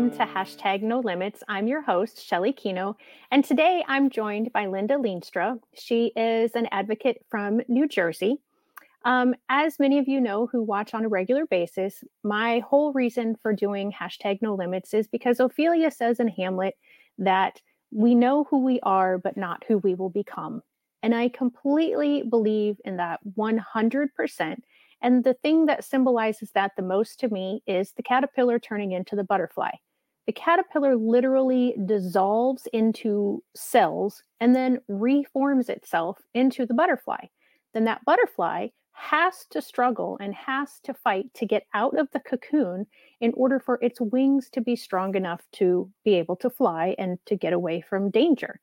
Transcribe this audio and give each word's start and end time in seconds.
welcome 0.00 0.18
to 0.18 0.32
hashtag 0.32 0.80
No 0.80 1.00
Limits. 1.00 1.42
I'm 1.46 1.68
your 1.68 1.82
host, 1.82 2.26
Shelley 2.26 2.54
Kenow, 2.54 2.94
and 3.30 3.44
today 3.44 3.84
I'm 3.86 4.08
joined 4.08 4.50
by 4.50 4.66
Linda 4.66 4.94
Leenstra. 4.94 5.60
She 5.74 6.10
is 6.16 6.52
an 6.54 6.68
advocate 6.72 7.22
from 7.28 7.60
New 7.68 7.86
Jersey. 7.86 8.38
Um, 9.04 9.34
as 9.50 9.78
many 9.78 9.98
of 9.98 10.08
you 10.08 10.18
know 10.18 10.46
who 10.46 10.62
watch 10.62 10.94
on 10.94 11.04
a 11.04 11.08
regular 11.08 11.44
basis, 11.44 12.02
my 12.24 12.60
whole 12.60 12.94
reason 12.94 13.36
for 13.42 13.52
doing 13.52 13.92
hashtag 13.92 14.40
No 14.40 14.54
Limits 14.54 14.94
is 14.94 15.06
because 15.06 15.38
Ophelia 15.38 15.90
says 15.90 16.18
in 16.18 16.28
Hamlet 16.28 16.78
that 17.18 17.60
we 17.90 18.14
know 18.14 18.44
who 18.44 18.64
we 18.64 18.80
are, 18.80 19.18
but 19.18 19.36
not 19.36 19.64
who 19.68 19.76
we 19.76 19.94
will 19.94 20.08
become. 20.08 20.62
And 21.02 21.14
I 21.14 21.28
completely 21.28 22.22
believe 22.22 22.76
in 22.86 22.96
that 22.96 23.20
100%. 23.36 24.56
And 25.02 25.24
the 25.24 25.34
thing 25.34 25.66
that 25.66 25.84
symbolizes 25.84 26.52
that 26.54 26.72
the 26.76 26.82
most 26.82 27.20
to 27.20 27.28
me 27.28 27.62
is 27.66 27.92
the 27.92 28.02
caterpillar 28.02 28.58
turning 28.58 28.92
into 28.92 29.14
the 29.14 29.24
butterfly. 29.24 29.72
The 30.30 30.34
caterpillar 30.34 30.94
literally 30.94 31.74
dissolves 31.86 32.68
into 32.72 33.42
cells 33.56 34.22
and 34.38 34.54
then 34.54 34.78
reforms 34.86 35.68
itself 35.68 36.18
into 36.34 36.64
the 36.64 36.72
butterfly. 36.72 37.26
Then 37.74 37.82
that 37.86 38.04
butterfly 38.04 38.68
has 38.92 39.44
to 39.50 39.60
struggle 39.60 40.16
and 40.20 40.32
has 40.36 40.78
to 40.84 40.94
fight 40.94 41.34
to 41.34 41.46
get 41.46 41.66
out 41.74 41.98
of 41.98 42.08
the 42.12 42.20
cocoon 42.20 42.86
in 43.20 43.32
order 43.34 43.58
for 43.58 43.80
its 43.82 44.00
wings 44.00 44.48
to 44.50 44.60
be 44.60 44.76
strong 44.76 45.16
enough 45.16 45.40
to 45.54 45.90
be 46.04 46.14
able 46.14 46.36
to 46.36 46.48
fly 46.48 46.94
and 46.96 47.18
to 47.26 47.34
get 47.34 47.52
away 47.52 47.80
from 47.80 48.08
danger. 48.08 48.60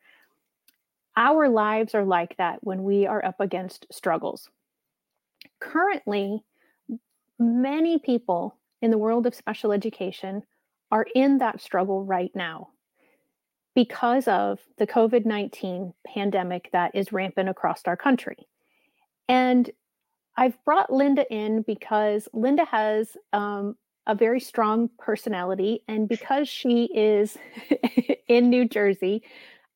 Our 1.18 1.50
lives 1.50 1.94
are 1.94 2.06
like 2.06 2.38
that 2.38 2.64
when 2.64 2.86
we 2.86 3.06
are 3.06 3.26
up 3.26 3.42
against 3.42 3.88
struggles 3.92 4.50
currently, 5.60 6.46
many 7.38 8.00
people 8.00 8.56
in 8.82 8.90
the 8.90 8.98
world 8.98 9.28
of 9.28 9.36
special 9.36 9.74
education 9.74 10.44
are 10.92 11.06
in 11.16 11.40
that 11.40 11.62
struggle 11.62 12.04
right 12.04 12.32
now 12.36 12.70
because 13.76 14.28
of 14.28 14.60
the 14.78 14.88
COVID 14.88 15.26
19 15.26 15.94
pandemic 16.06 16.70
that 16.72 16.96
is 16.96 17.12
rampant 17.12 17.50
across 17.50 17.82
our 17.86 17.98
country. 17.98 18.48
And 19.28 19.70
I've 20.36 20.64
brought 20.66 20.92
Linda 20.92 21.32
in 21.32 21.64
because 21.64 22.28
Linda 22.34 22.66
has 22.66 23.18
um, 23.34 23.76
a 24.06 24.16
very 24.16 24.40
strong 24.40 24.90
personality, 24.98 25.84
and 25.88 26.08
because 26.08 26.48
she 26.48 26.86
is 26.94 27.38
in 28.28 28.50
New 28.50 28.68
Jersey, 28.68 29.24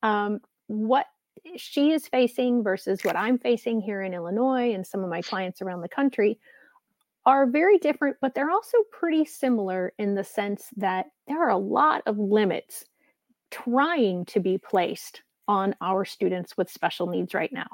um, 0.04 0.40
what 0.68 1.08
she 1.58 1.92
is 1.92 2.08
facing 2.08 2.64
versus 2.64 3.04
what 3.04 3.16
I'm 3.16 3.38
facing 3.38 3.82
here 3.82 4.02
in 4.02 4.14
Illinois 4.14 4.74
and 4.74 4.86
some 4.86 5.04
of 5.04 5.10
my 5.10 5.22
clients 5.22 5.62
around 5.62 5.82
the 5.82 5.90
country 5.90 6.40
are 7.26 7.46
very 7.46 7.78
different, 7.78 8.18
but 8.22 8.34
they're 8.34 8.50
also 8.50 8.78
pretty 8.92 9.26
similar 9.26 9.94
in 10.00 10.16
the 10.16 10.24
sense 10.24 10.70
that 10.78 11.08
there 11.28 11.42
are 11.44 11.50
a 11.50 11.58
lot 11.58 12.02
of 12.06 12.18
limits 12.18 12.84
trying 13.52 14.26
to 14.26 14.40
be 14.40 14.58
placed 14.58 15.22
on 15.48 15.76
our 15.82 16.06
students 16.06 16.58
with 16.58 16.72
special 16.72 17.08
needs 17.08 17.34
right 17.34 17.52
now. 17.54 17.68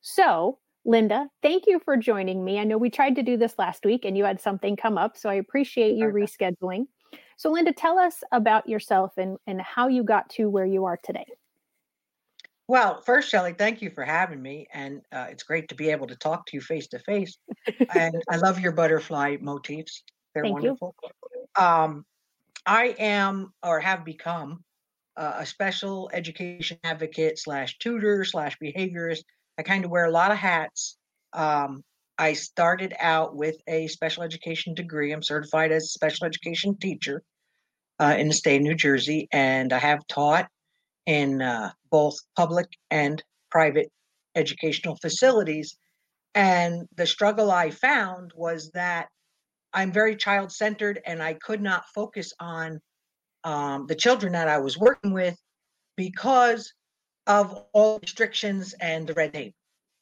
So, 0.00 0.58
Linda, 0.84 1.28
thank 1.42 1.66
you 1.66 1.80
for 1.84 1.96
joining 1.96 2.44
me. 2.44 2.58
I 2.58 2.64
know 2.64 2.78
we 2.78 2.90
tried 2.90 3.16
to 3.16 3.22
do 3.22 3.36
this 3.36 3.58
last 3.58 3.84
week 3.84 4.04
and 4.04 4.16
you 4.16 4.24
had 4.24 4.40
something 4.40 4.76
come 4.76 4.96
up, 4.96 5.16
so 5.16 5.28
I 5.28 5.34
appreciate 5.34 5.96
you 5.96 6.06
rescheduling. 6.06 6.86
So, 7.36 7.50
Linda, 7.50 7.72
tell 7.72 7.98
us 7.98 8.22
about 8.32 8.68
yourself 8.68 9.12
and, 9.16 9.38
and 9.46 9.60
how 9.60 9.88
you 9.88 10.02
got 10.02 10.28
to 10.30 10.48
where 10.48 10.66
you 10.66 10.84
are 10.84 10.98
today. 11.02 11.26
Well, 12.68 13.00
first, 13.00 13.30
Shelley, 13.30 13.54
thank 13.54 13.80
you 13.80 13.90
for 13.90 14.04
having 14.04 14.42
me, 14.42 14.66
and 14.74 15.00
uh, 15.10 15.26
it's 15.30 15.42
great 15.42 15.70
to 15.70 15.74
be 15.74 15.88
able 15.88 16.06
to 16.06 16.16
talk 16.16 16.44
to 16.46 16.56
you 16.56 16.60
face 16.60 16.86
to 16.88 16.98
face. 16.98 17.38
And 17.94 18.22
I 18.28 18.36
love 18.36 18.60
your 18.60 18.72
butterfly 18.72 19.38
motifs; 19.40 20.02
they're 20.34 20.44
Thank 20.44 20.62
you. 20.62 20.76
wonderful. 20.76 20.94
Um, 21.56 22.04
I 22.66 22.94
am, 22.98 23.54
or 23.62 23.80
have 23.80 24.04
become, 24.04 24.62
uh, 25.16 25.36
a 25.38 25.46
special 25.46 26.10
education 26.12 26.78
advocate 26.84 27.38
slash 27.38 27.78
tutor 27.78 28.22
slash 28.24 28.58
behaviorist. 28.62 29.22
I 29.56 29.62
kind 29.62 29.86
of 29.86 29.90
wear 29.90 30.04
a 30.04 30.10
lot 30.10 30.30
of 30.30 30.36
hats. 30.36 30.98
Um, 31.32 31.82
I 32.18 32.34
started 32.34 32.92
out 33.00 33.34
with 33.34 33.56
a 33.66 33.86
special 33.86 34.22
education 34.22 34.74
degree. 34.74 35.12
I'm 35.12 35.22
certified 35.22 35.72
as 35.72 35.84
a 35.84 35.88
special 35.88 36.26
education 36.26 36.76
teacher 36.76 37.22
uh, 37.98 38.14
in 38.18 38.28
the 38.28 38.34
state 38.34 38.56
of 38.56 38.62
New 38.62 38.74
Jersey, 38.74 39.26
and 39.32 39.72
I 39.72 39.78
have 39.78 40.06
taught 40.06 40.48
in 41.06 41.40
uh, 41.40 41.70
both 41.90 42.16
public 42.36 42.66
and 42.90 43.22
private 43.50 43.90
educational 44.34 44.96
facilities. 44.96 45.76
And 46.34 46.86
the 46.96 47.06
struggle 47.06 47.50
I 47.50 47.70
found 47.70 48.32
was 48.34 48.70
that 48.74 49.08
I'm 49.72 49.92
very 49.92 50.16
child 50.16 50.52
centered 50.52 51.00
and 51.04 51.22
I 51.22 51.34
could 51.34 51.60
not 51.60 51.84
focus 51.94 52.32
on 52.40 52.80
um, 53.44 53.86
the 53.86 53.94
children 53.94 54.32
that 54.32 54.48
I 54.48 54.58
was 54.58 54.78
working 54.78 55.12
with 55.12 55.36
because 55.96 56.72
of 57.26 57.64
all 57.72 57.98
restrictions 58.00 58.74
and 58.80 59.06
the 59.06 59.14
red 59.14 59.34
tape. 59.34 59.54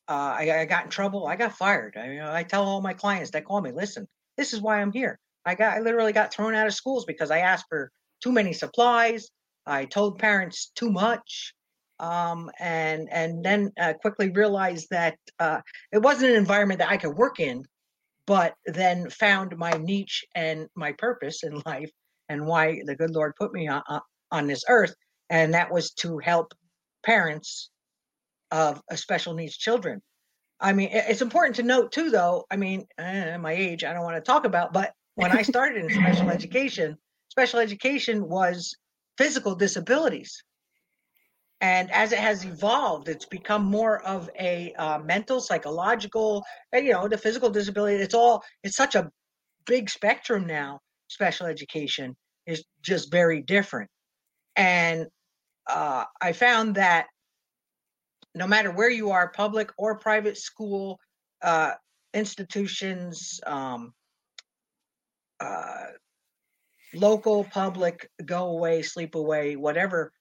Uh, 0.08 0.36
I, 0.38 0.60
I, 0.60 0.64
got 0.66 0.84
in 0.84 0.90
trouble. 0.90 1.26
I 1.26 1.34
got 1.34 1.56
fired. 1.56 1.96
I, 1.96 2.12
you 2.12 2.18
know, 2.20 2.32
I 2.32 2.44
tell 2.44 2.64
all 2.64 2.80
my 2.80 2.92
clients 2.92 3.32
that 3.32 3.44
call 3.44 3.60
me, 3.60 3.72
listen, 3.72 4.06
this 4.36 4.52
is 4.52 4.60
why 4.60 4.80
I'm 4.80 4.92
here. 4.92 5.18
I 5.44 5.56
got, 5.56 5.76
I 5.76 5.80
literally 5.80 6.12
got 6.12 6.32
thrown 6.32 6.54
out 6.54 6.68
of 6.68 6.74
schools 6.74 7.04
because 7.04 7.32
I 7.32 7.38
asked 7.38 7.66
for 7.68 7.90
too 8.22 8.30
many 8.30 8.52
supplies. 8.52 9.28
I 9.66 9.84
told 9.84 10.18
parents 10.18 10.70
too 10.76 10.90
much, 10.92 11.54
um, 12.00 12.50
and 12.58 13.08
and 13.10 13.44
then 13.44 13.72
uh, 13.80 13.94
quickly 13.94 14.30
realized 14.30 14.88
that 14.90 15.16
uh, 15.38 15.60
it 15.92 15.98
wasn't 15.98 16.30
an 16.30 16.36
environment 16.36 16.78
that 16.80 16.90
I 16.90 16.96
could 16.96 17.16
work 17.16 17.40
in. 17.40 17.64
But 18.26 18.54
then 18.66 19.08
found 19.08 19.56
my 19.56 19.70
niche 19.70 20.24
and 20.34 20.66
my 20.74 20.92
purpose 20.98 21.44
in 21.44 21.62
life, 21.66 21.90
and 22.28 22.46
why 22.46 22.80
the 22.84 22.96
good 22.96 23.10
Lord 23.10 23.34
put 23.38 23.52
me 23.52 23.68
on, 23.68 23.82
on 24.32 24.46
this 24.46 24.64
earth, 24.68 24.94
and 25.30 25.54
that 25.54 25.72
was 25.72 25.92
to 25.94 26.18
help 26.18 26.52
parents 27.04 27.70
of 28.50 28.80
special 28.94 29.34
needs 29.34 29.56
children. 29.56 30.02
I 30.60 30.72
mean, 30.72 30.88
it's 30.92 31.22
important 31.22 31.56
to 31.56 31.62
note 31.62 31.92
too, 31.92 32.10
though. 32.10 32.46
I 32.50 32.56
mean, 32.56 32.86
eh, 32.98 33.36
my 33.36 33.52
age, 33.52 33.84
I 33.84 33.92
don't 33.92 34.04
want 34.04 34.16
to 34.16 34.22
talk 34.22 34.44
about, 34.44 34.72
but 34.72 34.92
when 35.14 35.30
I 35.30 35.42
started 35.42 35.84
in 35.84 35.90
special 35.90 36.30
education, 36.38 36.96
special 37.28 37.60
education 37.60 38.26
was 38.28 38.74
physical 39.18 39.54
disabilities. 39.54 40.42
And 41.60 41.90
as 41.90 42.12
it 42.12 42.18
has 42.18 42.44
evolved, 42.44 43.08
it's 43.08 43.24
become 43.24 43.64
more 43.64 44.02
of 44.02 44.28
a 44.38 44.74
uh, 44.74 44.98
mental, 44.98 45.40
psychological, 45.40 46.44
and, 46.72 46.84
you 46.84 46.92
know, 46.92 47.08
the 47.08 47.16
physical 47.16 47.48
disability. 47.48 48.02
It's 48.02 48.14
all, 48.14 48.42
it's 48.62 48.76
such 48.76 48.94
a 48.94 49.10
big 49.66 49.88
spectrum 49.88 50.46
now. 50.46 50.80
Special 51.08 51.46
education 51.46 52.14
is 52.46 52.64
just 52.82 53.10
very 53.10 53.40
different. 53.42 53.90
And 54.54 55.06
uh, 55.66 56.04
I 56.20 56.32
found 56.32 56.74
that 56.74 57.06
no 58.34 58.46
matter 58.46 58.70
where 58.70 58.90
you 58.90 59.10
are, 59.10 59.28
public 59.28 59.70
or 59.78 59.98
private 59.98 60.36
school, 60.36 61.00
uh, 61.42 61.72
institutions, 62.12 63.40
um, 63.46 63.94
uh, 65.40 65.86
local, 66.94 67.44
public, 67.44 68.10
go 68.24 68.48
away, 68.48 68.82
sleep 68.82 69.14
away, 69.14 69.56
whatever, 69.56 70.12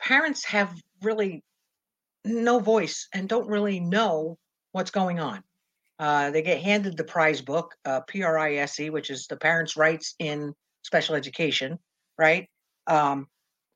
parents 0.00 0.44
have 0.46 0.74
really 1.02 1.44
no 2.24 2.58
voice 2.58 3.08
and 3.14 3.28
don't 3.28 3.48
really 3.48 3.80
know 3.80 4.38
what's 4.72 4.90
going 4.90 5.20
on. 5.20 5.42
Uh, 5.98 6.30
they 6.30 6.42
get 6.42 6.62
handed 6.62 6.96
the 6.96 7.04
prize 7.04 7.42
book, 7.42 7.74
uh, 7.84 8.00
PRISE, 8.00 8.90
which 8.90 9.10
is 9.10 9.26
the 9.26 9.36
parents' 9.36 9.76
rights 9.76 10.14
in 10.18 10.54
special 10.82 11.14
education, 11.14 11.78
right? 12.18 12.48
Um, 12.86 13.26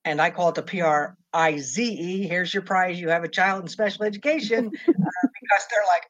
and 0.06 0.20
I 0.20 0.30
call 0.30 0.48
it 0.50 0.54
the 0.54 0.62
PRIZE. 0.62 1.76
Here's 1.76 2.54
your 2.54 2.62
prize. 2.62 2.98
You 2.98 3.10
have 3.10 3.24
a 3.24 3.28
child 3.28 3.62
in 3.62 3.68
special 3.68 4.04
education 4.04 4.66
uh, 4.88 4.92
because 4.92 5.66
they're 5.70 5.84
like, 5.88 6.04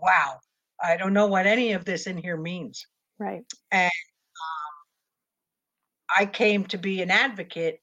wow, 0.00 0.38
I 0.82 0.96
don't 0.96 1.12
know 1.12 1.26
what 1.26 1.46
any 1.46 1.72
of 1.72 1.84
this 1.84 2.06
in 2.06 2.16
here 2.16 2.36
means. 2.36 2.86
Right. 3.18 3.44
And 3.72 3.90
I 6.16 6.26
came 6.26 6.64
to 6.66 6.78
be 6.78 7.02
an 7.02 7.10
advocate 7.10 7.80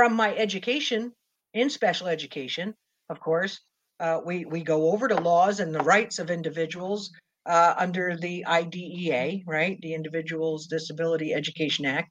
from 0.00 0.16
my 0.16 0.34
education 0.36 1.12
in 1.52 1.68
special 1.68 2.06
education. 2.06 2.74
Of 3.10 3.20
course, 3.20 3.60
uh, 4.00 4.18
we 4.24 4.46
we 4.46 4.62
go 4.62 4.92
over 4.92 5.08
the 5.08 5.20
laws 5.20 5.60
and 5.60 5.74
the 5.74 5.84
rights 5.94 6.18
of 6.18 6.30
individuals 6.30 7.10
uh, 7.44 7.74
under 7.76 8.16
the 8.16 8.46
IDEA, 8.46 9.40
right, 9.46 9.78
the 9.82 9.92
Individuals 9.92 10.68
Disability 10.68 11.34
Education 11.34 11.84
Act. 11.84 12.10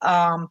Um, 0.00 0.46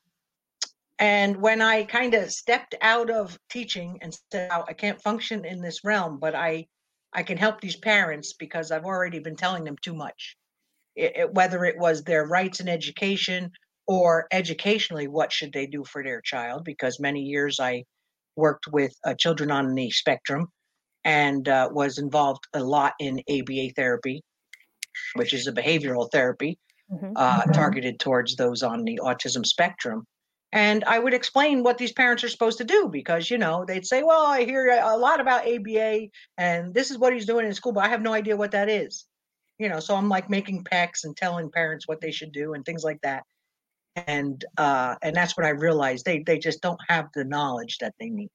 and 1.00 1.38
when 1.38 1.62
I 1.62 1.86
kind 1.86 2.16
of 2.16 2.30
stepped 2.30 2.76
out 2.82 3.10
of 3.10 3.40
teaching 3.50 4.00
and 4.02 4.14
said, 4.30 4.52
I 4.52 4.74
can't 4.74 5.02
function 5.02 5.46
in 5.46 5.62
this 5.62 5.86
realm, 5.86 6.20
but 6.20 6.36
I 6.36 6.68
I 7.14 7.24
can 7.24 7.38
help 7.38 7.62
these 7.62 7.78
parents 7.78 8.34
because 8.34 8.72
I've 8.72 8.84
already 8.84 9.20
been 9.20 9.38
telling 9.38 9.64
them 9.64 9.78
too 9.82 9.96
much. 9.96 10.36
It, 10.98 11.14
it, 11.16 11.34
whether 11.34 11.64
it 11.64 11.78
was 11.78 12.04
their 12.04 12.26
rights 12.26 12.60
in 12.60 12.68
education 12.68 13.54
or 13.88 14.28
educationally, 14.32 15.08
what 15.08 15.32
should 15.32 15.54
they 15.54 15.68
do 15.68 15.84
for 15.84 16.04
their 16.04 16.22
child? 16.22 16.64
Because 16.64 17.00
many 17.00 17.22
years 17.22 17.60
I 17.60 17.84
worked 18.36 18.68
with 18.72 18.94
uh, 19.06 19.14
children 19.16 19.52
on 19.52 19.76
the 19.76 19.92
spectrum 19.92 20.48
and 21.04 21.48
uh, 21.50 21.70
was 21.72 21.98
involved 21.98 22.46
a 22.54 22.64
lot 22.64 22.94
in 23.00 23.22
ABA 23.30 23.72
therapy, 23.76 24.24
which 25.16 25.34
is 25.34 25.48
a 25.48 25.52
behavioral 25.52 26.10
therapy. 26.12 26.58
mm-hmm. 26.92 27.14
uh, 27.16 27.44
targeted 27.54 28.00
towards 28.00 28.36
those 28.36 28.64
on 28.64 28.84
the 28.84 29.00
autism 29.04 29.46
spectrum. 29.46 30.06
And 30.52 30.84
I 30.84 31.00
would 31.00 31.16
explain 31.16 31.64
what 31.64 31.80
these 31.80 31.94
parents 31.94 32.24
are 32.24 32.30
supposed 32.30 32.60
to 32.60 32.64
do 32.64 32.88
because, 32.88 33.32
you 33.32 33.40
know, 33.40 33.66
they'd 33.66 33.88
say, 33.88 34.04
well, 34.04 34.26
I 34.26 34.44
hear 34.44 34.80
a 34.84 34.96
lot 34.96 35.20
about 35.20 35.48
ABA 35.48 36.08
and 36.38 36.74
this 36.74 36.92
is 36.92 36.98
what 37.00 37.12
he's 37.12 37.26
doing 37.26 37.48
in 37.48 37.54
school, 37.56 37.72
but 37.72 37.84
I 37.84 37.90
have 37.90 38.04
no 38.04 38.14
idea 38.14 38.38
what 38.38 38.52
that 38.52 38.70
is. 38.70 39.06
You 39.58 39.70
know, 39.70 39.80
so 39.80 39.96
I'm 39.96 40.10
like 40.10 40.30
making 40.30 40.64
PECs 40.66 41.06
and 41.06 41.18
telling 41.18 41.50
parents 41.50 41.88
what 41.88 42.02
they 42.02 42.12
should 42.12 42.32
do 42.32 42.54
and 42.54 42.64
things 42.64 42.84
like 42.84 43.00
that. 43.02 43.24
And 43.96 44.44
uh, 44.58 44.96
and 45.02 45.16
that's 45.16 45.38
what 45.38 45.46
I 45.46 45.50
realized 45.50 46.06
they 46.06 46.20
they 46.20 46.40
just 46.40 46.62
don't 46.62 46.80
have 46.90 47.10
the 47.14 47.24
knowledge 47.24 47.78
that 47.80 47.94
they 48.00 48.10
need. 48.10 48.30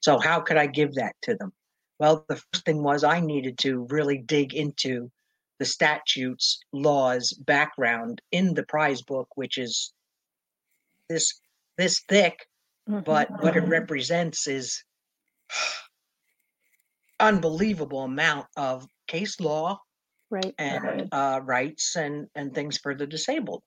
So 0.00 0.18
how 0.18 0.40
could 0.40 0.56
I 0.56 0.66
give 0.66 0.94
that 0.94 1.14
to 1.22 1.34
them? 1.34 1.52
Well, 1.98 2.24
the 2.28 2.36
first 2.36 2.64
thing 2.64 2.82
was 2.82 3.04
I 3.04 3.20
needed 3.20 3.58
to 3.58 3.86
really 3.90 4.18
dig 4.18 4.54
into 4.54 5.10
the 5.58 5.64
statutes, 5.64 6.60
laws, 6.72 7.32
background 7.32 8.22
in 8.30 8.54
the 8.54 8.62
prize 8.62 9.02
book, 9.02 9.28
which 9.34 9.58
is 9.58 9.92
this 11.08 11.40
this 11.76 12.00
thick, 12.08 12.46
mm-hmm. 12.88 13.00
but 13.00 13.30
what 13.42 13.56
it 13.56 13.64
represents 13.68 14.46
is 14.46 14.82
unbelievable 17.20 18.02
amount 18.02 18.46
of 18.56 18.86
case 19.08 19.40
law 19.40 19.80
right 20.30 20.54
and 20.58 21.08
uh, 21.12 21.40
rights 21.42 21.96
and 21.96 22.28
and 22.34 22.54
things 22.54 22.78
for 22.78 22.94
the 22.94 23.06
disabled 23.06 23.62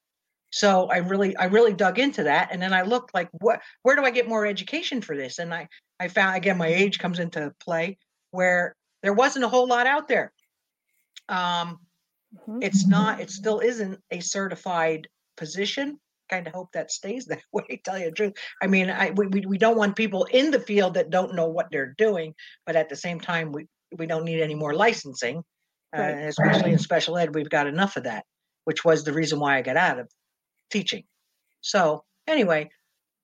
so 0.52 0.88
i 0.88 0.98
really 0.98 1.36
i 1.38 1.46
really 1.46 1.74
dug 1.74 1.98
into 1.98 2.24
that 2.24 2.50
and 2.52 2.62
then 2.62 2.74
i 2.74 2.82
looked 2.82 3.14
like 3.14 3.30
what 3.40 3.62
where 3.84 3.96
do 3.96 4.04
i 4.04 4.12
get 4.12 4.28
more 4.28 4.46
education 4.46 5.02
for 5.02 5.16
this 5.16 5.40
and 5.40 5.54
i 5.54 5.68
i 6.00 6.08
found 6.08 6.36
again 6.36 6.58
my 6.58 6.68
age 6.68 7.00
comes 7.00 7.20
into 7.20 7.54
play 7.60 7.98
where 8.32 8.76
there 9.04 9.14
wasn't 9.14 9.46
a 9.46 9.50
whole 9.50 9.68
lot 9.68 9.88
out 9.88 10.08
there. 10.08 10.32
Um, 11.30 11.80
mm-hmm. 12.36 12.60
It's 12.62 12.88
not, 12.88 13.20
it 13.20 13.30
still 13.30 13.60
isn't 13.60 14.00
a 14.12 14.20
certified 14.20 15.08
position. 15.38 16.00
Kind 16.30 16.48
of 16.48 16.54
hope 16.54 16.72
that 16.74 16.92
stays 16.92 17.26
that 17.28 17.42
way, 17.52 17.82
tell 17.84 17.98
you 17.98 18.06
the 18.06 18.12
truth. 18.12 18.34
I 18.62 18.68
mean, 18.68 18.90
I, 18.90 19.12
we, 19.12 19.28
we 19.28 19.58
don't 19.58 19.78
want 19.78 19.96
people 19.96 20.26
in 20.26 20.52
the 20.52 20.60
field 20.60 20.96
that 20.96 21.10
don't 21.10 21.36
know 21.36 21.48
what 21.48 21.68
they're 21.72 21.96
doing, 21.98 22.34
but 22.66 22.76
at 22.76 22.90
the 22.90 22.96
same 22.96 23.20
time, 23.20 23.52
we, 23.52 23.68
we 23.98 24.06
don't 24.06 24.26
need 24.26 24.42
any 24.42 24.56
more 24.56 24.74
licensing. 24.74 25.44
Uh, 25.96 26.02
right. 26.02 26.24
Uh, 26.24 26.28
especially 26.28 26.72
in 26.72 26.80
special 26.80 27.18
ed, 27.18 27.36
we've 27.36 27.50
got 27.50 27.68
enough 27.68 27.98
of 27.98 28.04
that, 28.04 28.24
which 28.64 28.86
was 28.86 29.04
the 29.04 29.12
reason 29.12 29.40
why 29.40 29.58
I 29.58 29.62
got 29.62 29.76
out 29.76 30.00
of 30.00 30.10
teaching. 30.72 31.04
So 31.62 32.04
anyway, 32.28 32.70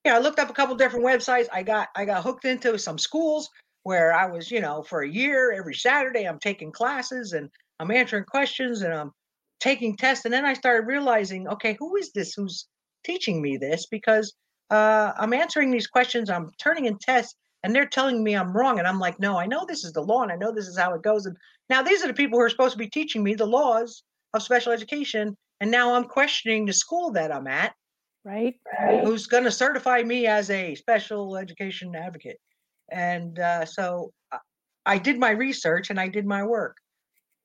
yeah, 0.06 0.16
I 0.16 0.20
looked 0.20 0.40
up 0.40 0.50
a 0.50 0.54
couple 0.54 0.76
different 0.76 1.06
websites. 1.06 1.48
I 1.52 1.64
got 1.64 1.90
I 1.96 2.06
got 2.06 2.24
hooked 2.24 2.46
into 2.46 2.78
some 2.78 2.98
schools 2.98 3.50
where 3.84 4.14
I 4.14 4.26
was, 4.28 4.52
you 4.52 4.62
know, 4.62 4.84
for 4.84 5.02
a 5.02 5.10
year, 5.10 5.54
every 5.54 5.74
Saturday, 5.74 6.26
I'm 6.26 6.40
taking 6.40 6.72
classes 6.72 7.34
and 7.34 7.50
I'm 7.80 7.92
answering 7.92 8.26
questions 8.26 8.82
and 8.82 8.94
I'm 8.94 9.12
taking 9.60 9.96
tests. 9.96 10.26
And 10.26 10.34
then 10.34 10.46
I 10.46 10.54
started 10.54 10.88
realizing, 10.88 11.48
okay, 11.48 11.76
who 11.80 11.96
is 11.96 12.12
this 12.12 12.34
who's 12.34 12.68
teaching 13.04 13.42
me 13.42 13.58
this? 13.58 13.86
Because 13.86 14.34
uh, 14.70 15.14
I'm 15.18 15.34
answering 15.34 15.72
these 15.72 15.88
questions, 15.88 16.30
I'm 16.30 16.52
turning 16.60 16.86
in 16.86 16.98
tests, 16.98 17.36
and 17.64 17.74
they're 17.74 17.88
telling 17.88 18.24
me 18.24 18.36
I'm 18.36 18.56
wrong. 18.56 18.80
And 18.80 18.88
I'm 18.88 19.00
like, 19.00 19.20
no, 19.20 19.38
I 19.38 19.46
know 19.46 19.66
this 19.66 19.84
is 19.84 19.94
the 19.94 20.02
law 20.02 20.22
and 20.22 20.32
I 20.32 20.36
know 20.36 20.52
this 20.52 20.68
is 20.68 20.78
how 20.78 20.94
it 20.94 21.02
goes. 21.02 21.26
And 21.26 21.36
now 21.70 21.82
these 21.82 22.04
are 22.04 22.08
the 22.08 22.14
people 22.14 22.38
who 22.38 22.46
are 22.46 22.50
supposed 22.50 22.74
to 22.74 22.78
be 22.78 22.90
teaching 22.90 23.24
me 23.24 23.36
the 23.36 23.46
laws 23.46 24.04
of 24.34 24.44
special 24.44 24.72
education. 24.72 25.36
And 25.60 25.72
now 25.72 25.96
I'm 25.96 26.06
questioning 26.06 26.66
the 26.66 26.74
school 26.74 27.12
that 27.14 27.32
I'm 27.32 27.48
at. 27.48 27.74
Right. 28.24 29.04
Who's 29.04 29.28
going 29.28 29.46
to 29.46 29.52
certify 29.52 30.04
me 30.04 30.28
as 30.28 30.50
a 30.50 30.76
special 30.76 31.38
education 31.38 31.96
advocate. 31.96 32.38
And 32.92 33.40
uh, 33.40 33.66
so 33.66 34.12
uh, 34.32 34.40
I 34.86 34.98
did 34.98 35.18
my 35.18 35.32
research 35.32 35.90
and 35.90 36.00
I 36.00 36.08
did 36.10 36.26
my 36.26 36.44
work 36.44 36.78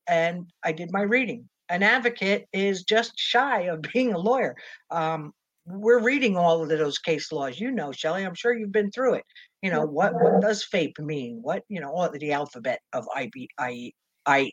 and 0.09 0.50
I 0.64 0.73
did 0.73 0.91
my 0.93 1.03
reading. 1.03 1.49
An 1.69 1.82
advocate 1.82 2.47
is 2.53 2.82
just 2.82 3.12
shy 3.17 3.62
of 3.62 3.82
being 3.93 4.12
a 4.12 4.19
lawyer. 4.19 4.56
Um, 4.91 5.32
we're 5.64 6.03
reading 6.03 6.37
all 6.37 6.62
of 6.62 6.69
those 6.69 6.99
case 6.99 7.31
laws. 7.31 7.61
You 7.61 7.70
know, 7.70 7.93
Shelley, 7.93 8.25
I'm 8.25 8.35
sure 8.35 8.53
you've 8.53 8.73
been 8.73 8.91
through 8.91 9.14
it. 9.14 9.25
You 9.62 9.70
know, 9.70 9.87
what, 9.87 10.14
what 10.14 10.41
does 10.41 10.64
FAPE 10.64 10.99
mean? 10.99 11.38
What, 11.41 11.62
you 11.69 11.81
know, 11.81 11.91
all 11.91 12.11
the 12.11 12.32
alphabet 12.32 12.81
of 12.93 13.06
IB, 13.14 13.49
I, 13.59 13.93
I, 14.26 14.50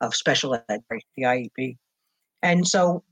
of 0.00 0.14
special 0.14 0.54
ed, 0.54 0.80
the 0.88 1.22
IEP. 1.22 1.76
And 2.42 2.66
so 2.66 3.02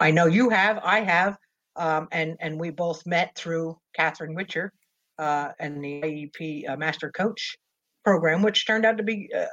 I 0.00 0.10
know 0.10 0.26
you 0.26 0.50
have, 0.50 0.78
I 0.82 1.00
have, 1.00 1.36
um, 1.76 2.08
and, 2.12 2.36
and 2.40 2.58
we 2.58 2.70
both 2.70 3.04
met 3.06 3.34
through 3.36 3.78
Catherine 3.94 4.36
Whitcher 4.36 4.70
uh, 5.18 5.50
and 5.58 5.82
the 5.82 6.02
IEP 6.02 6.68
uh, 6.68 6.76
Master 6.76 7.10
Coach 7.10 7.56
program, 8.04 8.42
which 8.42 8.66
turned 8.66 8.84
out 8.84 8.96
to 8.98 9.02
be 9.02 9.30
uh, 9.36 9.46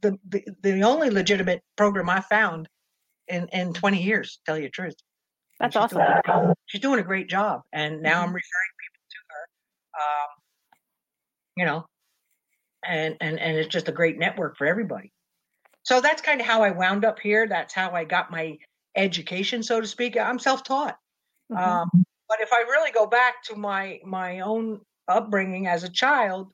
the, 0.00 0.16
the 0.28 0.44
the 0.62 0.82
only 0.82 1.10
legitimate 1.10 1.60
program 1.76 2.08
I 2.08 2.20
found 2.20 2.68
in 3.28 3.48
in 3.48 3.72
20 3.72 4.02
years. 4.02 4.40
Tell 4.46 4.56
you 4.56 4.64
the 4.64 4.70
truth. 4.70 4.94
That's 5.60 5.74
she's 5.74 5.82
awesome. 5.82 5.98
Doing, 5.98 6.54
she's 6.66 6.80
doing 6.80 7.00
a 7.00 7.04
great 7.04 7.28
job, 7.28 7.62
and 7.72 8.00
now 8.00 8.20
mm-hmm. 8.20 8.28
I'm 8.28 8.34
referring 8.34 8.72
people 8.84 9.04
to 9.10 9.18
her. 9.30 9.44
Um, 10.00 10.28
you 11.56 11.64
know, 11.66 11.86
and 12.84 13.16
and 13.20 13.40
and 13.40 13.56
it's 13.56 13.68
just 13.68 13.88
a 13.88 13.92
great 13.92 14.18
network 14.18 14.56
for 14.56 14.66
everybody. 14.66 15.12
So 15.88 16.02
that's 16.02 16.20
kind 16.20 16.38
of 16.38 16.46
how 16.46 16.62
I 16.62 16.70
wound 16.70 17.06
up 17.06 17.18
here. 17.18 17.48
That's 17.48 17.72
how 17.72 17.92
I 17.92 18.04
got 18.04 18.30
my 18.30 18.58
education, 18.94 19.62
so 19.62 19.80
to 19.80 19.86
speak. 19.86 20.18
I'm 20.18 20.38
self-taught. 20.38 20.98
Mm-hmm. 21.50 21.56
Um, 21.56 21.88
but 22.28 22.42
if 22.42 22.52
I 22.52 22.58
really 22.68 22.92
go 22.92 23.06
back 23.06 23.42
to 23.44 23.56
my 23.56 23.98
my 24.04 24.40
own 24.40 24.82
upbringing 25.08 25.66
as 25.66 25.84
a 25.84 25.88
child 25.88 26.52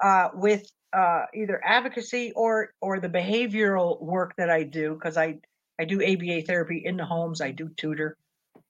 uh, 0.00 0.28
with 0.32 0.70
uh, 0.92 1.24
either 1.34 1.60
advocacy 1.64 2.34
or 2.36 2.72
or 2.80 3.00
the 3.00 3.08
behavioral 3.08 4.00
work 4.00 4.34
that 4.36 4.48
I 4.48 4.62
do 4.62 4.94
because 4.94 5.16
I 5.16 5.40
I 5.80 5.84
do 5.84 6.00
ABA 6.00 6.42
therapy 6.42 6.82
in 6.84 6.96
the 6.96 7.04
homes. 7.04 7.40
I 7.40 7.50
do 7.50 7.68
tutor. 7.76 8.16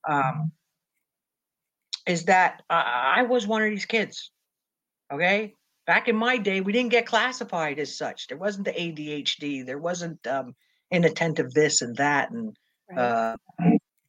Um, 0.09 0.51
is 2.07 2.25
that 2.25 2.63
I, 2.67 3.17
I 3.17 3.23
was 3.23 3.45
one 3.45 3.61
of 3.61 3.69
these 3.69 3.85
kids. 3.85 4.31
Okay, 5.13 5.53
back 5.85 6.07
in 6.07 6.15
my 6.15 6.37
day, 6.37 6.61
we 6.61 6.71
didn't 6.71 6.91
get 6.91 7.05
classified 7.05 7.79
as 7.79 7.97
such. 7.97 8.27
There 8.27 8.37
wasn't 8.37 8.65
the 8.65 8.71
ADHD. 8.71 9.65
There 9.65 9.79
wasn't 9.79 10.25
um, 10.27 10.55
inattentive 10.91 11.51
this 11.53 11.81
and 11.81 11.95
that 11.97 12.31
and 12.31 12.55
uh, 12.95 13.35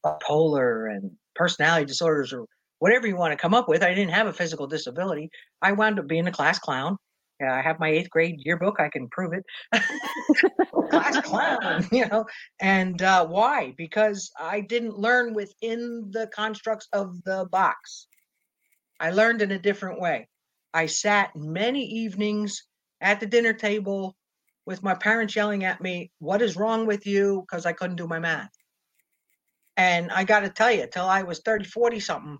bipolar 0.03 0.91
and 0.95 1.11
personality 1.35 1.85
disorders 1.85 2.33
or 2.33 2.45
whatever 2.79 3.07
you 3.07 3.15
want 3.15 3.31
to 3.31 3.37
come 3.37 3.53
up 3.53 3.67
with. 3.67 3.83
I 3.83 3.93
didn't 3.93 4.13
have 4.13 4.27
a 4.27 4.33
physical 4.33 4.67
disability. 4.67 5.29
I 5.61 5.71
wound 5.71 5.99
up 5.99 6.07
being 6.07 6.27
a 6.27 6.31
class 6.31 6.59
clown. 6.59 6.97
Yeah, 7.41 7.53
I 7.53 7.61
have 7.61 7.79
my 7.79 7.89
eighth 7.89 8.09
grade 8.09 8.39
yearbook. 8.45 8.79
I 8.79 8.87
can 8.87 9.09
prove 9.09 9.33
it. 9.33 9.43
class 10.89 11.19
clown, 11.21 11.85
you 11.91 12.07
know. 12.07 12.25
And 12.61 13.01
uh, 13.01 13.25
why? 13.27 13.73
Because 13.77 14.31
I 14.39 14.61
didn't 14.61 14.97
learn 14.97 15.33
within 15.33 16.11
the 16.11 16.27
constructs 16.27 16.87
of 16.93 17.21
the 17.23 17.45
box. 17.51 18.07
I 19.01 19.11
learned 19.11 19.41
in 19.41 19.51
a 19.51 19.59
different 19.59 19.99
way. 19.99 20.29
I 20.75 20.87
sat 20.87 21.35
many 21.35 21.85
evenings 21.85 22.61
at 22.99 23.21
the 23.21 23.25
dinner 23.25 23.53
table 23.53 24.15
with 24.65 24.83
my 24.83 24.93
parents 24.93 25.35
yelling 25.35 25.63
at 25.63 25.79
me, 25.79 26.11
What 26.19 26.41
is 26.41 26.57
wrong 26.57 26.85
with 26.85 27.07
you? 27.07 27.45
Because 27.47 27.65
I 27.65 27.71
couldn't 27.71 27.95
do 27.95 28.07
my 28.07 28.19
math. 28.19 28.51
And 29.77 30.11
I 30.11 30.25
got 30.25 30.41
to 30.41 30.49
tell 30.49 30.71
you, 30.71 30.85
till 30.91 31.05
I 31.05 31.23
was 31.23 31.39
30, 31.39 31.65
40 31.65 31.99
something, 32.01 32.37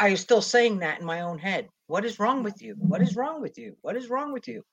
I 0.00 0.10
was 0.10 0.20
still 0.20 0.42
saying 0.42 0.80
that 0.80 0.98
in 0.98 1.06
my 1.06 1.20
own 1.20 1.38
head. 1.38 1.68
What 1.86 2.04
is 2.04 2.18
wrong 2.18 2.42
with 2.42 2.60
you? 2.60 2.74
What 2.78 3.00
is 3.00 3.14
wrong 3.14 3.40
with 3.40 3.56
you? 3.56 3.76
What 3.82 3.96
is 3.96 4.08
wrong 4.08 4.32
with 4.32 4.48
you? 4.48 4.64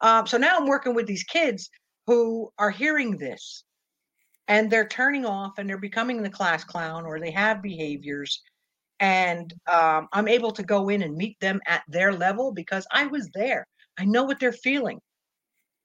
Um, 0.00 0.26
so 0.26 0.38
now 0.38 0.56
I'm 0.56 0.66
working 0.66 0.94
with 0.94 1.06
these 1.06 1.24
kids 1.24 1.68
who 2.06 2.50
are 2.58 2.70
hearing 2.70 3.18
this 3.18 3.64
and 4.48 4.70
they're 4.70 4.88
turning 4.88 5.26
off 5.26 5.58
and 5.58 5.68
they're 5.68 5.78
becoming 5.78 6.22
the 6.22 6.30
class 6.30 6.64
clown 6.64 7.04
or 7.04 7.20
they 7.20 7.30
have 7.32 7.62
behaviors. 7.62 8.42
And 9.00 9.52
um, 9.66 10.08
I'm 10.12 10.28
able 10.28 10.52
to 10.52 10.62
go 10.62 10.90
in 10.90 11.02
and 11.02 11.16
meet 11.16 11.38
them 11.40 11.60
at 11.66 11.82
their 11.88 12.12
level 12.12 12.52
because 12.52 12.86
I 12.92 13.06
was 13.06 13.28
there. 13.34 13.66
I 13.98 14.04
know 14.04 14.24
what 14.24 14.38
they're 14.38 14.52
feeling. 14.52 15.00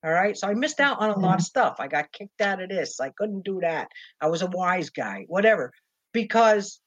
All 0.03 0.11
right. 0.11 0.37
So 0.37 0.47
I 0.47 0.53
missed 0.53 0.79
out 0.79 0.99
on 0.99 1.09
a 1.09 1.17
lot 1.17 1.39
of 1.39 1.45
stuff. 1.45 1.77
I 1.79 1.87
got 1.87 2.11
kicked 2.11 2.41
out 2.41 2.61
of 2.61 2.69
this. 2.69 2.99
I 2.99 3.09
couldn't 3.17 3.43
do 3.43 3.59
that. 3.61 3.87
I 4.21 4.27
was 4.27 4.43
a 4.43 4.47
wise 4.47 4.89
guy, 4.91 5.25
whatever, 5.27 5.71
because 6.13 6.79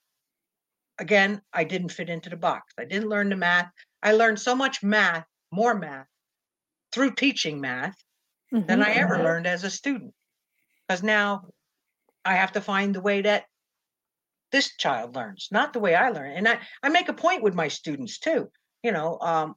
again, 0.99 1.41
I 1.53 1.65
didn't 1.65 1.91
fit 1.91 2.11
into 2.11 2.31
the 2.31 2.37
box. 2.37 2.75
I 2.79 2.85
didn't 2.85 3.09
learn 3.09 3.31
the 3.31 3.37
math. 3.37 3.71
I 4.03 4.13
learned 4.13 4.39
so 4.39 4.55
much 4.55 4.83
math, 4.83 5.25
more 5.51 5.75
math, 5.75 6.07
through 6.93 7.15
teaching 7.15 7.61
math 7.61 7.97
mm-hmm. 8.55 8.67
than 8.67 8.83
I 8.83 8.93
ever 8.93 9.19
learned 9.19 9.47
as 9.47 9.65
a 9.65 9.71
student. 9.71 10.13
Because 10.87 11.03
now 11.03 11.49
I 12.25 12.35
have 12.35 12.53
to 12.53 12.61
find 12.61 12.95
the 12.95 13.01
way 13.01 13.23
that 13.23 13.45
this 14.53 14.77
child 14.77 15.15
learns, 15.15 15.49
not 15.51 15.73
the 15.73 15.81
way 15.81 15.95
I 15.95 16.11
learn. 16.11 16.33
And 16.33 16.49
I, 16.49 16.59
I 16.83 16.89
make 16.89 17.09
a 17.09 17.15
point 17.15 17.43
with 17.43 17.55
my 17.55 17.69
students 17.69 18.19
too. 18.19 18.49
You 18.83 18.93
know, 18.93 19.19
um, 19.21 19.55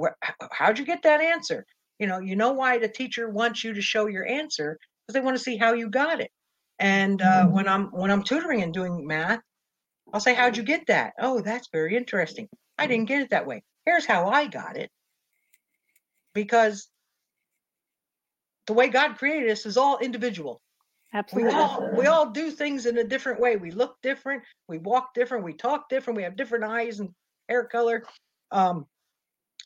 wh- 0.00 0.14
how'd 0.52 0.78
you 0.78 0.84
get 0.84 1.02
that 1.02 1.20
answer? 1.20 1.66
You 1.98 2.06
know, 2.06 2.18
you 2.18 2.36
know 2.36 2.52
why 2.52 2.78
the 2.78 2.88
teacher 2.88 3.28
wants 3.28 3.62
you 3.62 3.74
to 3.74 3.82
show 3.82 4.06
your 4.06 4.26
answer 4.26 4.78
because 5.06 5.14
they 5.14 5.20
want 5.20 5.36
to 5.36 5.42
see 5.42 5.56
how 5.56 5.74
you 5.74 5.90
got 5.90 6.20
it. 6.20 6.30
And 6.78 7.20
uh, 7.20 7.44
mm-hmm. 7.44 7.52
when 7.52 7.68
I'm 7.68 7.86
when 7.88 8.10
I'm 8.10 8.22
tutoring 8.22 8.62
and 8.62 8.72
doing 8.72 9.06
math, 9.06 9.40
I'll 10.12 10.20
say, 10.20 10.34
How'd 10.34 10.56
you 10.56 10.62
get 10.62 10.86
that? 10.86 11.12
Oh, 11.18 11.40
that's 11.40 11.68
very 11.70 11.96
interesting. 11.96 12.48
I 12.78 12.86
didn't 12.86 13.06
get 13.06 13.22
it 13.22 13.30
that 13.30 13.46
way. 13.46 13.62
Here's 13.84 14.06
how 14.06 14.28
I 14.28 14.46
got 14.46 14.76
it. 14.76 14.90
Because 16.32 16.88
the 18.66 18.72
way 18.72 18.88
God 18.88 19.18
created 19.18 19.50
us 19.50 19.66
is 19.66 19.76
all 19.76 19.98
individual. 19.98 20.62
Absolutely. 21.12 21.52
We 21.52 21.58
all 21.58 21.90
we 21.96 22.06
all 22.06 22.30
do 22.30 22.50
things 22.50 22.86
in 22.86 22.98
a 22.98 23.04
different 23.04 23.40
way. 23.40 23.56
We 23.56 23.72
look 23.72 23.96
different, 24.02 24.42
we 24.68 24.78
walk 24.78 25.12
different, 25.14 25.44
we 25.44 25.54
talk 25.54 25.88
different, 25.88 26.16
we 26.16 26.22
have 26.22 26.36
different 26.36 26.64
eyes 26.64 27.00
and 27.00 27.10
hair 27.48 27.64
color, 27.64 28.04
um, 28.52 28.86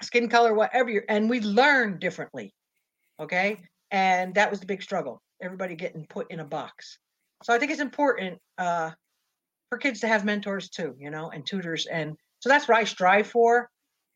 skin 0.02 0.28
color, 0.28 0.54
whatever 0.54 0.90
you're, 0.90 1.04
and 1.08 1.28
we 1.28 1.40
learn 1.40 1.98
differently. 1.98 2.54
Okay. 3.20 3.58
And 3.90 4.34
that 4.34 4.50
was 4.50 4.60
the 4.60 4.66
big 4.66 4.82
struggle. 4.82 5.22
Everybody 5.42 5.74
getting 5.74 6.06
put 6.08 6.30
in 6.30 6.40
a 6.40 6.44
box. 6.44 6.98
So 7.42 7.52
I 7.52 7.58
think 7.58 7.70
it's 7.70 7.80
important 7.80 8.38
uh, 8.56 8.90
for 9.68 9.78
kids 9.78 10.00
to 10.00 10.08
have 10.08 10.24
mentors 10.24 10.70
too, 10.70 10.94
you 10.98 11.10
know, 11.10 11.30
and 11.30 11.44
tutors. 11.44 11.86
And 11.86 12.16
so 12.40 12.48
that's 12.48 12.66
what 12.66 12.78
I 12.78 12.84
strive 12.84 13.26
for 13.26 13.68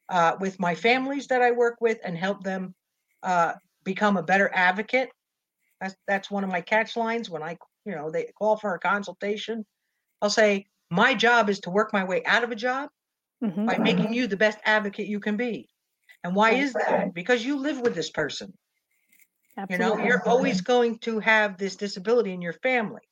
uh, 0.09 0.37
with 0.41 0.59
my 0.59 0.75
families 0.75 1.27
that 1.27 1.43
I 1.43 1.51
work 1.51 1.77
with 1.81 1.99
and 2.05 2.17
help 2.17 2.43
them 2.43 2.75
uh, 3.23 3.53
become 3.85 4.17
a 4.17 4.23
better 4.23 4.51
advocate. 4.55 5.11
That's 5.81 5.97
that's 6.07 6.31
one 6.31 6.45
of 6.45 6.51
my 6.51 6.61
catch 6.61 6.97
lines 6.97 7.31
when 7.31 7.43
I, 7.43 7.57
you 7.85 7.95
know, 7.95 8.11
they 8.11 8.31
call 8.39 8.57
for 8.57 8.75
a 8.75 8.79
consultation. 8.79 9.65
I'll 10.21 10.31
say 10.31 10.67
my 10.91 11.15
job 11.15 11.49
is 11.49 11.61
to 11.61 11.71
work 11.71 11.93
my 11.93 12.05
way 12.05 12.25
out 12.25 12.45
of 12.45 12.51
a 12.51 12.57
job 12.57 12.91
mm-hmm. 13.43 13.67
by 13.67 13.79
making 13.79 14.13
you 14.13 14.27
the 14.27 14.37
best 14.37 14.59
advocate 14.65 15.07
you 15.07 15.21
can 15.21 15.37
be. 15.37 15.69
And 16.25 16.35
why 16.35 16.53
is 16.53 16.73
that? 16.73 17.15
Because 17.15 17.45
you 17.45 17.59
live 17.59 17.81
with 17.81 17.95
this 17.95 18.11
person. 18.11 18.53
Absolutely. 19.57 19.87
You 19.87 19.97
know, 19.97 20.05
you're 20.05 20.29
always 20.29 20.61
going 20.61 20.99
to 21.01 21.21
have 21.21 21.57
this 21.57 21.77
disability 21.77 22.33
in 22.33 22.43
your 22.43 22.55
family, 22.55 23.03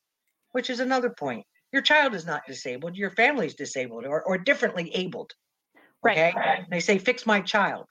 which 0.51 0.69
is 0.69 0.79
another 0.79 1.09
point. 1.09 1.45
Your 1.73 1.81
child 1.81 2.13
is 2.15 2.25
not 2.25 2.47
disabled, 2.47 2.95
your 2.95 3.11
family's 3.11 3.55
disabled 3.55 4.05
or, 4.05 4.23
or 4.23 4.37
differently 4.37 4.89
abled. 4.93 5.33
Okay. 6.05 6.33
Right. 6.35 6.65
They 6.69 6.79
say, 6.79 6.97
fix 6.97 7.25
my 7.25 7.41
child. 7.41 7.85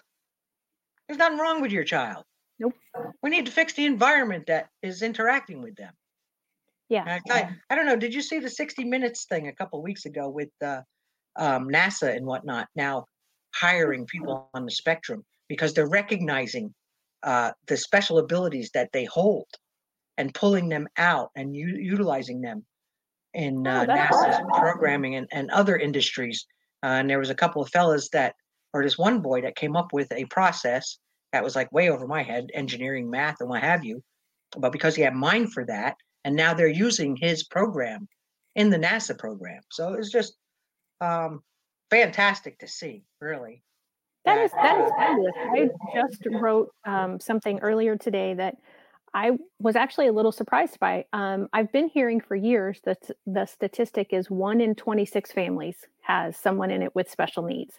There's 1.07 1.19
nothing 1.19 1.39
wrong 1.39 1.61
with 1.61 1.73
your 1.73 1.85
child. 1.85 2.25
Nope. 2.59 2.75
We 3.23 3.31
need 3.31 3.47
to 3.47 3.53
fix 3.53 3.75
the 3.75 3.87
environment 3.87 4.47
that 4.47 4.69
is 4.83 5.03
interacting 5.03 5.63
with 5.63 5.77
them. 5.77 5.93
Yeah. 6.89 7.19
I, 7.29 7.57
I, 7.69 7.75
don't 7.75 7.87
know. 7.87 7.97
Did 7.97 8.15
you 8.15 8.23
see 8.23 8.39
the 8.39 8.49
60 8.49 8.85
Minutes 8.85 9.27
thing 9.27 9.49
a 9.49 9.53
couple 9.53 9.83
weeks 9.83 10.07
ago 10.07 10.29
with 10.29 10.51
uh, 10.65 10.83
um, 11.37 11.69
NASA 11.69 12.17
and 12.17 12.25
whatnot 12.25 12.69
now 12.77 13.07
hiring 13.55 14.07
people 14.07 14.49
on 14.55 14.65
the 14.65 14.71
spectrum 14.71 15.25
because 15.49 15.75
they're 15.75 15.89
recognizing 15.89 16.73
uh, 17.23 17.53
the 17.67 17.77
special 17.77 18.19
abilities 18.19 18.71
that 18.75 18.91
they 18.93 19.05
hold 19.05 19.47
and 20.17 20.33
pulling 20.35 20.69
them 20.69 20.87
out 20.97 21.31
and 21.35 21.55
u- 21.55 21.79
utilizing 21.81 22.41
them 22.41 22.65
in 23.35 23.67
oh, 23.67 23.71
uh, 23.71 23.87
oh, 23.89 23.93
NASA's 23.93 24.39
cool. 24.39 24.61
programming 24.61 25.17
and, 25.17 25.27
and 25.33 25.51
other 25.51 25.77
industries. 25.77 26.47
Uh, 26.83 27.01
and 27.01 27.11
there 27.11 27.19
was 27.19 27.31
a 27.31 27.35
couple 27.35 27.61
of 27.61 27.69
fellas 27.71 28.09
that, 28.11 28.35
or 28.73 28.83
this 28.83 28.97
one 28.97 29.21
boy 29.21 29.43
that 29.43 29.57
came 29.57 29.77
up 29.77 29.93
with 29.93 30.11
a 30.13 30.25
process 30.27 30.99
that 31.33 31.45
was 31.45 31.57
like 31.57 31.73
way 31.73 31.91
over 31.91 32.07
my 32.07 32.23
head, 32.23 32.51
engineering, 32.55 33.11
math, 33.11 33.37
and 33.41 33.49
what 33.49 33.63
have 33.63 33.85
you. 33.85 34.03
But 34.57 34.73
because 34.73 34.95
he 34.95 35.03
had 35.03 35.15
mind 35.15 35.53
for 35.53 35.65
that, 35.67 35.97
and 36.25 36.35
now 36.35 36.55
they're 36.55 36.69
using 36.69 37.17
his 37.17 37.45
program 37.45 38.09
in 38.55 38.71
the 38.71 38.79
NASA 38.79 39.17
program. 39.19 39.61
So 39.71 39.95
it's 39.95 40.11
just 40.11 40.35
um, 41.01 41.43
fantastic 41.91 42.59
to 42.61 42.69
see, 42.69 43.05
really. 43.21 43.63
That 44.25 44.39
is 44.39 44.51
that 44.53 44.81
is 44.81 44.91
fabulous. 44.97 45.33
I 45.37 45.69
just 45.95 46.23
wrote 46.41 46.71
um, 46.85 47.21
something 47.21 47.61
earlier 47.61 47.97
today 47.97 48.35
that 48.35 48.57
I 49.15 49.39
was 49.61 49.77
actually 49.77 50.09
a 50.09 50.13
little 50.13 50.33
surprised 50.33 50.81
by. 50.81 51.05
Um, 51.13 51.49
I've 51.53 51.71
been 51.71 51.89
hearing 51.89 52.21
for 52.21 52.35
years 52.35 52.81
that 52.85 52.99
the 53.25 53.47
statistic 53.47 54.09
is 54.13 54.29
one 54.29 54.61
in 54.61 54.75
26 54.75 55.33
families 55.33 55.77
has 56.03 56.37
someone 56.37 56.71
in 56.73 56.83
it 56.83 56.95
with 56.95 57.09
special 57.09 57.45
needs. 57.45 57.75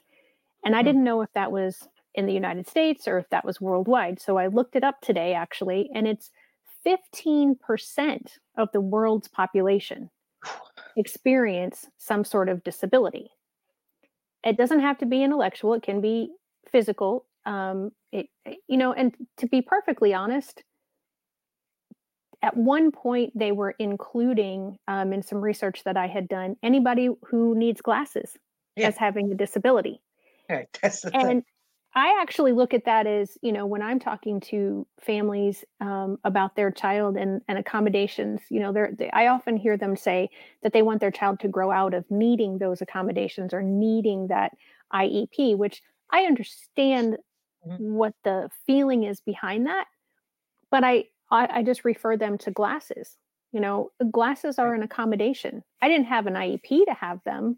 And 0.64 0.74
I 0.74 0.80
hmm. 0.80 0.86
didn't 0.86 1.04
know 1.04 1.22
if 1.22 1.30
that 1.34 1.52
was 1.52 1.88
in 2.18 2.26
the 2.26 2.34
United 2.34 2.68
States 2.68 3.08
or 3.08 3.18
if 3.18 3.30
that 3.30 3.46
was 3.46 3.62
worldwide. 3.62 4.20
So 4.20 4.38
I 4.38 4.48
looked 4.48 4.76
it 4.76 4.84
up 4.84 5.00
today 5.02 5.34
actually, 5.34 5.90
and 5.96 6.06
it's 6.08 6.32
15% 6.86 7.58
of 8.58 8.70
the 8.74 8.82
world's 8.82 9.30
population 9.30 10.10
experience 10.98 11.88
some 11.98 12.26
sort 12.26 12.50
of 12.50 12.64
disability 12.64 13.30
it 14.44 14.58
doesn't 14.58 14.80
have 14.80 14.98
to 14.98 15.06
be 15.06 15.24
intellectual 15.24 15.74
it 15.74 15.84
can 15.84 16.02
be 16.02 16.30
physical 16.72 17.26
um 17.46 17.92
it 18.12 18.28
you 18.68 18.78
know 18.78 18.94
and 18.94 19.16
to 19.38 19.48
be 19.48 19.62
perfectly 19.62 20.14
honest 20.14 20.64
at 22.42 22.56
one 22.56 22.92
point 22.92 23.32
they 23.36 23.52
were 23.52 23.76
including 23.80 24.78
um, 24.88 25.12
in 25.12 25.22
some 25.22 25.40
research 25.40 25.84
that 25.84 25.98
i 25.98 26.08
had 26.08 26.28
done 26.28 26.56
anybody 26.64 27.10
who 27.30 27.56
needs 27.56 27.82
glasses 27.82 28.38
yeah. 28.76 28.88
as 28.88 28.98
having 28.98 29.32
a 29.32 29.36
disability 29.36 30.02
right. 30.50 30.68
That's 30.82 31.02
the 31.02 31.16
and 31.16 31.28
thing. 31.28 31.44
I 31.98 32.16
actually 32.22 32.52
look 32.52 32.76
at 32.76 32.86
that 32.86 33.08
as, 33.08 33.40
you 33.42 33.52
know, 33.52 33.66
when 33.66 33.82
I'm 33.82 34.00
talking 34.00 34.40
to 34.42 34.86
families 35.02 35.66
um, 35.82 36.20
about 36.24 36.56
their 36.56 36.70
child 36.70 37.18
and, 37.18 37.42
and 37.48 37.58
accommodations, 37.58 38.40
you 38.52 38.60
know, 38.60 38.72
they're, 38.72 38.92
they, 38.96 39.10
I 39.10 39.30
often 39.30 39.58
hear 39.58 39.78
them 39.78 39.98
say 39.98 40.30
that 40.62 40.74
they 40.74 40.84
want 40.84 41.02
their 41.02 41.10
child 41.10 41.40
to 41.40 41.48
grow 41.48 41.72
out 41.72 41.96
of 41.96 42.06
needing 42.12 42.60
those 42.60 42.84
accommodations 42.84 43.52
or 43.52 43.64
needing 43.64 44.28
that 44.28 44.52
IEP, 44.94 45.58
which 45.58 45.82
I 46.12 46.26
understand 46.26 47.18
mm-hmm. 47.68 47.94
what 47.94 48.14
the 48.24 48.52
feeling 48.68 49.02
is 49.02 49.20
behind 49.20 49.66
that. 49.66 49.88
But 50.70 50.84
I, 50.84 51.06
I, 51.32 51.48
I 51.52 51.64
just 51.64 51.84
refer 51.84 52.16
them 52.16 52.38
to 52.40 52.52
glasses. 52.52 53.18
You 53.54 53.60
know, 53.60 53.90
glasses 54.12 54.60
are 54.60 54.76
an 54.76 54.84
accommodation. 54.84 55.64
I 55.82 55.88
didn't 55.88 56.06
have 56.06 56.28
an 56.28 56.36
IEP 56.36 56.86
to 56.86 56.94
have 56.94 57.24
them, 57.24 57.58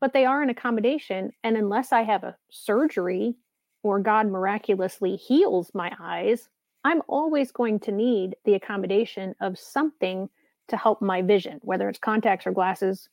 but 0.00 0.12
they 0.12 0.24
are 0.24 0.42
an 0.42 0.50
accommodation. 0.50 1.30
And 1.44 1.56
unless 1.56 1.92
I 1.92 2.02
have 2.02 2.24
a 2.24 2.36
surgery 2.50 3.36
or 3.82 4.00
God 4.00 4.26
miraculously 4.28 5.16
heals 5.16 5.70
my 5.74 5.92
eyes, 6.00 6.48
I'm 6.84 7.02
always 7.08 7.52
going 7.52 7.80
to 7.80 7.92
need 7.92 8.36
the 8.44 8.54
accommodation 8.54 9.34
of 9.40 9.58
something 9.58 10.28
to 10.68 10.76
help 10.76 11.02
my 11.02 11.22
vision, 11.22 11.60
whether 11.62 11.88
it's 11.88 11.98
contacts 11.98 12.46
or 12.46 12.52
glasses, 12.52 13.08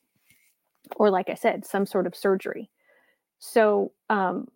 or 0.95 1.09
like 1.09 1.29
I 1.29 1.33
said, 1.33 1.65
some 1.65 1.85
sort 1.85 2.07
of 2.07 2.15
surgery. 2.15 2.69
So 3.39 3.91
um, 4.09 4.47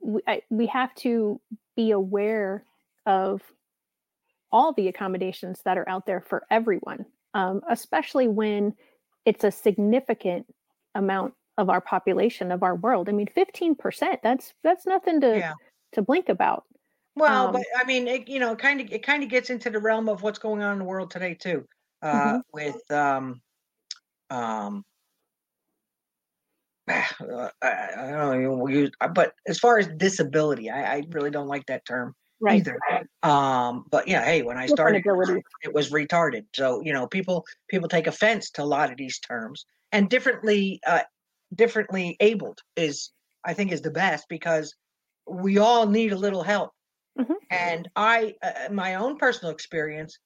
we, 0.00 0.20
I, 0.26 0.42
we 0.50 0.66
have 0.66 0.94
to 0.96 1.40
be 1.76 1.90
aware 1.90 2.64
of 3.06 3.42
all 4.52 4.72
the 4.72 4.88
accommodations 4.88 5.60
that 5.64 5.78
are 5.78 5.88
out 5.88 6.06
there 6.06 6.20
for 6.20 6.44
everyone, 6.50 7.04
um, 7.34 7.60
especially 7.68 8.28
when 8.28 8.74
it's 9.24 9.44
a 9.44 9.50
significant 9.50 10.46
amount 10.94 11.34
of 11.60 11.70
our 11.70 11.80
population 11.80 12.50
of 12.50 12.62
our 12.62 12.74
world. 12.74 13.08
I 13.08 13.12
mean, 13.12 13.28
15%, 13.36 14.18
that's 14.22 14.54
that's 14.64 14.86
nothing 14.86 15.20
to 15.20 15.38
yeah. 15.38 15.54
to 15.92 16.02
blink 16.02 16.28
about. 16.28 16.64
Well, 17.16 17.48
um, 17.48 17.52
but 17.52 17.62
I 17.76 17.84
mean, 17.84 18.08
it, 18.08 18.28
you 18.28 18.40
know, 18.40 18.56
kind 18.56 18.80
of 18.80 18.90
it 18.90 19.02
kind 19.02 19.22
of 19.22 19.28
gets 19.28 19.50
into 19.50 19.70
the 19.70 19.78
realm 19.78 20.08
of 20.08 20.22
what's 20.22 20.38
going 20.38 20.62
on 20.62 20.72
in 20.74 20.78
the 20.78 20.84
world 20.84 21.10
today 21.10 21.34
too. 21.34 21.64
Uh 22.02 22.14
mm-hmm. 22.14 22.38
with 22.52 22.90
um 22.90 23.40
um 24.30 24.84
I, 26.88 27.50
I 27.62 28.10
don't 28.10 28.42
know, 28.42 28.66
use, 28.66 28.90
but 29.14 29.32
as 29.46 29.58
far 29.58 29.78
as 29.78 29.88
disability, 29.96 30.70
I, 30.70 30.96
I 30.96 31.02
really 31.10 31.30
don't 31.30 31.46
like 31.46 31.66
that 31.66 31.84
term 31.86 32.14
right. 32.40 32.58
either. 32.58 32.78
Um, 33.22 33.84
but 33.90 34.08
yeah, 34.08 34.24
hey, 34.24 34.42
when 34.42 34.56
I 34.56 34.66
started, 34.66 35.04
it 35.62 35.74
was 35.74 35.90
retarded. 35.90 36.46
So 36.54 36.80
you 36.82 36.92
know, 36.92 37.06
people 37.06 37.44
people 37.68 37.88
take 37.88 38.06
offense 38.06 38.50
to 38.52 38.62
a 38.62 38.64
lot 38.64 38.90
of 38.90 38.96
these 38.96 39.18
terms, 39.18 39.66
and 39.92 40.08
differently 40.08 40.80
uh, 40.86 41.02
differently 41.54 42.16
abled 42.20 42.60
is 42.76 43.10
I 43.44 43.54
think 43.54 43.72
is 43.72 43.82
the 43.82 43.90
best 43.90 44.26
because 44.28 44.74
we 45.26 45.58
all 45.58 45.86
need 45.86 46.12
a 46.12 46.18
little 46.18 46.42
help. 46.42 46.72
Mm-hmm. 47.18 47.32
And 47.50 47.88
I, 47.96 48.34
uh, 48.42 48.72
my 48.72 48.96
own 48.96 49.16
personal 49.16 49.52
experience, 49.52 50.18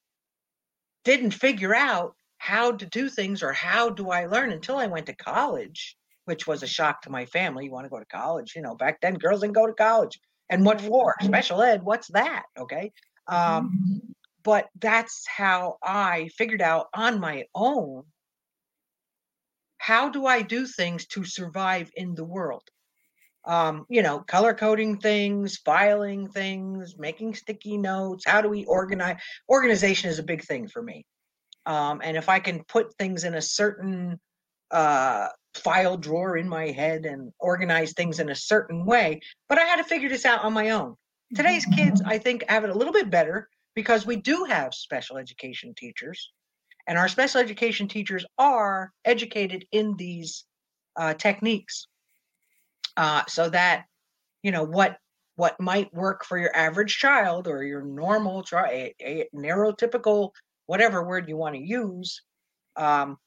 didn't 1.05 1.33
figure 1.33 1.75
out 1.75 2.15
how 2.39 2.73
to 2.73 2.87
do 2.87 3.09
things 3.09 3.43
or 3.43 3.53
how 3.53 3.91
do 3.91 4.11
I 4.11 4.27
learn 4.27 4.53
until 4.53 4.79
I 4.79 4.87
went 4.87 5.07
to 5.07 5.15
college, 5.15 5.97
which 6.25 6.47
was 6.47 6.63
a 6.63 6.67
shock 6.67 7.03
to 7.03 7.11
my 7.11 7.27
family. 7.27 7.67
You 7.67 7.71
want 7.71 7.85
to 7.85 7.91
go 7.91 7.99
to 7.99 8.07
college? 8.07 8.55
You 8.57 8.63
know, 8.63 8.75
back 8.75 9.01
then 9.01 9.15
girls 9.15 9.41
didn't 9.41 9.55
go 9.55 9.67
to 9.67 9.73
college. 9.73 10.19
And 10.51 10.65
what 10.65 10.81
for? 10.81 11.15
Mm-hmm. 11.21 11.29
Special 11.29 11.63
ed? 11.63 11.83
What's 11.83 12.09
that? 12.09 12.45
Okay. 12.59 12.93
Um, 13.29 13.37
mm-hmm. 13.37 14.13
But 14.43 14.69
that's 14.79 15.25
how 15.27 15.79
I 15.83 16.29
figured 16.37 16.61
out 16.61 16.89
on 16.95 17.19
my 17.19 17.45
own 17.55 18.05
how 19.87 20.09
do 20.09 20.25
I 20.25 20.41
do 20.41 20.67
things 20.67 21.07
to 21.09 21.25
survive 21.25 21.91
in 21.95 22.15
the 22.15 22.25
world? 22.25 22.63
Um, 23.45 23.85
you 23.91 24.01
know, 24.01 24.21
color 24.21 24.55
coding 24.55 24.97
things, 24.97 25.59
filing 25.59 26.27
things, 26.27 26.95
making 26.99 27.35
sticky 27.35 27.77
notes. 27.77 28.25
How 28.27 28.41
do 28.41 28.49
we 28.49 28.65
organize? 28.65 29.21
Organization 29.47 30.09
is 30.09 30.19
a 30.19 30.23
big 30.23 30.43
thing 30.43 30.69
for 30.69 30.83
me. 30.83 31.05
Um, 31.67 32.01
and 32.03 32.17
if 32.17 32.31
I 32.31 32.39
can 32.39 32.65
put 32.65 32.97
things 32.97 33.25
in 33.25 33.35
a 33.35 33.43
certain 33.43 34.19
uh, 34.71 35.29
file 35.53 35.99
drawer 35.99 36.39
in 36.39 36.49
my 36.49 36.69
head 36.69 37.05
and 37.05 37.31
organize 37.39 37.93
things 37.93 38.21
in 38.21 38.31
a 38.31 38.35
certain 38.35 38.87
way, 38.87 39.21
but 39.51 39.59
I 39.59 39.65
had 39.65 39.77
to 39.77 39.85
figure 39.85 40.09
this 40.09 40.25
out 40.25 40.45
on 40.45 40.55
my 40.55 40.71
own. 40.71 40.95
Today's 41.35 41.67
kids, 41.67 42.01
I 42.07 42.17
think, 42.17 42.43
have 42.49 42.65
it 42.65 42.71
a 42.71 42.79
little 42.79 42.95
bit 42.95 43.11
better 43.11 43.51
because 43.75 44.07
we 44.07 44.17
do 44.17 44.45
have 44.45 44.73
special 44.73 45.19
education 45.19 45.75
teachers 45.77 46.31
and 46.87 46.99
our 46.99 47.09
special 47.09 47.41
education 47.41 47.89
teachers 47.89 48.25
are 48.39 48.93
educated 49.05 49.65
in 49.73 49.97
these 49.97 50.45
uh, 50.97 51.15
techniques 51.15 51.87
uh, 52.97 53.23
so 53.29 53.49
that, 53.51 53.85
you 54.43 54.53
know, 54.53 54.65
what 54.65 54.99
what 55.37 55.59
might 55.61 55.93
work 55.93 56.25
for 56.25 56.39
your 56.39 56.55
average 56.55 56.97
child 56.97 57.49
or 57.49 57.65
your 57.65 57.83
normal, 57.83 58.45
a, 58.53 58.95
a 59.01 59.29
neurotypical 59.35 60.31
whatever 60.67 61.05
word 61.05 61.29
you 61.29 61.37
want 61.37 61.57
to 61.57 61.61
use, 61.61 62.23
um, 62.77 63.19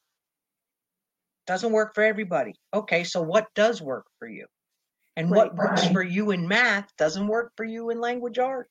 doesn't 1.45 1.71
work 1.71 1.93
for 1.95 2.03
everybody. 2.03 2.53
Okay, 2.73 3.03
so 3.03 3.21
what 3.21 3.47
does 3.55 3.81
work 3.81 4.05
for 4.19 4.27
you? 4.27 4.45
And 5.15 5.29
Right. 5.29 5.37
what 5.37 5.55
works 5.55 5.85
for 5.85 6.03
you 6.03 6.31
in 6.31 6.47
math 6.47 6.87
doesn't 6.97 7.27
work 7.27 7.51
for 7.57 7.63
you 7.65 7.89
in 7.89 7.99
language 7.99 8.39
arts. 8.39 8.69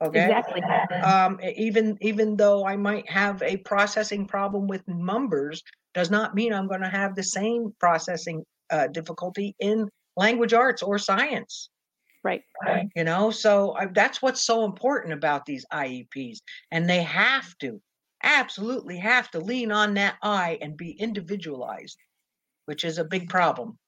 Okay. 0.00 0.24
Exactly. 0.24 0.62
Um, 1.02 1.40
even 1.56 1.98
even 2.00 2.36
though 2.36 2.64
I 2.64 2.76
might 2.76 3.08
have 3.10 3.42
a 3.42 3.56
processing 3.58 4.26
problem 4.26 4.68
with 4.68 4.86
numbers, 4.86 5.62
does 5.94 6.10
not 6.10 6.34
mean 6.34 6.52
I'm 6.52 6.68
going 6.68 6.82
to 6.82 6.88
have 6.88 7.14
the 7.16 7.22
same 7.22 7.74
processing 7.80 8.44
uh, 8.70 8.86
difficulty 8.88 9.56
in 9.58 9.88
language 10.16 10.52
arts 10.52 10.82
or 10.82 10.98
science. 10.98 11.70
Right. 12.24 12.42
right. 12.64 12.88
You 12.94 13.04
know, 13.04 13.30
so 13.30 13.74
I, 13.76 13.86
that's 13.86 14.20
what's 14.20 14.44
so 14.44 14.64
important 14.64 15.14
about 15.14 15.46
these 15.46 15.64
IEPs, 15.72 16.38
and 16.70 16.88
they 16.88 17.02
have 17.02 17.56
to, 17.58 17.80
absolutely 18.22 18.98
have 18.98 19.30
to 19.30 19.38
lean 19.40 19.72
on 19.72 19.94
that 19.94 20.16
I 20.22 20.58
and 20.60 20.76
be 20.76 20.92
individualized, 20.92 21.98
which 22.66 22.84
is 22.84 22.98
a 22.98 23.04
big 23.04 23.28
problem 23.28 23.78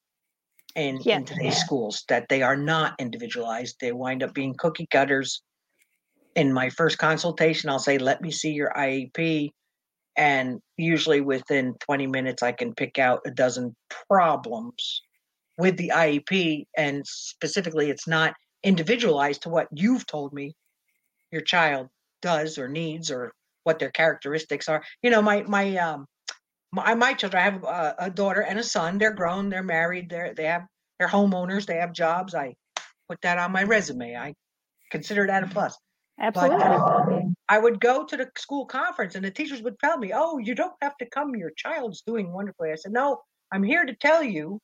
in, 0.77 1.01
Yeah. 1.03 1.19
in 1.19 1.25
today's 1.25 1.59
schools. 1.59 2.05
That 2.09 2.29
they 2.29 2.43
are 2.43 2.57
not 2.57 2.95
individualized; 3.01 3.77
they 3.81 3.93
wind 3.93 4.23
up 4.23 4.35
being 4.35 4.55
cookie 4.59 4.87
cutters. 4.91 5.43
In 6.35 6.53
my 6.53 6.71
first 6.71 6.99
consultation, 6.99 7.71
I'll 7.71 7.79
say, 7.79 7.99
"Let 7.99 8.21
me 8.23 8.31
see 8.31 8.53
your 8.53 8.73
IEP," 8.77 9.51
and 10.17 10.61
usually 10.77 11.21
within 11.21 11.75
20 11.81 12.07
minutes, 12.07 12.43
I 12.43 12.53
can 12.53 12.75
pick 12.75 12.99
out 12.99 13.21
a 13.27 13.31
dozen 13.31 13.75
problems 14.09 15.03
with 15.59 15.77
the 15.77 15.93
IEP, 15.95 16.67
and 16.77 17.07
specifically, 17.07 17.91
it's 17.91 18.07
not 18.07 18.35
individualized 18.63 19.43
to 19.43 19.49
what 19.49 19.69
you've 19.73 20.07
told 20.07 20.33
me 20.33 20.55
your 21.31 21.43
child 21.43 21.89
does 22.23 22.59
or 22.59 22.69
needs 22.69 23.11
or 23.11 23.33
what 23.65 23.79
their 23.79 23.91
characteristics 23.91 24.69
are. 24.69 24.83
You 25.03 25.11
know, 25.11 25.23
my 25.23 25.43
my 25.43 25.77
um 25.77 26.07
my 26.73 26.95
my 26.95 27.15
children. 27.15 27.41
I 27.41 27.45
have 27.45 27.65
a, 27.65 27.95
a 27.99 28.11
daughter 28.11 28.43
and 28.43 28.59
a 28.59 28.65
son. 28.65 28.99
They're 28.99 29.15
grown. 29.15 29.49
They're 29.49 29.63
married. 29.63 30.11
They're 30.11 30.35
they 30.35 30.45
have 30.45 30.67
they're 30.99 31.09
homeowners. 31.09 31.67
They 31.67 31.77
have 31.77 31.93
jobs. 31.93 32.35
I 32.35 32.55
put 33.09 33.21
that 33.23 33.39
on 33.39 33.53
my 33.53 33.63
resume. 33.63 34.17
I 34.17 34.35
consider 34.91 35.27
that 35.27 35.43
a 35.43 35.47
plus. 35.47 35.77
Absolutely. 36.21 36.85
I 37.49 37.59
would 37.59 37.81
go 37.81 38.05
to 38.07 38.17
the 38.17 38.31
school 38.39 38.67
conference 38.67 39.15
and 39.17 39.25
the 39.25 39.31
teachers 39.33 39.63
would 39.63 39.79
tell 39.81 39.99
me, 39.99 40.13
"Oh, 40.15 40.39
you 40.39 40.55
don't 40.55 40.77
have 40.83 40.97
to 40.99 41.11
come. 41.11 41.35
Your 41.35 41.51
child's 41.51 42.03
doing 42.03 42.33
wonderfully." 42.33 42.71
I 42.71 42.77
said, 42.77 42.93
"No, 42.93 43.23
I'm 43.53 43.65
here 43.65 43.85
to 43.85 43.97
tell 43.97 44.23
you 44.23 44.61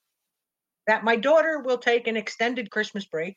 that 0.86 1.04
my 1.04 1.16
daughter 1.16 1.60
will 1.60 1.78
take 1.78 2.06
an 2.08 2.16
extended 2.16 2.70
Christmas 2.70 3.06
break. 3.06 3.36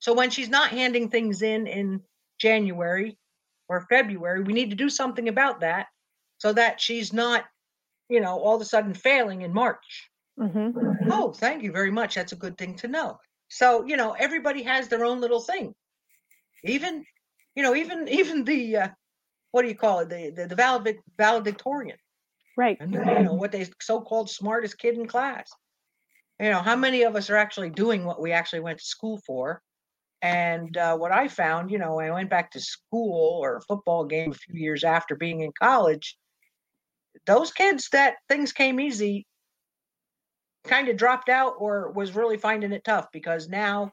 So 0.00 0.12
when 0.14 0.30
she's 0.30 0.48
not 0.48 0.70
handing 0.70 1.08
things 1.10 1.42
in 1.42 1.66
in 1.66 2.04
January 2.38 3.16
or 3.68 3.86
February, 3.88 4.42
we 4.42 4.52
need 4.52 4.70
to 4.70 4.76
do 4.76 4.88
something 4.90 5.28
about 5.28 5.60
that 5.60 5.88
so 6.38 6.52
that 6.52 6.80
she's 6.80 7.12
not, 7.12 7.46
you 8.08 8.20
know, 8.20 8.38
all 8.40 8.56
of 8.56 8.62
a 8.62 8.66
sudden 8.66 8.94
failing 8.94 9.42
in 9.42 9.52
March." 9.54 10.10
hmm 10.38 10.70
Oh, 11.10 11.32
thank 11.32 11.62
you 11.62 11.72
very 11.72 11.90
much. 11.90 12.14
That's 12.14 12.32
a 12.32 12.36
good 12.36 12.58
thing 12.58 12.76
to 12.76 12.88
know. 12.88 13.18
So, 13.48 13.84
you 13.86 13.96
know, 13.96 14.12
everybody 14.12 14.62
has 14.64 14.88
their 14.88 15.04
own 15.04 15.20
little 15.20 15.40
thing. 15.40 15.74
Even, 16.64 17.04
you 17.54 17.62
know, 17.62 17.74
even 17.74 18.08
even 18.08 18.44
the 18.44 18.76
uh, 18.76 18.88
what 19.52 19.62
do 19.62 19.68
you 19.68 19.74
call 19.74 20.00
it? 20.00 20.08
The 20.08 20.30
the, 20.30 20.46
the 20.46 20.56
valedic- 20.56 21.02
valedictorian, 21.16 21.98
Right. 22.56 22.76
and 22.80 22.94
you 22.94 23.22
know 23.22 23.34
what 23.34 23.52
they 23.52 23.66
so-called 23.80 24.30
smartest 24.30 24.78
kid 24.78 24.96
in 24.96 25.06
class. 25.06 25.50
You 26.40 26.50
know, 26.50 26.60
how 26.60 26.76
many 26.76 27.02
of 27.02 27.16
us 27.16 27.30
are 27.30 27.36
actually 27.36 27.70
doing 27.70 28.04
what 28.04 28.20
we 28.20 28.32
actually 28.32 28.60
went 28.60 28.78
to 28.78 28.84
school 28.84 29.20
for? 29.26 29.60
And 30.22 30.76
uh, 30.76 30.96
what 30.96 31.12
I 31.12 31.28
found, 31.28 31.70
you 31.70 31.78
know, 31.78 31.96
when 31.96 32.10
I 32.10 32.14
went 32.14 32.30
back 32.30 32.50
to 32.52 32.60
school 32.60 33.40
or 33.42 33.56
a 33.56 33.60
football 33.62 34.04
game 34.04 34.32
a 34.32 34.34
few 34.34 34.60
years 34.60 34.84
after 34.84 35.14
being 35.14 35.40
in 35.40 35.52
college, 35.60 36.16
those 37.26 37.52
kids 37.52 37.88
that 37.92 38.16
things 38.28 38.52
came 38.52 38.80
easy 38.80 39.26
kind 40.64 40.88
of 40.88 40.96
dropped 40.96 41.28
out 41.28 41.54
or 41.58 41.92
was 41.92 42.14
really 42.14 42.36
finding 42.36 42.72
it 42.72 42.84
tough 42.84 43.06
because 43.12 43.48
now 43.48 43.92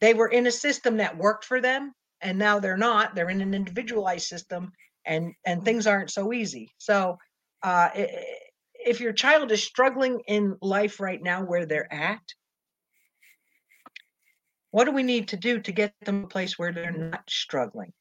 they 0.00 0.14
were 0.14 0.28
in 0.28 0.46
a 0.46 0.52
system 0.52 0.98
that 0.98 1.16
worked 1.18 1.44
for 1.44 1.60
them 1.60 1.92
and 2.20 2.38
now 2.38 2.58
they're 2.60 2.76
not. 2.76 3.14
They're 3.14 3.30
in 3.30 3.40
an 3.40 3.54
individualized 3.54 4.26
system 4.26 4.72
and 5.04 5.34
and 5.44 5.64
things 5.64 5.86
aren't 5.86 6.10
so 6.10 6.32
easy. 6.32 6.70
So 6.78 7.18
uh 7.62 7.90
if 8.74 9.00
your 9.00 9.12
child 9.12 9.50
is 9.52 9.62
struggling 9.62 10.20
in 10.26 10.56
life 10.62 11.00
right 11.00 11.22
now 11.22 11.44
where 11.44 11.66
they're 11.66 11.92
at 11.92 12.22
what 14.70 14.84
do 14.84 14.92
we 14.92 15.02
need 15.02 15.28
to 15.28 15.36
do 15.36 15.60
to 15.60 15.72
get 15.72 15.94
them 16.00 16.24
a 16.24 16.28
place 16.28 16.58
where 16.58 16.72
they're 16.72 16.90
not 16.92 17.28
struggling? 17.30 17.92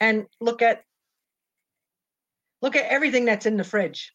And 0.00 0.26
look 0.40 0.62
at 0.62 0.84
look 2.62 2.76
at 2.76 2.90
everything 2.90 3.24
that's 3.24 3.46
in 3.46 3.56
the 3.56 3.64
fridge. 3.64 4.12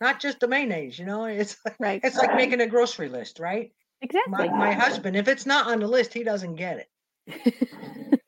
Not 0.00 0.20
just 0.20 0.40
the 0.40 0.48
mayonnaise 0.48 0.98
you 0.98 1.04
know? 1.06 1.24
It's 1.24 1.56
Right. 1.78 2.02
it's 2.02 2.16
like 2.18 2.34
making 2.34 2.60
a 2.60 2.66
grocery 2.66 3.08
list 3.08 3.38
right 3.38 3.72
Exactly. 4.02 4.48
my, 4.48 4.50
my 4.54 4.72
husband 4.72 5.16
if 5.16 5.28
it's 5.28 5.46
not 5.46 5.66
on 5.68 5.80
the 5.80 5.86
list 5.88 6.14
he 6.14 6.22
doesn't 6.24 6.56
get 6.56 6.78
it. 6.78 6.88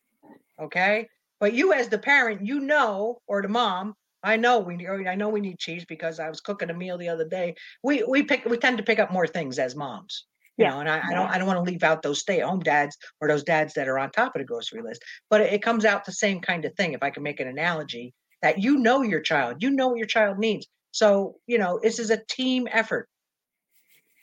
Okay? 0.61 1.09
But 1.41 1.55
you 1.55 1.73
as 1.73 1.89
the 1.89 1.99
parent 1.99 2.47
you 2.47 2.61
know 2.61 3.19
or 3.27 3.43
the 3.43 3.49
mom 3.49 3.95
i 4.23 4.37
know 4.37 4.61
we 4.61 4.77
need 4.77 4.89
i 4.89 5.17
know 5.17 5.29
we 5.29 5.41
need 5.41 5.59
cheese 5.59 5.85
because 5.85 6.21
i 6.21 6.29
was 6.29 6.41
cooking 6.41 6.71
a 6.71 6.75
meal 6.75 6.97
the 6.97 7.09
other 7.09 7.27
day. 7.29 7.55
We 7.83 8.05
we 8.05 8.23
pick 8.23 8.45
we 8.45 8.57
tend 8.59 8.79
to 8.79 8.85
pick 8.85 9.01
up 9.01 9.11
more 9.13 9.27
things 9.27 9.59
as 9.59 9.75
moms 9.75 10.27
you 10.57 10.65
Yeah. 10.65 10.71
know 10.71 10.79
and 10.81 10.89
i, 10.89 10.99
I 11.11 11.15
don't 11.15 11.29
i 11.31 11.39
don't 11.39 11.49
want 11.49 11.59
to 11.59 11.71
leave 11.71 11.83
out 11.83 12.03
those 12.03 12.21
stay-at-home 12.21 12.61
dads 12.61 12.97
or 13.21 13.27
those 13.29 13.43
dads 13.43 13.75
that 13.75 13.89
are 13.89 13.99
on 13.99 14.11
top 14.13 14.37
of 14.37 14.41
the 14.41 14.45
grocery 14.47 14.83
list 14.83 15.03
but 15.31 15.41
it, 15.41 15.53
it 15.55 15.63
comes 15.63 15.85
out 15.85 16.05
the 16.05 16.13
same 16.13 16.41
kind 16.41 16.65
of 16.65 16.75
thing 16.77 16.93
if 16.93 17.03
i 17.03 17.11
can 17.11 17.25
make 17.25 17.41
an 17.41 17.49
analogy 17.49 18.15
that 18.43 18.59
you 18.63 18.79
know 18.79 19.03
your 19.03 19.21
child 19.21 19.57
you 19.63 19.71
know 19.71 19.89
what 19.89 19.99
your 19.99 20.07
child 20.07 20.39
needs. 20.39 20.69
So 20.93 21.37
you 21.49 21.59
know 21.59 21.81
this 21.83 21.99
is 21.99 22.11
a 22.11 22.23
team 22.29 22.69
effort 22.71 23.09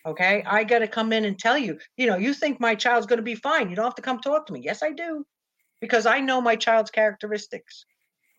okay? 0.09 0.43
I 0.45 0.63
got 0.63 0.79
to 0.79 0.87
come 0.87 1.13
in 1.13 1.25
and 1.25 1.37
tell 1.39 1.57
you 1.57 1.79
you 1.97 2.07
know 2.07 2.17
you 2.17 2.33
think 2.33 2.59
my 2.59 2.75
child's 2.75 3.07
going 3.07 3.17
to 3.17 3.23
be 3.23 3.35
fine. 3.35 3.69
You 3.69 3.75
don't 3.75 3.85
have 3.85 3.95
to 3.95 4.01
come 4.01 4.19
talk 4.19 4.47
to 4.47 4.53
me. 4.53 4.61
Yes 4.63 4.83
i 4.83 4.91
do. 4.91 5.25
Because 5.81 6.05
i 6.05 6.19
know 6.19 6.41
my 6.41 6.55
child's 6.55 6.91
characteristics. 6.91 7.85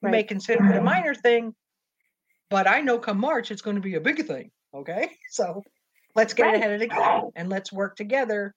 You 0.03 0.09
may 0.11 0.23
consider 0.23 0.65
it 0.71 0.77
a 0.77 0.81
minor 0.81 1.15
thing 1.15 1.55
but 2.51 2.67
i 2.67 2.81
know 2.81 2.99
come 2.99 3.19
march 3.19 3.51
it's 3.51 3.63
going 3.63 3.77
to 3.77 3.83
be 3.83 3.95
a 3.95 4.01
big 4.01 4.27
thing 4.27 4.51
okay? 4.75 5.11
So 5.31 5.63
let's 6.15 6.35
get 6.35 6.47
Right. 6.47 6.57
ahead 6.57 6.73
of 6.73 6.81
the 6.81 6.87
game 6.89 7.31
and 7.37 7.49
let's 7.49 7.73
work 7.73 7.97
together 7.97 8.55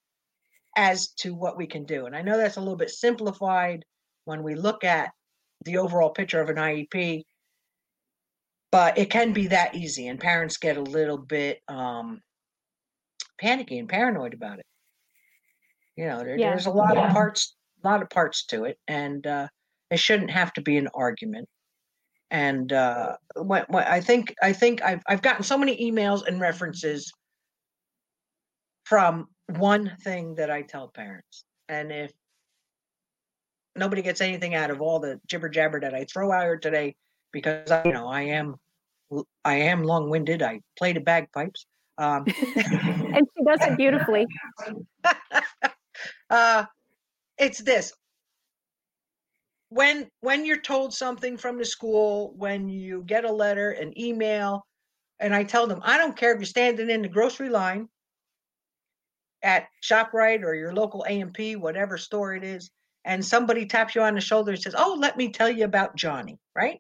as 0.76 1.10
to 1.20 1.36
what 1.36 1.58
we 1.58 1.68
can 1.68 1.86
do. 1.86 2.06
And 2.08 2.16
i 2.16 2.22
know 2.22 2.38
that's 2.38 2.58
a 2.58 2.60
little 2.62 2.76
bit 2.78 2.90
simplified 2.90 3.86
when 4.26 4.44
we 4.44 4.56
look 4.56 4.84
at 4.84 5.12
the 5.66 5.78
overall 5.78 6.10
picture 6.10 6.42
of 6.42 6.50
an 6.50 6.58
iep 6.58 7.24
but 8.72 8.98
it 8.98 9.10
can 9.12 9.34
be 9.34 9.48
that 9.48 9.76
easy 9.76 10.08
and 10.08 10.20
parents 10.20 10.58
get 10.58 10.78
a 10.78 10.82
little 10.82 11.18
bit 11.18 11.60
um 11.68 12.22
panicky 13.44 13.78
and 13.78 13.90
paranoid 13.90 14.34
about 14.34 14.60
it. 14.60 14.66
You 15.98 16.08
know 16.08 16.20
there, 16.24 16.38
Yeah. 16.38 16.50
there's 16.50 16.66
a 16.66 16.72
lot 16.72 16.98
of 16.98 17.12
parts 17.12 17.56
a 17.84 17.88
lot 17.88 18.02
of 18.02 18.10
parts 18.10 18.46
to 18.46 18.64
it 18.64 18.80
and 18.88 19.28
uh 19.28 19.48
it 19.92 20.00
shouldn't 20.00 20.32
have 20.32 20.54
to 20.54 20.62
be 20.62 20.78
an 20.78 20.88
argument. 20.96 21.48
And 22.32 22.72
uh 22.72 23.18
what, 23.36 23.70
what 23.70 23.86
i 23.86 24.00
think 24.02 24.34
i 24.42 24.54
think 24.54 24.82
I've, 24.82 25.04
I've 25.08 25.22
gotten 25.22 25.44
so 25.44 25.58
many 25.58 25.92
emails 25.92 26.26
and 26.26 26.40
references 26.40 27.12
from 28.86 29.28
one 29.58 29.96
thing 30.04 30.36
that 30.36 30.50
i 30.50 30.62
tell 30.64 30.88
parents 30.88 31.46
and 31.70 31.92
if 31.92 32.12
nobody 33.76 34.02
gets 34.02 34.22
anything 34.22 34.56
out 34.56 34.72
of 34.72 34.82
all 34.82 35.00
the 35.00 35.20
jibber 35.28 35.50
jabber 35.50 35.80
that 35.82 35.94
i 35.94 36.06
throw 36.06 36.32
out 36.32 36.44
here 36.44 36.58
today 36.58 36.96
because 37.32 37.70
I, 37.70 37.84
you 37.86 37.94
know 37.94 38.08
i 38.08 38.22
am 38.22 38.56
I 39.46 39.56
am 39.56 39.84
long-winded 39.84 40.42
i 40.42 40.62
play 40.78 40.94
the 40.94 41.02
bagpipes 41.02 41.66
um 41.98 42.26
and 42.56 43.28
she 43.38 43.44
does 43.44 43.60
it 43.62 43.78
beautifully. 43.78 44.26
uh 46.30 46.66
it's 47.38 47.60
this 47.60 47.94
when 49.70 50.08
when 50.22 50.46
you're 50.46 50.62
told 50.62 50.94
something 50.94 51.36
from 51.36 51.58
the 51.58 51.66
school 51.66 52.34
when 52.38 52.70
you 52.70 53.04
get 53.08 53.26
a 53.26 53.32
letter 53.32 53.72
an 53.72 53.92
email 54.00 54.66
and 55.20 55.34
i 55.34 55.44
tell 55.44 55.66
them 55.66 55.80
i 55.84 55.98
don't 55.98 56.16
care 56.16 56.32
if 56.32 56.40
you're 56.40 56.46
standing 56.46 56.90
in 56.90 57.02
the 57.02 57.08
grocery 57.08 57.50
line 57.50 57.88
at 59.42 59.66
shoprite 59.84 60.44
or 60.44 60.54
your 60.54 60.74
local 60.74 61.04
amp 61.08 61.38
whatever 61.58 61.98
store 61.98 62.36
it 62.36 62.44
is 62.44 62.70
and 63.06 63.26
somebody 63.26 63.66
taps 63.66 63.96
you 63.96 64.02
on 64.02 64.14
the 64.14 64.22
shoulder 64.22 64.52
and 64.52 64.62
says 64.62 64.76
oh 64.78 64.96
let 65.00 65.18
me 65.18 65.32
tell 65.32 65.50
you 65.50 65.66
about 65.66 65.96
johnny 65.96 66.38
right 66.56 66.80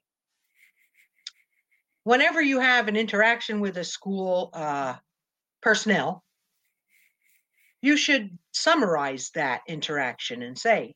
whenever 2.03 2.41
you 2.41 2.59
have 2.59 2.87
an 2.87 2.95
interaction 2.95 3.59
with 3.59 3.77
a 3.77 3.83
school 3.83 4.51
uh, 4.53 4.93
personnel 5.63 6.23
you 7.83 7.97
should 7.97 8.37
summarize 8.53 9.29
that 9.31 9.61
interaction 9.67 10.41
and 10.41 10.57
say, 10.57 10.95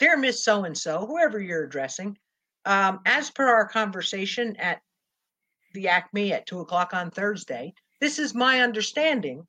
Dear 0.00 0.16
Miss 0.16 0.44
So 0.44 0.64
and 0.64 0.76
so, 0.76 1.06
whoever 1.06 1.40
you're 1.40 1.64
addressing, 1.64 2.18
um, 2.64 3.00
as 3.06 3.30
per 3.30 3.46
our 3.46 3.68
conversation 3.68 4.56
at 4.56 4.80
the 5.74 5.88
Acme 5.88 6.32
at 6.32 6.46
two 6.46 6.60
o'clock 6.60 6.94
on 6.94 7.12
Thursday, 7.12 7.72
this 8.00 8.18
is 8.18 8.34
my 8.34 8.60
understanding 8.60 9.46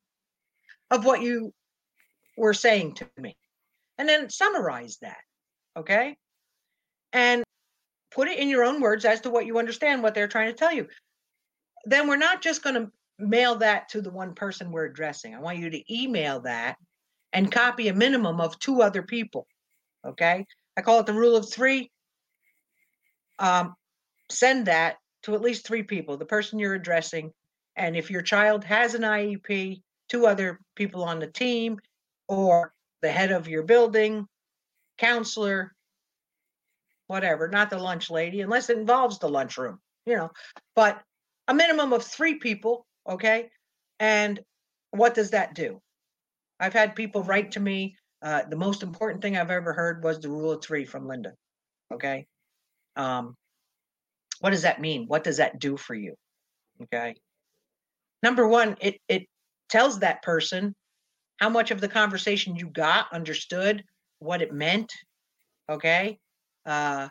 of 0.92 1.04
what 1.04 1.20
you 1.20 1.52
were 2.36 2.54
saying 2.54 2.94
to 2.94 3.08
me. 3.18 3.36
And 3.98 4.08
then 4.08 4.30
summarize 4.30 4.98
that. 5.02 5.18
Okay. 5.76 6.16
and 7.12 7.42
put 8.12 8.28
it 8.28 8.38
in 8.38 8.48
your 8.48 8.64
own 8.64 8.80
words 8.80 9.04
as 9.04 9.20
to 9.22 9.30
what 9.30 9.46
you 9.46 9.58
understand 9.58 10.02
what 10.02 10.14
they're 10.14 10.28
trying 10.28 10.50
to 10.50 10.56
tell 10.56 10.72
you. 10.72 10.86
Then 11.86 12.08
we're 12.08 12.16
not 12.16 12.42
just 12.42 12.62
going 12.62 12.74
to 12.74 12.92
mail 13.20 13.56
that 13.56 13.88
to 13.90 14.00
the 14.00 14.10
one 14.10 14.34
person 14.34 14.70
we're 14.70 14.86
addressing. 14.86 15.34
I 15.34 15.40
want 15.40 15.58
you 15.58 15.70
to 15.70 15.94
email 15.94 16.40
that 16.40 16.76
and 17.32 17.52
copy 17.52 17.88
a 17.88 17.94
minimum 17.94 18.40
of 18.40 18.58
two 18.58 18.82
other 18.82 19.02
people. 19.02 19.46
Okay. 20.06 20.46
I 20.76 20.82
call 20.82 21.00
it 21.00 21.06
the 21.06 21.12
rule 21.12 21.36
of 21.36 21.50
three. 21.50 21.90
Um, 23.38 23.74
send 24.30 24.66
that 24.66 24.96
to 25.22 25.34
at 25.34 25.42
least 25.42 25.66
three 25.66 25.82
people 25.82 26.16
the 26.16 26.24
person 26.24 26.58
you're 26.58 26.74
addressing. 26.74 27.32
And 27.76 27.96
if 27.96 28.10
your 28.10 28.22
child 28.22 28.64
has 28.64 28.94
an 28.94 29.02
IEP, 29.02 29.82
two 30.08 30.26
other 30.26 30.60
people 30.74 31.04
on 31.04 31.18
the 31.18 31.26
team 31.26 31.78
or 32.28 32.72
the 33.02 33.10
head 33.10 33.30
of 33.32 33.48
your 33.48 33.62
building, 33.62 34.26
counselor, 34.98 35.74
whatever, 37.06 37.48
not 37.48 37.70
the 37.70 37.78
lunch 37.78 38.10
lady, 38.10 38.40
unless 38.40 38.70
it 38.70 38.78
involves 38.78 39.18
the 39.18 39.28
lunchroom, 39.28 39.80
you 40.06 40.16
know, 40.16 40.30
but 40.76 41.02
a 41.48 41.54
minimum 41.54 41.92
of 41.92 42.04
three 42.04 42.36
people. 42.36 42.86
Okay. 43.08 43.50
And 43.98 44.40
what 44.90 45.14
does 45.14 45.30
that 45.30 45.54
do? 45.54 45.80
I've 46.58 46.72
had 46.72 46.96
people 46.96 47.22
write 47.22 47.52
to 47.52 47.60
me. 47.60 47.96
Uh, 48.22 48.42
the 48.48 48.56
most 48.56 48.82
important 48.82 49.22
thing 49.22 49.36
I've 49.36 49.50
ever 49.50 49.72
heard 49.72 50.04
was 50.04 50.20
the 50.20 50.28
rule 50.28 50.52
of 50.52 50.62
three 50.62 50.84
from 50.84 51.06
Linda. 51.06 51.32
Okay. 51.92 52.26
Um, 52.96 53.34
what 54.40 54.50
does 54.50 54.62
that 54.62 54.80
mean? 54.80 55.06
What 55.06 55.24
does 55.24 55.38
that 55.38 55.58
do 55.58 55.76
for 55.76 55.94
you? 55.94 56.14
Okay. 56.82 57.14
Number 58.22 58.46
one, 58.46 58.76
it 58.80 58.98
it 59.08 59.26
tells 59.68 60.00
that 60.00 60.22
person 60.22 60.74
how 61.38 61.48
much 61.48 61.70
of 61.70 61.80
the 61.80 61.88
conversation 61.88 62.56
you 62.56 62.68
got, 62.68 63.12
understood, 63.12 63.82
what 64.18 64.42
it 64.42 64.52
meant. 64.52 64.92
Okay. 65.70 66.18
Uh, 66.66 67.08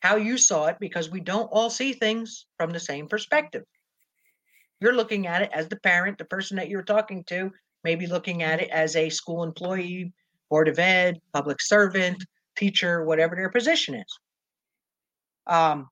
how 0.00 0.16
you 0.16 0.38
saw 0.38 0.66
it, 0.66 0.76
because 0.78 1.10
we 1.10 1.20
don't 1.20 1.46
all 1.46 1.70
see 1.70 1.92
things 1.92 2.46
from 2.58 2.70
the 2.70 2.78
same 2.78 3.08
perspective. 3.08 3.64
You're 4.80 4.94
looking 4.94 5.26
at 5.26 5.42
it 5.42 5.50
as 5.52 5.68
the 5.68 5.76
parent, 5.76 6.18
the 6.18 6.24
person 6.24 6.56
that 6.56 6.68
you're 6.68 6.82
talking 6.82 7.24
to, 7.24 7.50
maybe 7.84 8.06
looking 8.06 8.42
at 8.42 8.60
it 8.60 8.70
as 8.70 8.96
a 8.96 9.08
school 9.08 9.42
employee, 9.42 10.12
board 10.50 10.68
of 10.68 10.78
ed, 10.78 11.20
public 11.32 11.60
servant, 11.60 12.24
teacher, 12.56 13.04
whatever 13.04 13.34
their 13.36 13.50
position 13.50 13.94
is. 13.94 14.18
Um, 15.46 15.88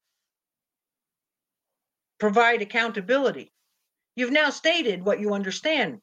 provide 2.19 2.63
accountability. 2.63 3.53
You've 4.17 4.33
now 4.33 4.51
stated 4.51 5.05
what 5.05 5.21
you 5.21 5.35
understand 5.35 6.01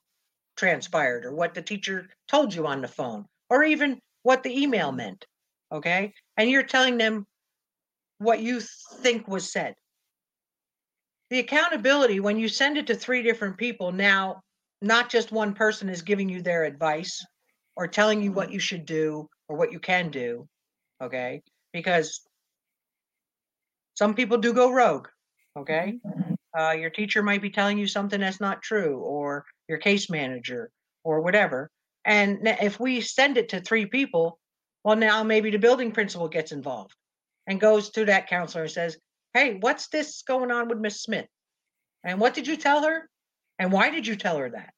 transpired 0.58 1.26
or 1.26 1.34
what 1.34 1.54
the 1.54 1.62
teacher 1.62 2.08
told 2.28 2.54
you 2.54 2.68
on 2.68 2.82
the 2.82 2.88
phone 2.88 3.26
or 3.50 3.64
even 3.64 4.00
what 4.24 4.44
the 4.44 4.62
email 4.62 4.92
meant. 4.92 5.26
Okay. 5.72 6.14
And 6.38 6.50
you're 6.50 6.64
telling 6.64 6.98
them 6.98 7.26
what 8.18 8.42
you 8.42 8.62
think 9.00 9.28
was 9.28 9.52
said. 9.52 9.76
The 11.32 11.40
accountability, 11.40 12.20
when 12.20 12.38
you 12.38 12.50
send 12.50 12.78
it 12.78 12.86
to 12.88 12.96
three 12.96 13.24
different 13.24 13.58
people, 13.58 13.94
now 13.94 14.42
not 14.82 15.10
just 15.10 15.32
one 15.32 15.54
person 15.54 15.88
is 15.88 16.02
giving 16.02 16.28
you 16.28 16.42
their 16.42 16.66
advice 16.66 17.26
or 17.78 17.88
telling 17.88 18.22
you 18.22 18.34
what 18.34 18.52
you 18.52 18.60
should 18.60 18.86
do 18.86 19.30
or 19.48 19.56
what 19.56 19.72
you 19.72 19.80
can 19.80 20.12
do. 20.12 20.46
Okay. 21.02 21.42
Because 21.72 22.22
some 23.96 24.14
people 24.14 24.38
do 24.38 24.52
go 24.52 24.72
rogue. 24.72 25.08
Okay. 25.58 26.00
Uh, 26.58 26.72
your 26.72 26.90
teacher 26.90 27.24
might 27.24 27.42
be 27.42 27.50
telling 27.50 27.78
you 27.78 27.88
something 27.88 28.20
that's 28.20 28.42
not 28.42 28.62
true, 28.62 29.00
or 29.00 29.46
your 29.70 29.78
case 29.78 30.10
manager, 30.10 30.70
or 31.06 31.22
whatever. 31.22 31.70
And 32.04 32.40
if 32.44 32.78
we 32.78 33.00
send 33.00 33.38
it 33.38 33.48
to 33.50 33.62
three 33.62 33.86
people, 33.86 34.38
well, 34.84 34.98
now 34.98 35.24
maybe 35.24 35.50
the 35.50 35.60
building 35.60 35.94
principal 35.94 36.28
gets 36.28 36.52
involved 36.52 36.94
and 37.48 37.62
goes 37.62 37.90
to 37.92 38.06
that 38.06 38.28
counselor 38.28 38.64
and 38.64 38.72
says, 38.72 38.98
Hey, 39.34 39.58
what's 39.60 39.88
this 39.88 40.24
going 40.24 40.52
on 40.52 40.68
with 40.68 40.80
Miss 40.80 41.02
Smith? 41.02 41.28
And 42.04 42.20
what 42.20 42.34
did 42.34 42.48
you 42.48 42.58
tell 42.58 42.84
her? 42.84 43.10
And 43.60 43.72
why 43.72 43.90
did 43.90 44.08
you 44.08 44.16
tell 44.16 44.38
her 44.38 44.50
that? 44.50 44.74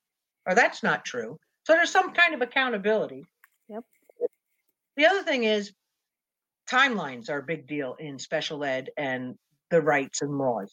Or 0.45 0.55
that's 0.55 0.83
not 0.83 1.05
true. 1.05 1.39
So 1.63 1.73
there's 1.73 1.91
some 1.91 2.13
kind 2.13 2.33
of 2.33 2.41
accountability. 2.41 3.25
Yep. 3.69 3.83
The 4.97 5.05
other 5.05 5.23
thing 5.23 5.45
is 5.45 5.71
timelines 6.69 7.29
are 7.29 7.39
a 7.39 7.43
big 7.43 7.67
deal 7.67 7.95
in 7.99 8.19
special 8.19 8.63
ed 8.63 8.89
and 8.97 9.35
the 9.71 9.81
rights 9.81 10.21
and 10.21 10.37
laws. 10.37 10.71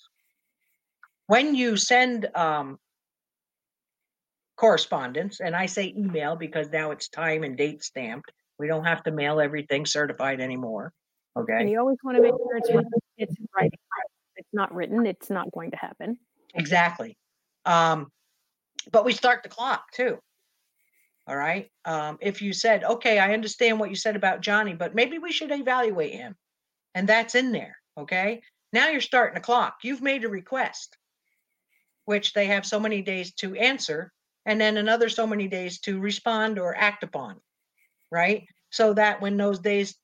When 1.26 1.54
you 1.54 1.76
send 1.76 2.28
um, 2.34 2.78
correspondence, 4.56 5.40
and 5.40 5.54
I 5.54 5.66
say 5.66 5.94
email 5.96 6.36
because 6.36 6.68
now 6.70 6.90
it's 6.90 7.08
time 7.08 7.44
and 7.44 7.56
date 7.56 7.84
stamped, 7.84 8.32
we 8.58 8.66
don't 8.66 8.84
have 8.84 9.02
to 9.04 9.12
mail 9.12 9.40
everything 9.40 9.86
certified 9.86 10.40
anymore. 10.40 10.92
Okay. 11.38 11.60
And 11.60 11.70
you 11.70 11.78
always 11.78 11.98
want 12.02 12.16
to 12.16 12.22
make 12.22 12.32
sure 12.32 12.56
it's 12.56 12.68
it's 13.20 13.37
right. 13.54 13.72
It's 14.37 14.48
not 14.52 14.74
written, 14.74 15.06
it's 15.06 15.30
not 15.30 15.52
going 15.52 15.70
to 15.72 15.76
happen. 15.76 16.18
Exactly. 16.54 17.16
Um, 17.66 18.11
but 18.90 19.04
we 19.04 19.12
start 19.12 19.42
the 19.42 19.48
clock 19.48 19.92
too. 19.92 20.18
All 21.26 21.37
right. 21.37 21.70
Um, 21.85 22.18
if 22.20 22.40
you 22.40 22.52
said, 22.52 22.83
okay, 22.83 23.18
I 23.18 23.35
understand 23.35 23.78
what 23.78 23.90
you 23.90 23.96
said 23.96 24.16
about 24.16 24.40
Johnny, 24.40 24.74
but 24.74 24.94
maybe 24.94 25.18
we 25.18 25.30
should 25.30 25.52
evaluate 25.52 26.14
him. 26.14 26.35
And 26.94 27.09
that's 27.09 27.35
in 27.35 27.52
there. 27.52 27.76
Okay. 27.98 28.42
Now 28.72 28.88
you're 28.88 29.00
starting 29.00 29.35
the 29.35 29.40
clock. 29.40 29.78
You've 29.85 30.02
made 30.02 30.24
a 30.24 30.28
request, 30.28 30.96
which 32.06 32.33
they 32.33 32.46
have 32.46 32.64
so 32.64 32.80
many 32.80 33.02
days 33.02 33.35
to 33.35 33.54
answer, 33.54 34.11
and 34.46 34.61
then 34.61 34.76
another 34.76 35.09
so 35.09 35.26
many 35.26 35.48
days 35.48 35.80
to 35.80 36.00
respond 36.00 36.59
or 36.59 36.74
act 36.74 37.02
upon. 37.02 37.37
Right. 38.11 38.46
So 38.70 38.94
that 38.94 39.20
when 39.20 39.37
those 39.37 39.59
days 39.59 39.94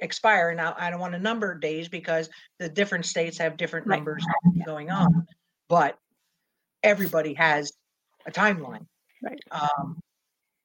expire, 0.00 0.54
now 0.54 0.74
I 0.78 0.90
don't 0.90 1.00
want 1.00 1.14
to 1.14 1.18
number 1.18 1.54
days 1.54 1.88
because 1.88 2.30
the 2.58 2.68
different 2.68 3.06
states 3.06 3.38
have 3.38 3.56
different 3.56 3.86
Right. 3.86 3.96
numbers 3.96 4.24
going 4.64 4.90
on, 4.90 5.26
but 5.68 5.98
everybody 6.82 7.34
has 7.34 7.72
a 8.26 8.30
timeline. 8.30 8.86
Right. 9.22 9.40
Um, 9.50 10.00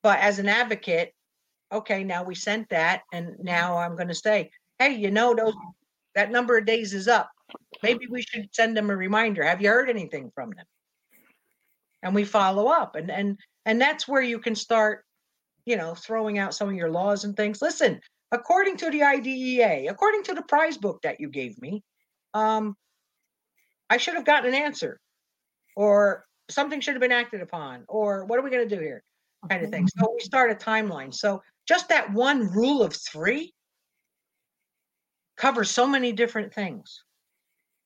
but 0.01 0.19
as 0.19 0.39
an 0.39 0.47
advocate, 0.47 1.13
okay, 1.71 2.03
now 2.03 2.23
we 2.23 2.35
sent 2.35 2.69
that, 2.69 3.03
and 3.11 3.35
now 3.39 3.77
I'm 3.77 3.95
going 3.95 4.07
to 4.07 4.15
say, 4.15 4.51
hey, 4.79 4.93
you 4.93 5.11
know, 5.11 5.33
those 5.33 5.53
that 6.13 6.31
number 6.31 6.57
of 6.57 6.65
days 6.65 6.93
is 6.93 7.07
up. 7.07 7.29
Maybe 7.83 8.07
we 8.07 8.21
should 8.21 8.47
send 8.53 8.75
them 8.75 8.89
a 8.89 8.95
reminder. 8.95 9.43
Have 9.43 9.61
you 9.61 9.69
heard 9.69 9.89
anything 9.89 10.31
from 10.33 10.51
them? 10.51 10.65
And 12.03 12.15
we 12.15 12.23
follow 12.23 12.67
up, 12.67 12.95
and 12.95 13.11
and 13.11 13.37
and 13.65 13.81
that's 13.81 14.07
where 14.07 14.21
you 14.21 14.39
can 14.39 14.55
start, 14.55 15.05
you 15.65 15.75
know, 15.75 15.95
throwing 15.95 16.37
out 16.37 16.53
some 16.53 16.69
of 16.69 16.75
your 16.75 16.91
laws 16.91 17.23
and 17.25 17.35
things. 17.35 17.61
Listen, 17.61 17.99
according 18.35 18.77
to 18.77 18.89
the 18.89 19.03
IDEA, 19.03 19.89
according 19.89 20.23
to 20.23 20.33
the 20.33 20.43
prize 20.43 20.77
book 20.77 21.01
that 21.03 21.19
you 21.19 21.29
gave 21.29 21.59
me, 21.61 21.83
um, 22.33 22.75
I 23.89 23.97
should 23.97 24.15
have 24.15 24.25
gotten 24.25 24.53
an 24.53 24.61
answer, 24.61 24.99
or 25.75 26.25
something 26.49 26.81
should 26.81 26.95
have 26.95 27.01
been 27.01 27.11
acted 27.11 27.41
upon, 27.41 27.85
or 27.87 28.25
what 28.25 28.37
are 28.37 28.43
we 28.43 28.49
going 28.49 28.67
to 28.67 28.75
do 28.75 28.81
here? 28.81 29.03
kind 29.49 29.63
of 29.63 29.71
thing. 29.71 29.87
So 29.87 30.13
we 30.13 30.21
start 30.21 30.51
a 30.51 30.55
timeline. 30.55 31.13
So 31.13 31.41
just 31.67 31.89
that 31.89 32.11
one 32.11 32.51
rule 32.51 32.83
of 32.83 32.95
three 32.95 33.53
covers 35.37 35.69
so 35.69 35.87
many 35.87 36.11
different 36.11 36.53
things. 36.53 37.03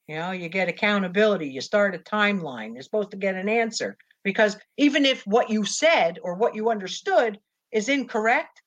You 0.07 0.15
know, 0.15 0.31
you 0.31 0.49
get 0.49 0.69
accountability, 0.69 1.47
you 1.49 1.61
start 1.61 1.95
a 1.95 1.99
timeline, 1.99 2.73
you're 2.73 2.83
supposed 2.83 3.11
to 3.11 3.17
get 3.17 3.35
an 3.35 3.49
answer. 3.49 3.97
Because 4.23 4.57
even 4.77 5.05
if 5.05 5.25
what 5.25 5.49
you 5.49 5.63
said 5.65 6.19
or 6.23 6.35
what 6.35 6.55
you 6.55 6.69
understood 6.69 7.39
is 7.71 7.89
incorrect, 7.89 8.61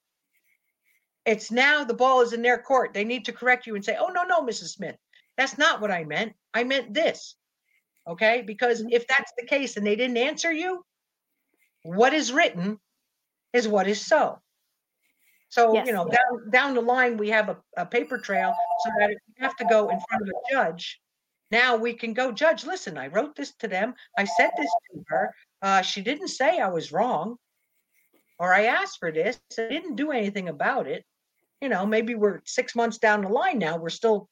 it's 1.25 1.51
now 1.51 1.85
the 1.85 1.95
ball 1.95 2.21
is 2.21 2.33
in 2.33 2.43
their 2.43 2.59
court. 2.59 2.93
They 2.95 3.05
need 3.05 3.25
to 3.27 3.33
correct 3.33 3.67
you 3.67 3.75
and 3.75 3.85
say, 3.85 3.97
oh, 3.99 4.09
no, 4.09 4.25
no, 4.25 4.43
Mrs. 4.43 4.71
Smith, 4.75 4.97
that's 5.37 5.59
not 5.59 5.81
what 5.81 5.91
I 5.91 6.05
meant. 6.05 6.33
I 6.53 6.65
meant 6.65 6.93
this. 6.93 7.37
Okay. 8.09 8.43
Because 8.47 8.85
if 8.91 9.07
that's 9.07 9.33
the 9.39 9.47
case 9.47 9.77
and 9.77 9.87
they 9.87 9.97
didn't 9.97 10.17
answer 10.17 10.53
you, 10.53 10.85
what 11.85 12.13
is 12.13 12.33
written 12.33 12.79
is 13.53 13.69
what 13.69 13.87
is 13.87 14.05
so. 14.05 14.39
So, 15.49 15.75
Yes. 15.75 15.87
you 15.87 15.93
know, 15.93 16.09
down, 16.09 16.51
down 16.51 16.75
the 16.75 16.81
line, 16.81 17.19
we 17.19 17.29
have 17.29 17.51
a, 17.51 17.57
a 17.77 17.85
paper 17.85 18.19
trail 18.19 18.55
so 18.85 18.91
that 18.99 19.11
if 19.11 19.19
we 19.29 19.45
have 19.45 19.57
to 19.57 19.65
go 19.67 19.91
in 19.91 20.01
front 20.09 20.23
of 20.23 20.29
a 20.29 20.53
judge, 20.53 21.01
now 21.51 21.77
we 21.77 21.93
can 21.93 22.15
go, 22.15 22.33
Judge, 22.33 22.65
listen, 22.65 22.97
I 22.97 23.09
wrote 23.09 23.37
this 23.37 23.53
to 23.59 23.69
them. 23.69 23.95
I 24.17 24.25
said 24.25 24.51
this 24.57 24.71
to 24.95 25.05
her. 25.09 25.35
Uh, 25.61 25.83
she 25.83 26.01
didn't 26.01 26.29
say 26.29 26.59
I 26.59 26.69
was 26.69 26.93
wrong. 26.93 27.37
Or 28.39 28.55
I 28.55 28.65
asked 28.65 28.99
for 28.99 29.13
this. 29.13 29.39
I 29.59 29.69
didn't 29.69 29.97
do 29.97 30.11
anything 30.11 30.49
about 30.49 30.87
it. 30.87 31.05
You 31.63 31.69
know, 31.69 31.87
maybe 31.87 32.17
we're 32.17 32.41
six 32.45 32.75
months 32.75 32.99
down 32.99 33.23
the 33.23 33.29
line 33.29 33.61
now. 33.61 33.77
We're 33.77 33.89
still 33.89 34.29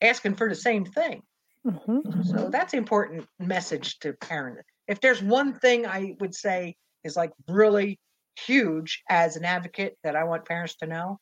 asking 0.00 0.36
for 0.36 0.48
the 0.48 0.54
same 0.54 0.86
thing. 0.86 1.22
Mhm. 1.66 2.24
So 2.24 2.48
that's 2.48 2.72
important 2.72 3.28
message 3.38 3.98
to 3.98 4.14
parents. 4.14 4.62
If 4.88 5.02
there's 5.02 5.22
one 5.22 5.60
thing 5.60 5.86
I 5.86 6.16
would 6.18 6.34
say 6.34 6.76
is 7.04 7.14
like 7.14 7.30
really 7.46 8.00
huge 8.46 9.02
as 9.10 9.36
an 9.36 9.44
advocate 9.44 9.98
that 10.02 10.16
I 10.16 10.24
want 10.24 10.46
parents 10.46 10.76
to 10.76 10.86
know, 10.86 11.20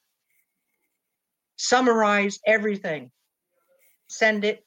summarize 1.57 2.39
everything. 2.47 3.11
Send 4.09 4.45
it 4.45 4.65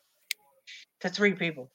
to 1.00 1.10
three 1.10 1.34
people. 1.34 1.72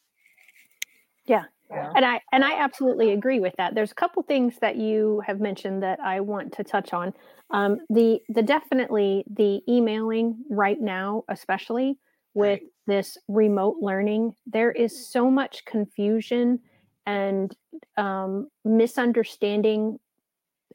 Yeah. 1.25 1.45
And 1.71 2.05
I 2.05 2.21
and 2.33 2.45
I 2.45 2.59
absolutely 2.59 3.13
agree 3.13 3.41
with 3.41 3.55
that. 3.59 3.75
There's 3.75 3.93
a 3.93 3.97
couple 3.97 4.23
things 4.23 4.59
that 4.61 4.77
you 4.77 5.23
have 5.27 5.41
mentioned 5.41 5.83
that 5.83 5.99
I 6.01 6.21
want 6.21 6.53
to 6.55 6.65
touch 6.65 6.93
on. 6.93 7.13
Um, 7.51 7.79
the 7.89 8.21
the 8.29 8.43
definitely 8.43 9.25
the 9.29 9.61
emailing 9.69 10.45
right 10.51 10.81
now, 10.81 11.25
especially 11.29 11.99
with 12.35 12.61
right. 12.61 12.71
this 12.87 13.19
remote 13.29 13.77
learning, 13.81 14.35
there 14.47 14.71
is 14.71 15.09
so 15.09 15.31
much 15.31 15.65
confusion 15.65 16.61
and 17.07 17.57
um, 17.97 18.49
misunderstanding 18.65 19.99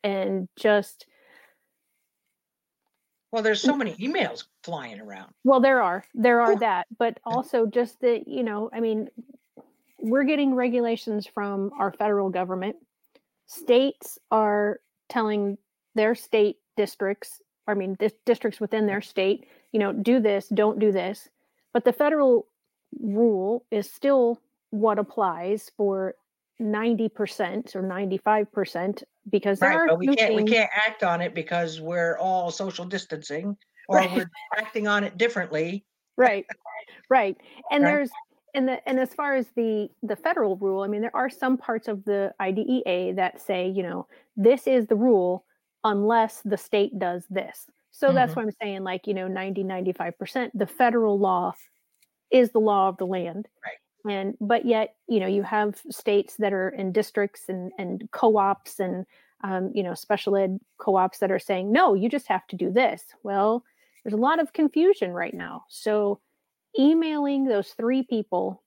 and 0.03 0.47
just 0.55 1.05
well 3.31 3.43
there's 3.43 3.61
so 3.61 3.75
many 3.75 3.93
emails 3.95 4.45
flying 4.63 4.99
around 4.99 5.31
well 5.43 5.59
there 5.59 5.81
are 5.81 6.03
there 6.15 6.41
are 6.41 6.57
that 6.57 6.87
but 6.97 7.19
also 7.23 7.67
just 7.67 7.99
the 8.01 8.23
you 8.25 8.41
know 8.41 8.67
i 8.73 8.79
mean 8.79 9.07
we're 10.01 10.23
getting 10.23 10.55
regulations 10.55 11.27
from 11.27 11.71
our 11.77 11.91
federal 11.91 12.29
government 12.29 12.75
states 13.45 14.17
are 14.31 14.79
telling 15.09 15.57
their 15.95 16.15
state 16.15 16.57
districts 16.77 17.41
i 17.67 17.73
mean 17.73 17.97
districts 18.25 18.59
within 18.59 18.87
their 18.87 19.01
state 19.01 19.47
you 19.71 19.79
know 19.79 19.91
do 19.91 20.19
this 20.19 20.47
don't 20.49 20.79
do 20.79 20.91
this 20.91 21.29
but 21.73 21.85
the 21.85 21.93
federal 21.93 22.47
rule 22.99 23.65
is 23.71 23.89
still 23.89 24.39
what 24.71 24.99
applies 24.99 25.71
for 25.77 26.15
90% 26.61 27.75
or 27.75 27.81
95% 27.81 29.03
because 29.29 29.61
right, 29.61 29.87
but 29.87 29.97
we 29.97 30.07
can't 30.07 30.19
things... 30.19 30.43
we 30.43 30.49
can't 30.49 30.69
act 30.73 31.03
on 31.03 31.21
it 31.21 31.33
because 31.33 31.81
we're 31.81 32.17
all 32.17 32.51
social 32.51 32.85
distancing 32.85 33.57
or 33.87 33.97
right. 33.97 34.11
we're 34.11 34.29
acting 34.57 34.87
on 34.87 35.03
it 35.03 35.17
differently. 35.17 35.83
Right. 36.17 36.45
Right. 37.09 37.37
And 37.71 37.83
right. 37.83 37.89
there's 37.89 38.09
and 38.53 38.67
the 38.67 38.87
and 38.87 38.99
as 38.99 39.13
far 39.13 39.35
as 39.35 39.47
the 39.55 39.89
the 40.03 40.15
federal 40.15 40.57
rule, 40.57 40.83
I 40.83 40.87
mean 40.87 41.01
there 41.01 41.15
are 41.15 41.29
some 41.29 41.57
parts 41.57 41.87
of 41.87 42.03
the 42.05 42.33
IDEA 42.39 43.13
that 43.15 43.41
say, 43.41 43.67
you 43.69 43.83
know, 43.83 44.07
this 44.35 44.67
is 44.67 44.87
the 44.87 44.95
rule 44.95 45.45
unless 45.83 46.41
the 46.43 46.57
state 46.57 46.97
does 46.99 47.23
this. 47.29 47.67
So 47.91 48.07
mm-hmm. 48.07 48.15
that's 48.15 48.35
what 48.35 48.43
I'm 48.43 48.51
saying 48.61 48.83
like, 48.83 49.07
you 49.07 49.13
know, 49.13 49.27
90 49.27 49.63
95% 49.63 50.51
the 50.53 50.67
federal 50.67 51.19
law 51.19 51.53
is 52.29 52.51
the 52.51 52.59
law 52.59 52.87
of 52.87 52.97
the 52.97 53.05
land. 53.05 53.47
Right 53.65 53.77
and 54.09 54.35
but 54.41 54.65
yet 54.65 54.95
you 55.07 55.19
know 55.19 55.27
you 55.27 55.43
have 55.43 55.79
states 55.89 56.35
that 56.37 56.53
are 56.53 56.69
in 56.69 56.91
districts 56.91 57.43
and 57.49 57.71
and 57.77 58.09
co-ops 58.11 58.79
and 58.79 59.05
um, 59.43 59.71
you 59.73 59.83
know 59.83 59.93
special 59.93 60.35
ed 60.35 60.59
co-ops 60.77 61.19
that 61.19 61.31
are 61.31 61.39
saying 61.39 61.71
no 61.71 61.93
you 61.93 62.09
just 62.09 62.27
have 62.27 62.45
to 62.47 62.55
do 62.55 62.71
this 62.71 63.03
well 63.23 63.63
there's 64.03 64.13
a 64.13 64.17
lot 64.17 64.39
of 64.39 64.53
confusion 64.53 65.11
right 65.11 65.33
now 65.33 65.63
so 65.69 66.19
emailing 66.77 67.45
those 67.45 67.69
three 67.69 68.03
people 68.03 68.63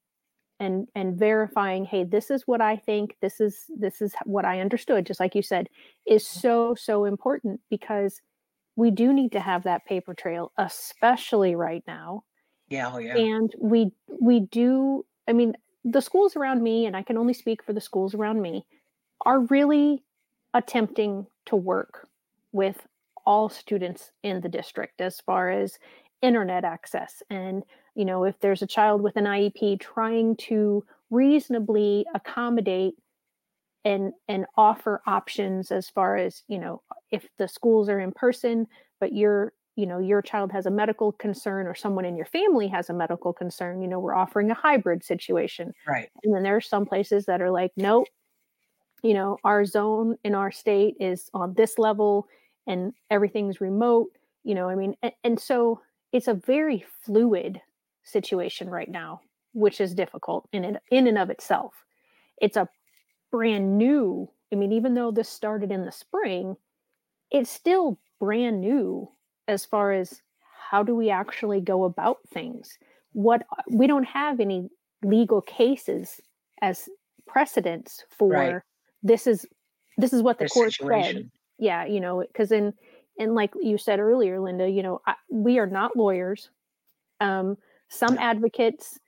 and 0.60 0.86
and 0.94 1.18
verifying 1.18 1.84
hey 1.84 2.04
this 2.04 2.30
is 2.30 2.42
what 2.46 2.60
i 2.60 2.76
think. 2.76 3.16
This 3.20 3.40
is 3.40 3.64
this 3.76 4.00
is 4.00 4.14
what 4.24 4.44
i 4.44 4.60
understood 4.60 5.06
just 5.06 5.20
like 5.20 5.34
you 5.34 5.42
said 5.42 5.68
is 6.06 6.26
so 6.26 6.74
so 6.74 7.04
important 7.04 7.60
because 7.70 8.20
we 8.76 8.90
do 8.90 9.12
need 9.12 9.32
to 9.32 9.40
have 9.40 9.64
that 9.64 9.84
paper 9.86 10.14
trail 10.14 10.52
especially 10.58 11.54
right 11.54 11.84
now. 11.86 12.24
Yeah, 12.68 12.90
oh 12.92 12.98
yeah. 12.98 13.16
and 13.16 13.52
we 13.58 13.92
we 14.20 14.40
do 14.40 15.04
I 15.28 15.32
mean, 15.32 15.54
the 15.84 16.00
schools 16.00 16.36
around 16.36 16.62
me, 16.62 16.86
and 16.86 16.96
I 16.96 17.02
can 17.02 17.16
only 17.16 17.34
speak 17.34 17.62
for 17.62 17.72
the 17.72 17.80
schools 17.80 18.14
around 18.14 18.42
me, 18.42 18.66
are 19.24 19.40
really 19.40 20.02
attempting 20.52 21.26
to 21.46 21.56
work 21.56 22.08
with 22.52 22.86
all 23.26 23.48
students 23.48 24.10
in 24.22 24.40
the 24.40 24.48
district 24.48 25.00
as 25.00 25.20
far 25.20 25.50
as 25.50 25.78
internet 26.22 26.64
access 26.64 27.22
and 27.30 27.64
you 27.94 28.04
know 28.04 28.24
if 28.24 28.38
there's 28.40 28.62
a 28.62 28.66
child 28.66 29.02
with 29.02 29.16
an 29.16 29.24
iep 29.24 29.80
trying 29.80 30.36
to 30.36 30.84
reasonably 31.10 32.06
accommodate 32.14 32.94
and 33.84 34.12
and 34.28 34.46
offer 34.56 35.02
options 35.06 35.70
as 35.70 35.88
far 35.88 36.16
as 36.16 36.42
you 36.48 36.58
know 36.58 36.82
if 37.10 37.28
the 37.38 37.48
schools 37.48 37.88
are 37.88 38.00
in 38.00 38.12
person 38.12 38.66
but 39.00 39.12
you're 39.12 39.52
you 39.76 39.86
know 39.86 39.98
your 39.98 40.22
child 40.22 40.52
has 40.52 40.66
a 40.66 40.70
medical 40.70 41.12
concern 41.12 41.66
or 41.66 41.74
someone 41.74 42.04
in 42.04 42.16
your 42.16 42.26
family 42.26 42.68
has 42.68 42.90
a 42.90 42.94
medical 42.94 43.32
concern 43.32 43.82
you 43.82 43.88
know 43.88 43.98
we're 43.98 44.14
offering 44.14 44.50
a 44.50 44.54
hybrid 44.54 45.04
situation. 45.04 45.72
Right. 45.86 46.08
And 46.22 46.34
then 46.34 46.42
there 46.42 46.56
are 46.56 46.60
some 46.60 46.86
places 46.86 47.26
that 47.26 47.42
are 47.42 47.50
like 47.50 47.72
nope 47.76 48.06
you 49.02 49.14
know 49.14 49.38
our 49.44 49.64
zone 49.64 50.16
in 50.24 50.34
our 50.34 50.50
state 50.50 50.96
is 50.98 51.30
on 51.34 51.54
this 51.54 51.78
level 51.78 52.26
and 52.66 52.92
everything's 53.10 53.60
remote 53.60 54.08
you 54.42 54.54
know 54.54 54.68
i 54.68 54.74
mean 54.74 54.96
and, 55.02 55.12
and 55.22 55.38
so 55.38 55.80
it's 56.12 56.26
a 56.26 56.34
very 56.34 56.84
fluid 57.02 57.60
situation 58.04 58.68
right 58.68 58.90
now 58.90 59.20
which 59.52 59.80
is 59.80 59.94
difficult 59.94 60.48
in 60.52 60.64
it, 60.64 60.82
in 60.90 61.06
and 61.06 61.16
of 61.16 61.30
itself. 61.30 61.74
It's 62.40 62.56
a 62.56 62.68
brand 63.30 63.78
new 63.78 64.30
i 64.52 64.56
mean 64.56 64.70
even 64.70 64.94
though 64.94 65.10
this 65.10 65.28
started 65.28 65.72
in 65.72 65.84
the 65.84 65.90
spring 65.90 66.54
it's 67.32 67.50
still 67.50 67.98
brand 68.20 68.60
new 68.60 69.10
as 69.48 69.64
far 69.64 69.92
as 69.92 70.22
how 70.70 70.82
do 70.82 70.94
we 70.94 71.10
actually 71.10 71.60
go 71.60 71.84
about 71.84 72.18
things? 72.32 72.78
What 73.12 73.42
we 73.70 73.86
don't 73.86 74.04
have 74.04 74.40
any 74.40 74.68
legal 75.02 75.42
cases 75.42 76.20
as 76.62 76.88
precedents 77.26 78.04
for 78.10 78.30
right. 78.30 78.62
this 79.02 79.26
is 79.26 79.46
this 79.98 80.12
is 80.12 80.22
what 80.22 80.38
the 80.38 80.48
court 80.48 80.72
said. 80.72 81.30
yeah 81.58 81.84
you 81.84 82.00
know 82.00 82.24
because 82.26 82.50
in 82.52 82.72
and 83.18 83.34
like 83.34 83.52
you 83.60 83.76
said 83.78 83.98
earlier 84.00 84.40
linda 84.40 84.68
you 84.68 84.82
know 84.82 85.00
I, 85.06 85.14
we 85.30 85.58
are 85.58 85.66
not 85.66 85.96
lawyers. 85.96 86.50
Um, 87.20 87.56
some 87.88 88.18
advocates 88.18 88.98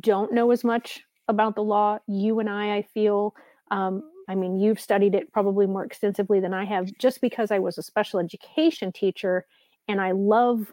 don't 0.00 0.32
know 0.32 0.50
as 0.50 0.64
much 0.64 1.02
about 1.28 1.54
the 1.54 1.62
law 1.62 1.98
you 2.06 2.40
and 2.40 2.50
i 2.50 2.76
i 2.76 2.82
feel 2.82 3.34
um, 3.70 4.02
I 4.28 4.34
mean, 4.34 4.58
you've 4.58 4.80
studied 4.80 5.14
it 5.14 5.32
probably 5.32 5.66
more 5.66 5.84
extensively 5.84 6.40
than 6.40 6.54
I 6.54 6.64
have, 6.64 6.88
just 6.98 7.20
because 7.20 7.50
I 7.50 7.58
was 7.58 7.78
a 7.78 7.82
special 7.82 8.20
education 8.20 8.92
teacher 8.92 9.44
and 9.88 10.00
I 10.00 10.12
love, 10.12 10.72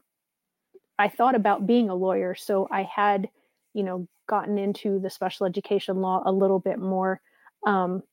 I 0.98 1.10
thought 1.10 1.36
about 1.36 1.68
being 1.68 1.90
a 1.90 1.96
lawyer. 1.96 2.36
So 2.36 2.68
I 2.72 2.84
had, 2.84 3.30
you 3.74 3.84
know, 3.84 4.08
gotten 4.28 4.58
into 4.58 5.00
the 5.00 5.10
special 5.10 5.46
education 5.46 5.98
law 5.98 6.22
a 6.26 6.32
little 6.32 6.60
bit 6.60 6.80
more. 6.80 7.20
Um, 7.66 8.04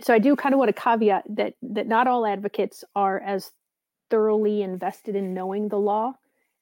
so 0.00 0.14
I 0.14 0.18
do 0.18 0.36
kind 0.36 0.54
of 0.54 0.58
want 0.58 0.74
to 0.74 0.80
caveat 0.80 1.24
that 1.36 1.54
that 1.62 1.88
not 1.88 2.06
all 2.06 2.26
advocates 2.26 2.84
are 2.94 3.18
as 3.20 3.50
thoroughly 4.10 4.62
invested 4.62 5.16
in 5.16 5.34
knowing 5.34 5.68
the 5.68 5.78
law 5.78 6.12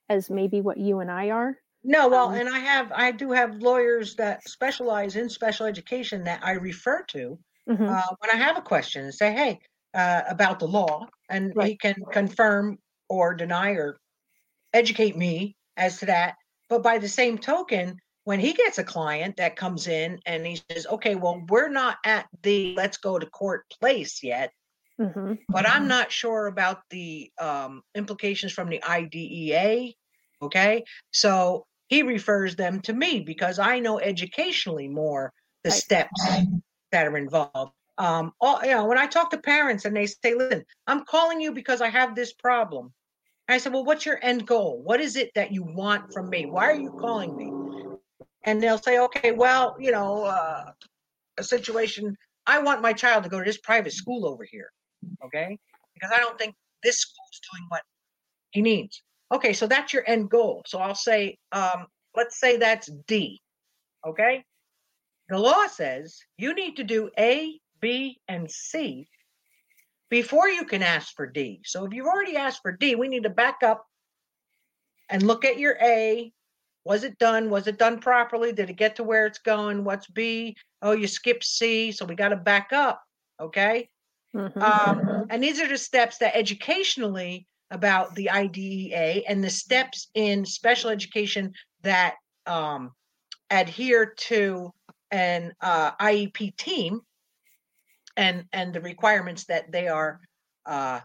as 0.09 0.29
maybe 0.29 0.61
what 0.61 0.77
you 0.77 0.99
and 0.99 1.11
I 1.11 1.29
are. 1.29 1.57
No, 1.83 2.07
well, 2.07 2.29
um, 2.29 2.35
and 2.35 2.49
I 2.49 2.59
have 2.59 2.91
I 2.91 3.11
do 3.11 3.31
have 3.31 3.61
lawyers 3.61 4.15
that 4.15 4.47
specialize 4.47 5.15
in 5.15 5.29
special 5.29 5.67
education 5.67 6.23
that 6.23 6.39
I 6.43 6.53
refer 6.53 7.03
to 7.09 7.37
mm-hmm. 7.69 7.87
uh, 7.87 8.15
when 8.19 8.31
I 8.31 8.35
have 8.35 8.57
a 8.57 8.61
question 8.61 9.03
and 9.03 9.13
say, 9.13 9.31
"Hey, 9.31 9.59
uh, 9.93 10.23
about 10.27 10.59
the 10.59 10.67
law," 10.67 11.07
and 11.29 11.55
right. 11.55 11.67
he 11.67 11.77
can 11.77 11.95
confirm 12.11 12.79
or 13.07 13.35
deny 13.35 13.71
or 13.71 13.99
educate 14.73 15.15
me 15.15 15.55
as 15.77 15.99
to 15.99 16.07
that. 16.07 16.35
But 16.69 16.81
by 16.81 16.97
the 16.97 17.07
same 17.07 17.37
token, 17.37 17.99
when 18.23 18.39
he 18.39 18.53
gets 18.53 18.79
a 18.79 18.83
client 18.83 19.37
that 19.37 19.55
comes 19.55 19.87
in 19.87 20.19
and 20.25 20.43
he 20.43 20.59
says, 20.71 20.87
"Okay, 20.87 21.13
well, 21.13 21.43
we're 21.49 21.69
not 21.69 21.97
at 22.03 22.25
the 22.41 22.73
let's 22.75 22.97
go 22.97 23.19
to 23.19 23.27
court 23.27 23.63
place 23.79 24.23
yet." 24.23 24.51
Mm-hmm. 24.99 25.33
But 25.49 25.67
I'm 25.67 25.87
not 25.87 26.11
sure 26.11 26.47
about 26.47 26.81
the 26.89 27.31
um, 27.39 27.81
implications 27.95 28.53
from 28.53 28.69
the 28.69 28.83
IDEA. 28.83 29.93
Okay. 30.41 30.83
So 31.11 31.65
he 31.87 32.03
refers 32.03 32.55
them 32.55 32.81
to 32.81 32.93
me 32.93 33.21
because 33.21 33.59
I 33.59 33.79
know 33.79 33.99
educationally 33.99 34.87
more 34.87 35.33
the 35.63 35.71
steps 35.71 36.21
that 36.91 37.07
are 37.07 37.17
involved. 37.17 37.73
Um, 37.97 38.33
all, 38.41 38.61
you 38.63 38.71
know, 38.71 38.85
when 38.85 38.97
I 38.97 39.07
talk 39.07 39.31
to 39.31 39.37
parents 39.37 39.85
and 39.85 39.95
they 39.95 40.05
say, 40.05 40.33
listen, 40.33 40.65
I'm 40.87 41.05
calling 41.05 41.39
you 41.39 41.53
because 41.53 41.81
I 41.81 41.89
have 41.89 42.15
this 42.15 42.33
problem. 42.33 42.93
And 43.47 43.55
I 43.55 43.57
said, 43.57 43.73
well, 43.73 43.85
what's 43.85 44.05
your 44.05 44.19
end 44.21 44.45
goal? 44.45 44.81
What 44.83 44.99
is 44.99 45.15
it 45.15 45.31
that 45.35 45.51
you 45.51 45.63
want 45.63 46.11
from 46.13 46.29
me? 46.29 46.45
Why 46.45 46.65
are 46.65 46.79
you 46.79 46.91
calling 46.91 47.35
me? 47.35 47.51
And 48.43 48.61
they'll 48.61 48.77
say, 48.77 48.99
okay, 48.99 49.31
well, 49.31 49.75
you 49.79 49.91
know, 49.91 50.25
uh, 50.25 50.71
a 51.37 51.43
situation, 51.43 52.17
I 52.45 52.59
want 52.59 52.81
my 52.81 52.93
child 52.93 53.23
to 53.23 53.29
go 53.29 53.39
to 53.39 53.45
this 53.45 53.57
private 53.57 53.93
school 53.93 54.27
over 54.27 54.43
here. 54.43 54.71
Okay. 55.23 55.57
Because 55.93 56.11
I 56.13 56.19
don't 56.19 56.37
think 56.37 56.55
this 56.83 56.99
school's 56.99 57.41
doing 57.51 57.65
what 57.69 57.81
he 58.51 58.61
needs. 58.61 59.01
Okay. 59.31 59.53
So 59.53 59.67
that's 59.67 59.93
your 59.93 60.07
end 60.07 60.29
goal. 60.29 60.63
So 60.65 60.79
I'll 60.79 60.95
say, 60.95 61.37
um, 61.51 61.87
let's 62.15 62.39
say 62.39 62.57
that's 62.57 62.89
D. 63.07 63.41
Okay. 64.05 64.43
The 65.29 65.39
law 65.39 65.67
says 65.67 66.19
you 66.37 66.53
need 66.53 66.77
to 66.77 66.83
do 66.83 67.09
A, 67.17 67.59
B, 67.79 68.19
and 68.27 68.49
C 68.49 69.07
before 70.09 70.49
you 70.49 70.65
can 70.65 70.83
ask 70.83 71.15
for 71.15 71.25
D. 71.25 71.61
So 71.65 71.85
if 71.85 71.93
you've 71.93 72.05
already 72.05 72.35
asked 72.37 72.61
for 72.61 72.71
D, 72.71 72.95
we 72.95 73.07
need 73.07 73.23
to 73.23 73.29
back 73.29 73.63
up 73.63 73.85
and 75.09 75.23
look 75.23 75.45
at 75.45 75.59
your 75.59 75.77
A. 75.81 76.31
Was 76.83 77.03
it 77.03 77.17
done? 77.17 77.49
Was 77.49 77.65
it 77.65 77.79
done 77.79 77.99
properly? 77.99 78.53
Did 78.53 78.69
it 78.69 78.77
get 78.77 78.95
to 78.97 79.03
where 79.03 79.25
it's 79.25 79.39
going? 79.39 79.83
What's 79.83 80.07
B? 80.07 80.55
Oh, 80.83 80.91
you 80.91 81.07
skipped 81.07 81.43
C. 81.43 81.91
So 81.91 82.05
we 82.05 82.13
got 82.15 82.29
to 82.29 82.35
back 82.35 82.71
up. 82.71 83.01
Okay. 83.41 83.89
Mm-hmm. 84.35 84.61
Um, 84.61 85.27
and 85.29 85.41
these 85.41 85.61
are 85.61 85.67
the 85.67 85.77
steps 85.77 86.17
that 86.17 86.35
educationally 86.35 87.47
about 87.71 88.13
the 88.15 88.29
IDEA 88.29 89.23
and 89.27 89.43
the 89.43 89.49
steps 89.49 90.09
in 90.13 90.45
special 90.45 90.89
education 90.89 91.53
that 91.81 92.15
um, 92.45 92.91
adhere 93.49 94.05
to 94.05 94.71
an 95.11 95.53
uh, 95.61 95.91
IEP 95.93 96.55
team 96.57 97.01
and 98.17 98.45
and 98.53 98.73
the 98.73 98.81
requirements 98.81 99.45
that 99.45 99.71
they 99.71 99.87
are 99.87 100.19
uh, 100.65 100.99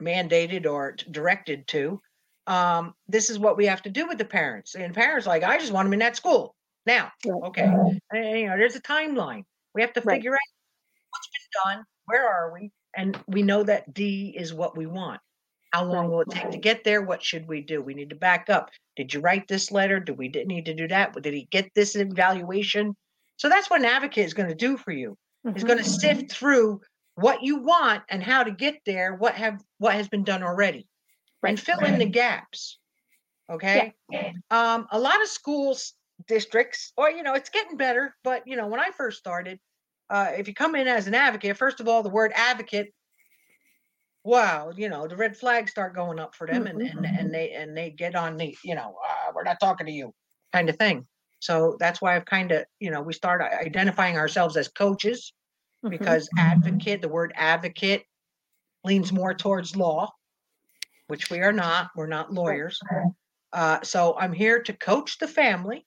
mandated 0.00 0.66
or 0.66 0.96
directed 1.10 1.66
to, 1.68 2.00
um, 2.46 2.94
this 3.08 3.30
is 3.30 3.38
what 3.38 3.56
we 3.56 3.66
have 3.66 3.82
to 3.82 3.90
do 3.90 4.06
with 4.06 4.18
the 4.18 4.24
parents. 4.24 4.74
And 4.74 4.94
parents 4.94 5.26
like, 5.26 5.42
I 5.42 5.58
just 5.58 5.72
want 5.72 5.86
them 5.86 5.92
in 5.92 6.00
that 6.00 6.16
school 6.16 6.54
now. 6.86 7.12
Okay, 7.26 7.72
and, 8.10 8.38
you 8.38 8.46
know, 8.46 8.56
there's 8.56 8.76
a 8.76 8.82
timeline. 8.82 9.44
We 9.74 9.82
have 9.82 9.92
to 9.94 10.00
Right. 10.02 10.16
figure 10.16 10.34
out 10.34 10.40
done. 11.64 11.84
Where 12.06 12.28
are 12.28 12.52
we? 12.52 12.70
And 12.96 13.22
we 13.26 13.42
know 13.42 13.62
that 13.64 13.92
D 13.94 14.34
is 14.36 14.52
what 14.52 14.76
we 14.76 14.86
want. 14.86 15.20
How 15.72 15.84
long 15.84 16.10
will 16.10 16.20
it 16.20 16.30
take 16.30 16.50
to 16.50 16.58
get 16.58 16.84
there? 16.84 17.02
What 17.02 17.22
should 17.22 17.48
we 17.48 17.62
do? 17.62 17.80
We 17.80 17.94
need 17.94 18.10
to 18.10 18.16
back 18.16 18.50
up. 18.50 18.70
Did 18.96 19.14
you 19.14 19.20
write 19.20 19.48
this 19.48 19.70
letter? 19.72 20.00
Do 20.00 20.12
we 20.12 20.28
didn't 20.28 20.48
need 20.48 20.66
to 20.66 20.74
do 20.74 20.86
that? 20.88 21.14
Did 21.22 21.32
he 21.32 21.48
get 21.50 21.70
this 21.74 21.96
evaluation? 21.96 22.94
So 23.38 23.48
that's 23.48 23.70
what 23.70 23.80
an 23.80 23.86
advocate 23.86 24.26
is 24.26 24.34
going 24.34 24.50
to 24.50 24.54
do 24.54 24.76
for 24.76 24.92
you. 24.92 25.16
Is 25.54 25.62
Mhm. 25.62 25.66
going 25.66 25.78
to 25.78 25.84
sift 25.84 26.30
through 26.30 26.80
what 27.14 27.42
you 27.42 27.58
want 27.58 28.04
and 28.08 28.22
how 28.22 28.42
to 28.44 28.50
get 28.50 28.80
there. 28.84 29.14
What 29.14 29.34
have 29.34 29.62
what 29.78 29.94
has 29.94 30.08
been 30.08 30.24
done 30.24 30.42
already, 30.42 30.86
and 31.44 31.56
Right. 31.56 31.58
fill 31.58 31.84
in 31.84 31.98
the 31.98 32.06
gaps. 32.06 32.78
Okay. 33.50 33.94
Um, 34.50 34.86
a 34.90 34.98
lot 34.98 35.20
of 35.22 35.28
schools, 35.28 35.94
districts, 36.26 36.92
or 36.96 37.10
you 37.10 37.22
know, 37.22 37.34
it's 37.34 37.50
getting 37.50 37.76
better. 37.76 38.14
But 38.24 38.46
you 38.46 38.56
know, 38.56 38.66
when 38.66 38.80
I 38.80 38.90
first 38.90 39.18
started, 39.18 39.58
uh, 40.10 40.32
if 40.36 40.48
you 40.48 40.54
come 40.54 40.74
in 40.74 40.88
as 40.88 41.06
an 41.06 41.14
advocate, 41.14 41.56
first 41.56 41.80
of 41.80 41.88
all, 41.88 42.02
the 42.02 42.10
word 42.10 42.32
advocate, 42.34 42.92
wow, 44.24 44.70
you 44.76 44.88
know, 44.88 45.06
the 45.08 45.16
red 45.16 45.36
flags 45.36 45.70
start 45.70 45.94
going 45.94 46.18
up 46.18 46.34
for 46.34 46.46
them, 46.46 46.66
and 46.66 46.80
and 46.82 47.06
and 47.06 47.34
they 47.34 47.50
and 47.52 47.76
they 47.76 47.90
get 47.90 48.14
on 48.14 48.36
the, 48.36 48.56
you 48.64 48.74
know, 48.74 48.96
uh, 49.08 49.32
we're 49.34 49.42
not 49.44 49.58
talking 49.60 49.86
to 49.86 49.92
you, 49.92 50.12
kind 50.52 50.68
of 50.68 50.76
thing. 50.76 51.06
So 51.40 51.76
that's 51.80 52.00
why 52.00 52.14
I've 52.14 52.24
kind 52.26 52.52
of, 52.52 52.64
you 52.78 52.90
know, 52.90 53.02
we 53.02 53.12
start 53.12 53.42
identifying 53.42 54.16
ourselves 54.16 54.56
as 54.56 54.68
coaches 54.68 55.32
Mhm. 55.84 55.90
because 55.90 56.28
advocate, 56.38 57.02
the 57.02 57.08
word 57.08 57.32
advocate 57.36 58.04
leans 58.84 59.12
more 59.12 59.34
towards 59.34 59.76
law, 59.76 60.12
which 61.08 61.30
we 61.30 61.40
are 61.40 61.52
not. 61.52 61.90
We're 61.96 62.06
not 62.06 62.32
lawyers. 62.32 62.80
Uh, 63.52 63.80
so 63.82 64.16
I'm 64.18 64.32
here 64.32 64.62
to 64.62 64.72
coach 64.72 65.18
the 65.18 65.28
family 65.28 65.86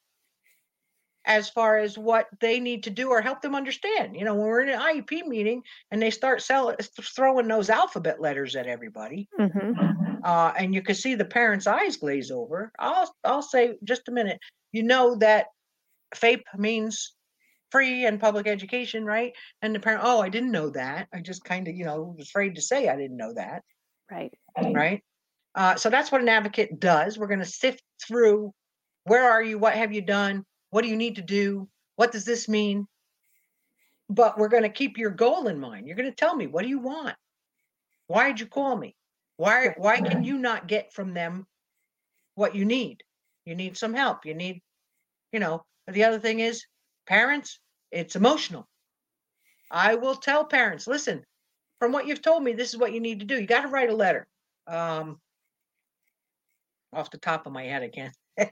as 1.26 1.50
far 1.50 1.78
as 1.78 1.98
what 1.98 2.28
they 2.40 2.60
need 2.60 2.84
to 2.84 2.90
do 2.90 3.10
or 3.10 3.22
help 3.22 3.42
them 3.42 3.56
understand. 3.56 4.16
You 4.16 4.26
know, 4.26 4.36
when 4.36 4.46
we're 4.48 4.62
in 4.62 4.70
an 4.70 4.80
IEP 4.80 5.28
meeting 5.28 5.64
and 5.92 6.02
they 6.02 6.12
start 6.12 6.42
selling, 6.42 6.78
throwing 7.02 7.48
those 7.48 7.70
alphabet 7.70 8.22
letters 8.22 8.56
at 8.56 8.68
everybody, 8.68 9.28
Mhm. 9.40 9.76
uh, 10.24 10.54
and 10.58 10.74
you 10.74 10.82
can 10.82 10.96
see 10.96 11.16
the 11.16 11.26
parents' 11.26 11.68
eyes 11.68 11.98
glaze 11.98 12.32
over. 12.32 12.72
I'll 12.80 13.14
I'll 13.24 13.42
say 13.42 13.78
just 13.84 14.08
a 14.08 14.12
minute. 14.12 14.40
You 14.72 14.84
know 14.84 15.16
that 15.16 15.48
FAPE 16.14 16.44
means 16.58 17.16
free 17.72 18.06
and 18.06 18.20
public 18.20 18.48
education, 18.48 19.04
right? 19.06 19.34
And 19.62 19.74
the 19.76 19.80
parent, 19.80 20.04
oh, 20.06 20.22
I 20.22 20.30
didn't 20.30 20.52
know 20.52 20.70
that. 20.72 21.08
I 21.14 21.20
just 21.22 21.44
kind 21.44 21.68
of, 21.68 21.76
you 21.76 21.86
know, 21.86 22.16
was 22.18 22.30
afraid 22.30 22.56
to 22.56 22.62
say 22.62 22.88
I 22.88 22.96
didn't 22.96 23.18
know 23.18 23.34
that, 23.34 23.64
Right. 24.10 24.34
right? 24.58 25.04
Uh, 25.56 25.76
so 25.76 25.90
that's 25.90 26.12
what 26.12 26.22
an 26.22 26.30
advocate 26.30 26.80
does. 26.80 27.18
We're 27.18 27.28
going 27.28 27.40
to 27.40 27.46
sift 27.46 27.82
through 28.06 28.54
where 29.04 29.30
are 29.30 29.42
you? 29.44 29.58
What 29.58 29.74
have 29.76 29.94
you 29.94 30.02
done? 30.02 30.46
What 30.76 30.84
do 30.84 30.90
you 30.90 30.98
need 30.98 31.16
to 31.16 31.22
do? 31.22 31.70
What 31.96 32.12
does 32.12 32.26
this 32.26 32.50
mean? 32.50 32.86
But 34.10 34.38
we're 34.38 34.50
going 34.50 34.64
to 34.64 34.70
keep 34.70 34.98
your 34.98 35.10
goal 35.10 35.48
in 35.48 35.58
mind. 35.58 35.88
You're 35.88 35.96
going 35.96 36.12
to 36.12 36.14
tell 36.14 36.36
me, 36.36 36.48
what 36.48 36.64
do 36.64 36.68
you 36.68 36.80
want? 36.80 37.16
Why 38.08 38.28
did 38.28 38.42
you 38.42 38.46
call 38.46 38.76
me? 38.76 38.94
Why 39.38 39.74
why 39.78 40.02
can 40.02 40.26
you 40.26 40.38
not 40.38 40.68
get 40.68 40.92
from 40.92 41.14
them 41.14 41.48
what 42.34 42.56
you 42.56 42.66
need? 42.66 43.04
You 43.46 43.56
need 43.56 43.78
some 43.78 43.94
help. 43.94 44.26
You 44.26 44.34
need, 44.34 44.62
you 45.32 45.40
know, 45.40 45.64
the 45.88 46.04
other 46.04 46.20
thing 46.20 46.42
is 46.42 46.66
parents, 47.08 47.58
it's 47.94 48.18
emotional. 48.18 48.68
I 49.72 49.96
will 49.96 50.16
tell 50.16 50.44
parents, 50.44 50.88
listen, 50.88 51.24
from 51.80 51.94
what 51.94 52.06
you've 52.06 52.22
told 52.22 52.44
me, 52.44 52.52
this 52.52 52.74
is 52.74 52.78
what 52.78 52.92
you 52.92 53.00
need 53.00 53.22
to 53.22 53.26
do. 53.26 53.40
You 53.40 53.48
got 53.48 53.62
to 53.62 53.70
write 53.70 53.92
a 53.92 53.96
letter. 53.96 54.28
Um, 54.68 55.22
off 56.92 57.12
the 57.12 57.18
top 57.18 57.48
of 57.48 57.54
my 57.54 57.64
head, 57.64 57.82
I 57.82 58.52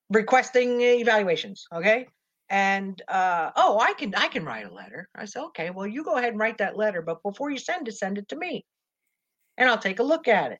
requesting 0.09 0.81
evaluations. 0.81 1.65
Okay, 1.73 2.07
and 2.49 3.01
uh, 3.07 3.51
oh, 3.55 3.79
I 3.79 3.93
can 3.93 4.13
I 4.15 4.27
can 4.27 4.45
write 4.45 4.65
a 4.65 4.73
letter. 4.73 5.07
I 5.15 5.25
said, 5.25 5.43
okay, 5.45 5.69
well, 5.69 5.87
you 5.87 6.03
go 6.03 6.17
ahead 6.17 6.31
and 6.31 6.39
write 6.39 6.57
that 6.59 6.77
letter, 6.77 7.01
but 7.01 7.23
before 7.23 7.49
you 7.49 7.57
send 7.57 7.87
it, 7.87 7.95
send 7.95 8.17
it 8.17 8.27
to 8.29 8.35
me, 8.35 8.65
and 9.57 9.69
I'll 9.69 9.77
take 9.77 9.99
a 9.99 10.03
look 10.03 10.27
at 10.27 10.51
it. 10.51 10.59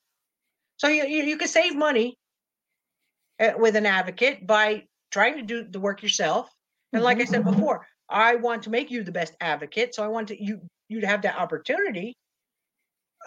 So 0.77 0.87
you 0.87 1.05
you, 1.05 1.23
you 1.23 1.37
can 1.37 1.47
save 1.47 1.75
money 1.75 2.17
uh, 3.39 3.51
with 3.57 3.75
an 3.75 3.85
advocate 3.85 4.47
by 4.47 4.85
trying 5.11 5.35
to 5.35 5.43
do 5.43 5.63
the 5.63 5.79
work 5.79 6.01
yourself. 6.01 6.49
And 6.93 7.03
like 7.03 7.19
I 7.21 7.25
said 7.25 7.43
before, 7.43 7.87
I 8.09 8.35
want 8.35 8.63
to 8.63 8.69
make 8.69 8.91
you 8.91 9.03
the 9.03 9.11
best 9.11 9.35
advocate, 9.39 9.95
so 9.95 10.03
I 10.03 10.07
want 10.07 10.29
to 10.29 10.43
you 10.43 10.61
you 10.89 11.01
to 11.01 11.07
have 11.07 11.21
that 11.23 11.37
opportunity. 11.37 12.15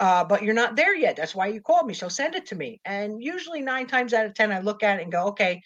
Uh, 0.00 0.24
but 0.24 0.42
you're 0.42 0.54
not 0.54 0.76
there 0.76 0.94
yet. 0.94 1.16
That's 1.16 1.34
why 1.34 1.46
you 1.46 1.60
called 1.60 1.86
me. 1.86 1.94
So 1.94 2.08
send 2.08 2.34
it 2.34 2.46
to 2.46 2.56
me. 2.56 2.80
And 2.84 3.22
usually 3.22 3.60
nine 3.60 3.86
times 3.86 4.12
out 4.12 4.26
of 4.26 4.34
ten, 4.34 4.50
I 4.50 4.58
look 4.60 4.82
at 4.82 4.98
it 4.98 5.02
and 5.02 5.12
go, 5.12 5.28
okay, 5.28 5.62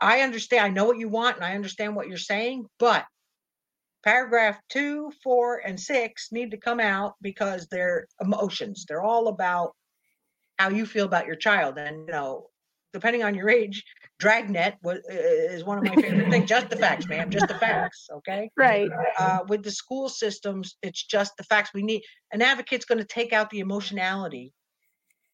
I 0.00 0.20
understand. 0.20 0.64
I 0.64 0.68
know 0.68 0.84
what 0.84 0.98
you 0.98 1.08
want, 1.08 1.36
and 1.36 1.44
I 1.44 1.54
understand 1.54 1.94
what 1.94 2.08
you're 2.08 2.18
saying. 2.18 2.66
But 2.78 3.04
paragraph 4.04 4.58
two, 4.68 5.12
four, 5.22 5.58
and 5.64 5.78
six 5.78 6.28
need 6.32 6.50
to 6.50 6.56
come 6.56 6.80
out 6.80 7.14
because 7.22 7.66
they're 7.68 8.06
emotions. 8.20 8.84
They're 8.88 9.02
all 9.02 9.28
about 9.28 9.72
how 10.58 10.70
you 10.70 10.86
feel 10.86 11.06
about 11.06 11.26
your 11.26 11.36
child. 11.36 11.78
And 11.78 12.06
you 12.06 12.12
know, 12.12 12.48
depending 12.96 13.22
on 13.22 13.34
your 13.34 13.50
age, 13.50 13.84
Dragnet 14.18 14.76
was, 14.82 15.00
is 15.10 15.64
one 15.64 15.76
of 15.76 15.84
my 15.84 15.96
favorite 15.96 16.30
things. 16.30 16.48
Just 16.48 16.70
the 16.70 16.76
facts, 16.76 17.06
ma'am. 17.08 17.30
Just 17.30 17.48
the 17.48 17.54
facts. 17.54 18.08
Okay 18.10 18.50
Right. 18.56 18.90
uh, 19.18 19.40
with 19.48 19.62
the 19.62 19.70
school 19.70 20.08
systems, 20.08 20.76
it's 20.82 21.04
just 21.04 21.36
the 21.36 21.44
facts. 21.44 21.70
We 21.74 21.82
need 21.82 22.02
an 22.32 22.40
advocate's 22.40 22.86
going 22.86 22.98
to 22.98 23.04
take 23.04 23.32
out 23.32 23.50
the 23.50 23.60
emotionality 23.60 24.52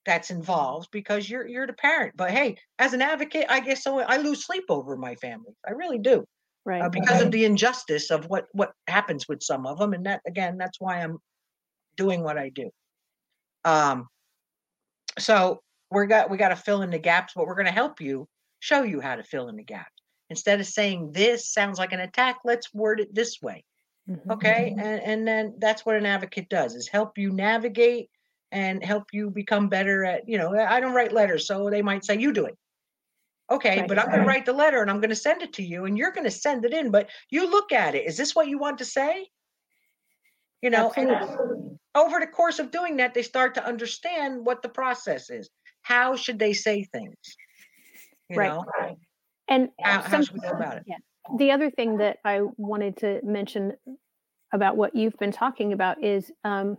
that's 0.04 0.32
involved 0.32 0.88
because 0.90 1.30
you're 1.30 1.46
you're 1.46 1.66
the 1.66 1.72
parent. 1.74 2.14
But 2.16 2.32
hey, 2.32 2.56
as 2.80 2.92
an 2.92 3.02
advocate, 3.02 3.46
I 3.48 3.60
guess 3.60 3.84
so. 3.84 4.00
I 4.00 4.16
lose 4.16 4.44
sleep 4.44 4.64
over 4.68 4.96
my 4.96 5.14
family. 5.16 5.54
I 5.66 5.72
really 5.72 5.98
do 5.98 6.24
Right. 6.64 6.82
uh, 6.82 6.88
because 6.88 7.20
of 7.20 7.30
the 7.30 7.44
injustice 7.44 8.10
of 8.10 8.26
what 8.26 8.46
what 8.52 8.72
happens 8.88 9.28
with 9.28 9.42
some 9.42 9.66
of 9.66 9.78
them, 9.78 9.92
and 9.92 10.06
that 10.06 10.20
again, 10.26 10.58
that's 10.58 10.80
why 10.80 10.98
I'm 11.00 11.18
doing 11.96 12.24
what 12.24 12.38
I 12.38 12.48
do. 12.48 12.70
Um, 13.64 14.08
so 15.20 15.60
we're 15.92 16.06
got 16.06 16.30
we 16.30 16.36
got 16.38 16.48
to 16.48 16.56
fill 16.56 16.82
in 16.82 16.90
the 16.90 16.98
gaps, 16.98 17.34
but 17.36 17.46
we're 17.46 17.54
going 17.54 17.66
to 17.66 17.72
help 17.72 18.00
you 18.00 18.28
show 18.60 18.82
you 18.82 19.00
how 19.00 19.16
to 19.16 19.22
fill 19.22 19.48
in 19.48 19.56
the 19.56 19.64
gaps. 19.64 19.90
Instead 20.30 20.60
of 20.60 20.66
saying 20.66 21.12
this 21.12 21.52
sounds 21.52 21.78
like 21.78 21.92
an 21.92 22.00
attack, 22.00 22.38
let's 22.44 22.72
word 22.72 23.00
it 23.00 23.14
this 23.14 23.40
way. 23.42 23.64
Mhm. 24.10 24.32
okay? 24.32 24.74
and 24.76 25.00
and 25.02 25.28
then 25.28 25.54
that's 25.58 25.86
what 25.86 25.94
an 25.94 26.06
advocate 26.06 26.48
does 26.48 26.74
is 26.74 26.88
help 26.88 27.16
you 27.18 27.30
navigate 27.30 28.10
and 28.50 28.84
help 28.84 29.04
you 29.12 29.30
become 29.30 29.68
better 29.68 30.04
at 30.04 30.28
you 30.28 30.36
know 30.38 30.52
i 30.58 30.80
don't 30.80 30.92
write 30.92 31.12
letters 31.12 31.46
so 31.46 31.70
they 31.70 31.82
might 31.82 32.04
say 32.04 32.18
you 32.18 32.32
do 32.32 32.46
it. 32.46 32.56
Okay 33.48 33.78
Right. 33.80 33.88
but 33.88 34.00
i'm 34.00 34.06
going 34.08 34.20
to 34.22 34.26
write 34.26 34.44
the 34.44 34.52
letter 34.52 34.82
and 34.82 34.90
i'm 34.90 34.98
going 35.00 35.10
to 35.10 35.24
send 35.28 35.42
it 35.42 35.52
to 35.54 35.62
you 35.62 35.84
and 35.84 35.96
you're 35.96 36.10
going 36.10 36.24
to 36.24 36.32
send 36.32 36.64
it 36.64 36.74
in 36.74 36.90
but 36.90 37.10
you 37.30 37.48
look 37.48 37.70
at 37.70 37.94
it. 37.94 38.06
Is 38.08 38.16
this 38.16 38.34
what 38.34 38.48
you 38.48 38.58
want 38.58 38.78
to 38.78 38.84
say? 38.84 39.28
You 40.62 40.70
know 40.70 40.92
and 40.96 41.78
over 41.94 42.18
the 42.18 42.26
course 42.26 42.58
of 42.58 42.72
doing 42.72 42.96
that 42.96 43.14
they 43.14 43.22
start 43.22 43.54
to 43.54 43.64
understand 43.64 44.44
what 44.44 44.62
the 44.62 44.68
process 44.68 45.30
is 45.30 45.48
how 45.82 46.16
should 46.16 46.38
they 46.38 46.52
say 46.52 46.84
things 46.84 47.16
you 48.30 48.36
Right. 48.36 48.50
know 48.50 48.64
And 49.48 49.70
how, 49.80 50.00
how 50.02 50.22
should 50.22 50.34
we 50.34 50.40
go 50.40 50.50
about 50.50 50.78
it 50.78 50.84
Yeah. 50.86 50.96
the 51.36 51.50
other 51.50 51.70
thing 51.70 51.98
that 51.98 52.18
I 52.24 52.42
wanted 52.56 52.96
to 52.98 53.20
mention 53.22 53.76
about 54.52 54.76
what 54.76 54.94
you've 54.94 55.16
been 55.18 55.32
talking 55.32 55.72
about 55.72 56.02
is 56.02 56.30
um, 56.44 56.78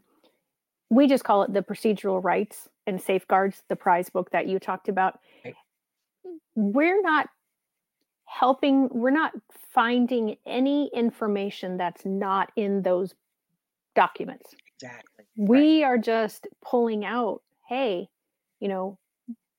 we 0.90 1.08
just 1.08 1.24
call 1.24 1.44
it 1.44 1.54
the 1.54 1.62
procedural 1.64 2.24
rights 2.24 2.70
and 2.86 3.02
safeguards, 3.02 3.64
the 3.70 3.76
prize 3.76 4.10
book 4.10 4.30
that 4.32 4.48
you 4.48 4.60
talked 4.60 4.90
about. 4.90 5.20
Right. 5.44 5.56
We're 6.56 7.02
not 7.02 7.30
helping, 8.26 8.90
we're 8.90 9.10
not 9.10 9.34
finding 9.74 10.36
any 10.46 10.90
information 10.94 11.78
that's 11.78 12.06
not 12.06 12.52
in 12.56 12.84
those 12.84 13.16
documents. 13.96 14.54
exactly 14.76 15.26
We 15.36 15.84
are 15.84 15.98
just 15.98 16.48
pulling 16.64 17.06
out, 17.06 17.42
hey, 17.68 18.08
you 18.64 18.70
know, 18.70 19.00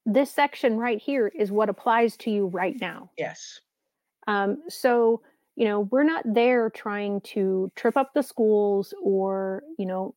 this 0.07 0.33
section 0.33 0.79
right 0.79 1.01
here 1.03 1.29
is 1.29 1.53
what 1.53 1.71
applies 1.71 2.17
to 2.19 2.31
you 2.33 2.47
right 2.49 2.77
now. 2.81 3.13
yes 3.17 3.61
Um, 4.27 4.63
so, 4.69 5.23
you 5.57 5.67
know, 5.67 5.81
we're 5.81 6.03
not 6.05 6.25
there 6.27 6.71
trying 6.71 7.21
to 7.23 7.71
trip 7.77 7.97
up 7.97 8.13
the 8.15 8.23
schools 8.23 8.95
or, 9.03 9.63
you 9.79 9.87
know, 9.87 10.15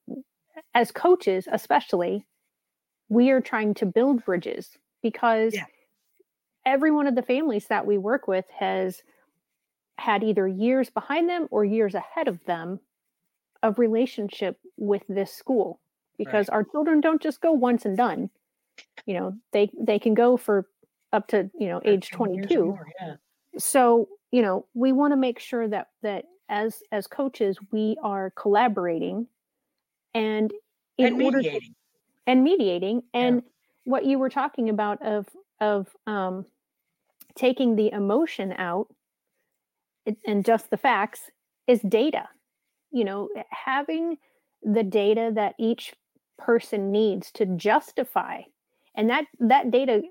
as 0.73 0.91
coaches, 0.91 1.47
especially, 1.51 2.25
we 3.09 3.31
are 3.31 3.41
trying 3.41 3.73
to 3.75 3.87
build 3.87 4.25
bridges 4.25 4.77
because 5.03 5.53
Yeah. 5.55 5.65
every 6.65 6.91
one 6.91 7.07
of 7.07 7.15
the 7.15 7.21
families 7.23 7.67
that 7.67 7.85
we 7.85 7.97
work 7.97 8.27
with 8.27 8.45
has 8.49 9.03
had 9.99 10.23
either 10.23 10.47
years 10.47 10.89
behind 10.89 11.29
them 11.29 11.47
or 11.51 11.65
years 11.65 11.95
ahead 11.95 12.27
of 12.27 12.43
them 12.45 12.79
of 13.63 13.79
relationship 13.79 14.59
with 14.77 15.03
this 15.09 15.33
school 15.33 15.81
because 16.17 16.49
our 16.49 16.63
children 16.63 17.01
don't 17.01 17.21
just 17.21 17.41
go 17.41 17.51
once 17.53 17.85
and 17.85 17.97
done 17.97 18.29
you 19.05 19.13
know 19.13 19.33
they 19.53 19.69
they 19.79 19.99
can 19.99 20.13
go 20.13 20.37
for 20.37 20.67
up 21.13 21.27
to 21.27 21.49
you 21.57 21.67
know 21.67 21.81
age 21.85 22.09
22 22.11 22.65
more, 22.65 22.87
yeah. 23.01 23.15
so 23.57 24.07
you 24.31 24.41
know 24.41 24.65
we 24.73 24.91
want 24.91 25.11
to 25.11 25.17
make 25.17 25.39
sure 25.39 25.67
that 25.67 25.87
that 26.03 26.25
as 26.49 26.81
as 26.91 27.07
coaches 27.07 27.57
we 27.71 27.97
are 28.03 28.31
collaborating 28.31 29.27
and 30.13 30.53
in 30.97 31.07
and 31.07 31.21
order 31.21 31.37
mediating. 31.37 31.75
and 32.25 32.43
mediating 32.43 33.01
Yeah. 33.13 33.19
and 33.21 33.43
what 33.85 34.05
you 34.05 34.19
were 34.19 34.29
talking 34.29 34.69
about 34.69 35.01
of 35.01 35.27
of 35.61 35.87
um 36.05 36.45
taking 37.35 37.75
the 37.75 37.91
emotion 37.91 38.53
out 38.57 38.87
and 40.25 40.45
just 40.45 40.69
the 40.69 40.77
facts 40.77 41.29
is 41.67 41.81
data 41.81 42.27
you 42.91 43.03
know 43.03 43.29
having 43.49 44.17
the 44.63 44.83
data 44.83 45.31
that 45.35 45.55
each 45.59 45.93
person 46.37 46.91
needs 46.91 47.31
to 47.31 47.45
justify 47.45 48.41
and 48.97 49.09
that 49.09 49.25
that 49.39 49.71
data 49.71 50.03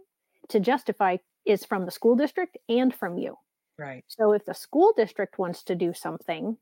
to 0.49 0.61
justify 0.61 1.19
is 1.45 1.65
from 1.65 1.85
the 1.85 1.91
school 1.91 2.17
district 2.17 2.57
and 2.69 2.95
from 2.95 3.19
you 3.19 3.37
Right. 3.79 4.05
so 4.09 4.33
if 4.33 4.47
the 4.47 4.55
school 4.55 4.95
district 4.97 5.39
wants 5.39 5.63
to 5.65 5.75
do 5.75 5.93
something 5.93 6.57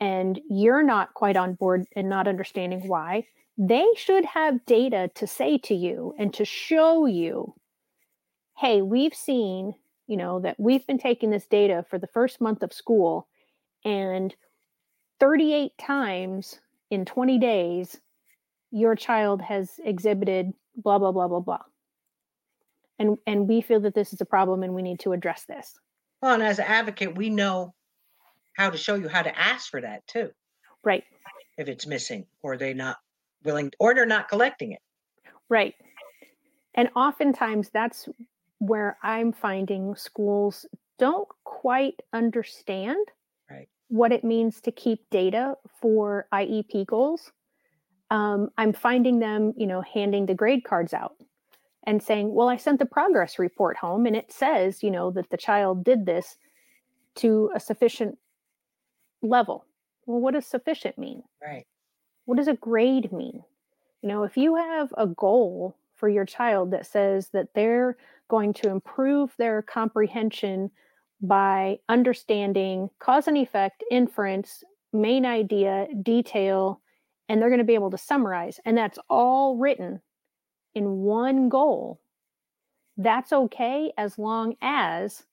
and 0.00 0.40
you're 0.48 0.82
not 0.82 1.14
quite 1.14 1.36
on 1.36 1.54
board 1.54 1.86
and 1.96 2.08
not 2.08 2.28
understanding 2.28 2.86
why, 2.88 3.26
they 3.56 3.86
should 3.96 4.24
have 4.24 4.64
data 4.66 5.10
to 5.14 5.26
say 5.26 5.58
to 5.58 5.74
you 5.74 6.14
and 6.18 6.34
to 6.34 6.44
show 6.44 7.06
you, 7.06 7.54
hey, 8.58 8.82
we've 8.82 9.14
seen, 9.14 9.74
you 10.06 10.16
know, 10.16 10.40
that 10.40 10.58
we've 10.58 10.86
been 10.86 10.98
taking 10.98 11.30
this 11.30 11.46
data 11.46 11.84
for 11.88 11.98
the 11.98 12.06
first 12.08 12.40
month 12.40 12.62
of 12.62 12.72
school 12.72 13.28
and 13.84 14.34
38 15.20 15.72
times 15.78 16.60
in 16.90 17.04
20 17.04 17.38
days 17.38 18.00
your 18.70 18.96
child 18.96 19.40
has 19.40 19.80
exhibited 19.84 20.52
blah 20.76 20.98
blah 20.98 21.12
blah 21.12 21.28
blah 21.28 21.40
blah. 21.40 21.62
And 22.98 23.18
and 23.26 23.48
we 23.48 23.60
feel 23.60 23.80
that 23.80 23.94
this 23.94 24.12
is 24.12 24.20
a 24.20 24.24
problem 24.26 24.62
and 24.62 24.74
we 24.74 24.82
need 24.82 25.00
to 25.00 25.12
address 25.12 25.44
this. 25.46 25.78
Well, 26.22 26.34
and 26.34 26.42
as 26.42 26.58
an 26.58 26.66
advocate, 26.66 27.16
we 27.16 27.28
know 27.30 27.74
how 28.54 28.70
to 28.70 28.78
show 28.78 28.94
you 28.94 29.08
how 29.08 29.22
to 29.22 29.36
ask 29.38 29.70
for 29.70 29.80
that 29.80 30.06
too, 30.06 30.30
Right. 30.84 31.04
if 31.58 31.68
it's 31.68 31.86
missing 31.86 32.26
or 32.42 32.56
they 32.56 32.72
not 32.72 32.98
willing 33.42 33.72
or 33.80 33.94
they're 33.94 34.06
not 34.06 34.28
collecting 34.28 34.72
it. 34.72 34.80
Right. 35.48 35.74
And 36.74 36.88
oftentimes 36.96 37.70
that's 37.70 38.08
where 38.58 38.96
I'm 39.02 39.32
finding 39.32 39.94
schools 39.96 40.66
don't 40.98 41.28
quite 41.42 42.00
understand 42.12 43.04
Right. 43.50 43.68
what 43.88 44.12
it 44.12 44.24
means 44.24 44.60
to 44.62 44.72
keep 44.72 45.10
data 45.10 45.56
for 45.80 46.26
IEP 46.32 46.86
goals. 46.86 47.32
Um, 48.10 48.50
I'm 48.58 48.72
finding 48.72 49.18
them, 49.18 49.54
you 49.56 49.66
know, 49.66 49.82
handing 49.82 50.26
the 50.26 50.34
grade 50.34 50.64
cards 50.64 50.92
out 50.92 51.16
and 51.86 52.02
saying, 52.02 52.34
well, 52.34 52.48
I 52.48 52.56
sent 52.56 52.78
the 52.78 52.86
progress 52.86 53.38
report 53.38 53.76
home 53.76 54.06
and 54.06 54.16
it 54.16 54.32
says, 54.32 54.82
you 54.82 54.90
know, 54.90 55.10
that 55.12 55.30
the 55.30 55.36
child 55.36 55.84
did 55.84 56.06
this 56.06 56.36
to 57.16 57.50
a 57.54 57.60
sufficient 57.60 58.18
level. 59.22 59.64
Well, 60.06 60.20
what 60.20 60.34
does 60.34 60.46
sufficient 60.46 60.98
mean? 60.98 61.22
Right. 61.42 61.66
what 62.26 62.36
does 62.36 62.48
a 62.48 62.54
grade 62.54 63.12
mean? 63.12 63.42
You 64.02 64.08
know, 64.08 64.22
if 64.24 64.36
you 64.36 64.56
have 64.56 64.92
a 64.96 65.06
goal 65.06 65.76
for 65.94 66.08
your 66.08 66.24
child 66.26 66.70
that 66.72 66.86
says 66.86 67.28
that 67.28 67.48
they're 67.54 67.96
going 68.28 68.52
to 68.54 68.68
improve 68.68 69.34
their 69.38 69.62
comprehension 69.62 70.70
by 71.20 71.78
understanding 71.88 72.90
cause 72.98 73.28
and 73.28 73.38
effect, 73.38 73.82
inference, 73.90 74.62
main 74.92 75.24
idea, 75.24 75.86
detail, 76.02 76.80
and 77.28 77.40
they're 77.40 77.48
going 77.48 77.58
to 77.58 77.64
be 77.64 77.74
able 77.74 77.90
to 77.90 77.98
summarize, 77.98 78.60
and 78.64 78.76
that's 78.76 78.98
all 79.08 79.56
written 79.56 80.00
in 80.74 81.00
one 81.02 81.48
goal, 81.48 82.00
that's 82.96 83.32
okay 83.32 83.92
as 83.96 84.18
long 84.18 84.56
as 84.60 85.24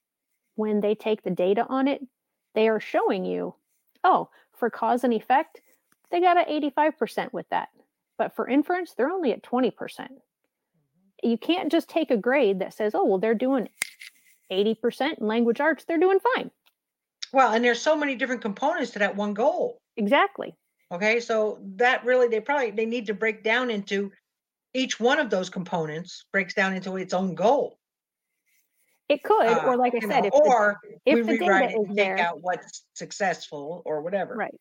when 0.56 0.82
they 0.82 0.96
take 0.96 1.24
the 1.24 1.32
data 1.32 1.66
on 1.68 1.88
it, 1.88 2.02
they 2.54 2.68
are 2.68 2.80
showing 2.80 3.26
you, 3.26 3.56
oh, 4.04 4.30
for 4.54 4.70
cause 4.70 5.04
and 5.04 5.14
effect, 5.14 5.62
they 6.12 6.20
got 6.20 6.38
an 6.38 6.62
85% 6.62 7.34
with 7.34 7.48
that. 7.50 7.70
But 8.18 8.36
for 8.36 8.48
inference, 8.48 8.94
they're 8.94 9.10
only 9.10 9.32
at 9.32 9.44
20%. 9.44 10.08
You 11.24 11.38
can't 11.38 11.72
just 11.72 11.90
take 11.90 12.12
a 12.12 12.18
grade 12.18 12.60
that 12.60 12.74
says, 12.74 12.94
oh, 12.94 13.06
well, 13.06 13.20
they're 13.20 13.34
doing 13.34 13.70
80% 14.52 15.20
in 15.20 15.28
language 15.28 15.62
arts, 15.62 15.86
they're 15.86 15.98
doing 15.98 16.20
fine. 16.36 16.52
Well, 17.32 17.54
and 17.54 17.64
there's 17.64 17.82
so 17.82 17.96
many 17.96 18.16
different 18.16 18.42
components 18.42 18.92
to 18.92 19.00
that 19.00 19.16
one 19.16 19.34
goal. 19.34 19.78
Exactly. 19.96 20.56
Okay. 20.92 21.20
So 21.20 21.60
that 21.76 22.04
really 22.06 22.28
they 22.28 22.40
probably 22.42 22.72
they 22.72 22.86
need 22.86 23.06
to 23.08 23.14
break 23.14 23.44
down 23.44 23.70
into 23.70 24.12
each 24.74 25.00
one 25.00 25.20
of 25.20 25.30
those 25.30 25.50
components 25.50 26.26
breaks 26.32 26.54
down 26.54 26.74
into 26.74 26.98
its 26.98 27.14
own 27.14 27.36
goal. 27.36 27.78
It 29.10 29.24
could, 29.24 29.48
Uh, 29.48 29.64
or 29.66 29.76
like 29.78 29.94
I 29.94 30.00
said, 30.00 30.22
know, 30.22 30.28
if, 30.28 30.32
the, 30.32 30.40
or 30.40 30.80
if 31.06 31.16
we 31.16 31.22
the 31.22 31.38
rewrite 31.40 31.70
data 31.70 31.74
it 31.74 31.82
is 31.82 31.88
and 31.90 31.98
take 31.98 32.06
there, 32.08 32.18
out 32.18 32.38
what's 32.42 32.86
successful 32.94 33.82
or 33.86 34.02
whatever. 34.02 34.36
right. 34.36 34.56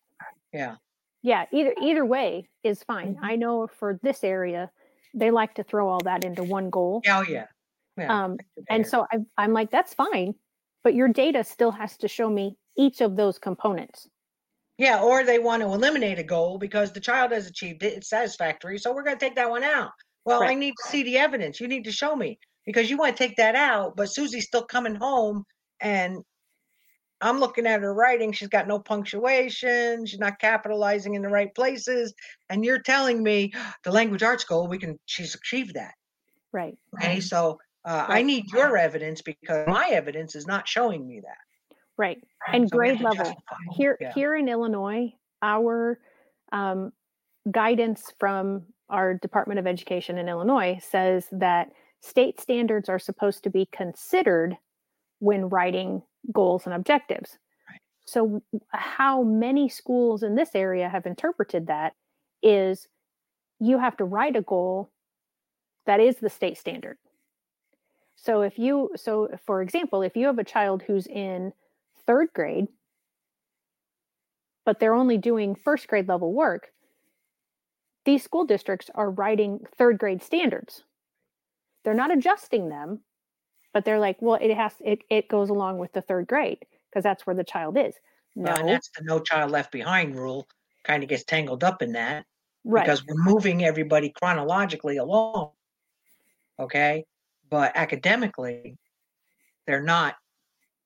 Yeah. 0.51 0.75
Yeah, 1.21 1.45
either 1.51 1.73
either 1.81 2.03
way 2.03 2.49
is 2.63 2.83
fine. 2.83 3.15
Mhm. 3.15 3.19
I 3.21 3.35
know 3.35 3.67
for 3.67 3.99
this 4.01 4.23
area, 4.23 4.71
they 5.13 5.31
like 5.31 5.53
to 5.55 5.63
throw 5.63 5.87
all 5.87 5.99
that 6.03 6.25
into 6.25 6.43
one 6.43 6.69
goal. 6.69 7.01
Oh 7.07 7.21
yeah. 7.21 7.45
Yeah. 7.95 8.23
Um, 8.23 8.37
and 8.69 8.85
so 8.87 9.05
I, 9.11 9.19
I'm 9.37 9.53
like, 9.53 9.69
that's 9.69 9.93
fine, 9.93 10.35
but 10.83 10.95
your 10.95 11.07
data 11.07 11.43
still 11.43 11.71
has 11.71 11.95
to 11.97 12.07
show 12.07 12.29
me 12.29 12.57
each 12.75 13.01
of 13.01 13.15
those 13.15 13.37
components. 13.37 14.09
Yeah, 14.81 14.99
or 14.99 15.23
they 15.23 15.37
want 15.37 15.61
to 15.61 15.67
eliminate 15.67 16.17
a 16.17 16.23
goal 16.23 16.57
because 16.57 16.91
the 16.91 16.99
child 16.99 17.31
has 17.33 17.45
achieved 17.45 17.83
it. 17.83 17.97
It's 17.97 18.09
satisfactory. 18.09 18.79
So 18.79 18.91
we're 18.91 19.03
going 19.03 19.15
to 19.15 19.23
take 19.23 19.35
that 19.35 19.51
one 19.51 19.63
out. 19.63 19.91
Well, 20.25 20.41
I 20.41 20.55
need 20.55 20.73
to 20.83 20.89
see 20.89 21.03
the 21.03 21.19
evidence. 21.19 21.59
You 21.59 21.67
need 21.67 21.83
to 21.83 21.91
show 21.91 22.15
me 22.15 22.39
because 22.65 22.89
you 22.89 22.97
want 22.97 23.15
to 23.15 23.23
take 23.23 23.37
that 23.37 23.53
out, 23.53 23.95
but 23.95 24.07
Susie's 24.07 24.45
still 24.45 24.63
coming 24.63 24.95
home 24.95 25.43
and 25.79 26.23
I'm 27.21 27.39
looking 27.39 27.67
at 27.67 27.81
her 27.81 27.93
writing. 27.93 28.31
She's 28.31 28.47
got 28.47 28.67
no 28.67 28.79
punctuation. 28.79 30.07
She's 30.07 30.17
not 30.17 30.39
capitalizing 30.39 31.13
in 31.13 31.21
the 31.21 31.29
right 31.29 31.53
places. 31.53 32.15
And 32.49 32.65
you're 32.65 32.81
telling 32.81 33.21
me 33.21 33.53
the 33.83 33.91
language 33.91 34.23
arts 34.23 34.45
goal, 34.45 34.67
we 34.67 34.79
can, 34.79 34.97
she's 35.05 35.35
achieved 35.35 35.75
that. 35.75 35.93
Right. 36.51 36.75
Okay. 36.95 37.19
So 37.19 37.59
uh, 37.85 38.05
I 38.07 38.23
need 38.23 38.45
your 38.51 38.77
evidence 38.77 39.21
because 39.21 39.67
my 39.67 39.89
evidence 39.91 40.35
is 40.35 40.47
not 40.47 40.67
showing 40.67 41.07
me 41.07 41.19
that. 41.19 41.37
Right. 41.97 42.23
And 42.51 42.67
So 42.69 42.77
grade 42.77 43.01
level. 43.01 43.35
Here 43.75 43.97
Yeah. 43.99 44.13
here 44.13 44.35
in 44.35 44.47
Illinois, 44.47 45.13
our 45.41 45.99
um, 46.51 46.91
guidance 47.49 48.13
from 48.19 48.65
our 48.89 49.13
Department 49.13 49.59
of 49.59 49.67
Education 49.67 50.17
in 50.17 50.27
Illinois 50.27 50.79
says 50.81 51.27
that 51.31 51.71
state 52.01 52.39
standards 52.39 52.89
are 52.89 52.99
supposed 52.99 53.43
to 53.43 53.49
be 53.49 53.67
considered 53.71 54.57
when 55.19 55.49
writing 55.49 56.01
goals 56.31 56.65
and 56.65 56.73
objectives. 56.73 57.37
Right. 57.69 57.79
So 58.05 58.43
how 58.69 59.23
many 59.23 59.69
schools 59.69 60.23
in 60.23 60.35
this 60.35 60.55
area 60.55 60.89
have 60.89 61.05
interpreted 61.05 61.67
that 61.67 61.93
is 62.41 62.87
you 63.59 63.77
have 63.77 63.95
to 63.97 64.03
write 64.05 64.35
a 64.35 64.41
goal 64.41 64.91
that 65.85 65.99
is 65.99 66.17
the 66.17 66.29
state 66.29 66.57
standard. 66.57 66.97
So 68.15 68.41
if 68.41 68.59
you 68.59 68.91
so 68.95 69.29
for 69.45 69.61
example, 69.61 70.01
if 70.01 70.15
you 70.15 70.25
have 70.27 70.39
a 70.39 70.43
child 70.43 70.83
who's 70.83 71.07
in 71.07 71.53
third 72.11 72.27
grade 72.33 72.67
but 74.65 74.79
they're 74.79 74.93
only 74.93 75.17
doing 75.17 75.55
first 75.55 75.87
grade 75.87 76.07
level 76.07 76.33
work, 76.33 76.71
these 78.05 78.23
school 78.23 78.45
districts 78.45 78.89
are 78.95 79.09
writing 79.09 79.59
third 79.77 79.97
grade 79.97 80.21
standards. 80.21 80.83
They're 81.83 81.93
not 81.93 82.15
adjusting 82.15 82.69
them, 82.69 83.01
but 83.73 83.85
they're 83.85 83.99
like, 83.99 84.21
well, 84.21 84.37
it 84.41 84.55
has 84.55 84.73
it 84.79 84.99
it 85.09 85.27
goes 85.29 85.49
along 85.49 85.79
with 85.79 85.93
the 85.93 86.01
third 86.01 86.27
grade 86.27 86.59
because 86.89 87.03
that's 87.03 87.25
where 87.25 87.35
the 87.35 87.43
child 87.43 87.77
is. 87.77 87.95
No, 88.35 88.51
Well, 88.51 88.59
and 88.59 88.69
that's 88.69 88.89
the 88.95 89.03
no 89.03 89.19
child 89.19 89.51
left 89.51 89.71
behind 89.71 90.15
rule 90.15 90.47
kind 90.83 91.03
of 91.03 91.09
gets 91.09 91.23
tangled 91.23 91.63
up 91.63 91.81
in 91.81 91.93
that. 91.93 92.25
right, 92.63 92.85
because 92.85 93.05
we're 93.05 93.15
moving 93.15 93.63
everybody 93.63 94.09
chronologically 94.09 94.97
along. 94.97 95.51
Okay. 96.59 97.05
But 97.49 97.73
academically, 97.75 98.77
they're 99.67 99.83
not 99.83 100.15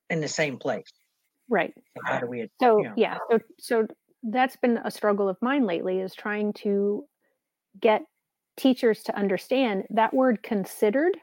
in 0.10 0.22
the 0.22 0.28
same 0.28 0.58
place. 0.58 0.92
Right. 1.50 1.74
So 1.96 2.02
how 2.06 2.20
do 2.20 2.28
we, 2.28 2.50
So 2.62 2.84
Yeah. 2.84 2.96
yeah, 2.96 3.20
so 3.32 3.40
so 3.60 3.88
that's 4.24 4.56
been 4.58 4.80
a 4.84 4.92
struggle 4.92 5.30
of 5.30 5.38
mine 5.42 5.66
lately 5.66 6.00
is 6.00 6.16
trying 6.16 6.54
to 6.54 7.06
get 7.80 8.04
teachers 8.58 9.04
to 9.04 9.16
understand 9.18 9.86
that 9.92 10.14
word 10.14 10.44
considered 10.44 11.18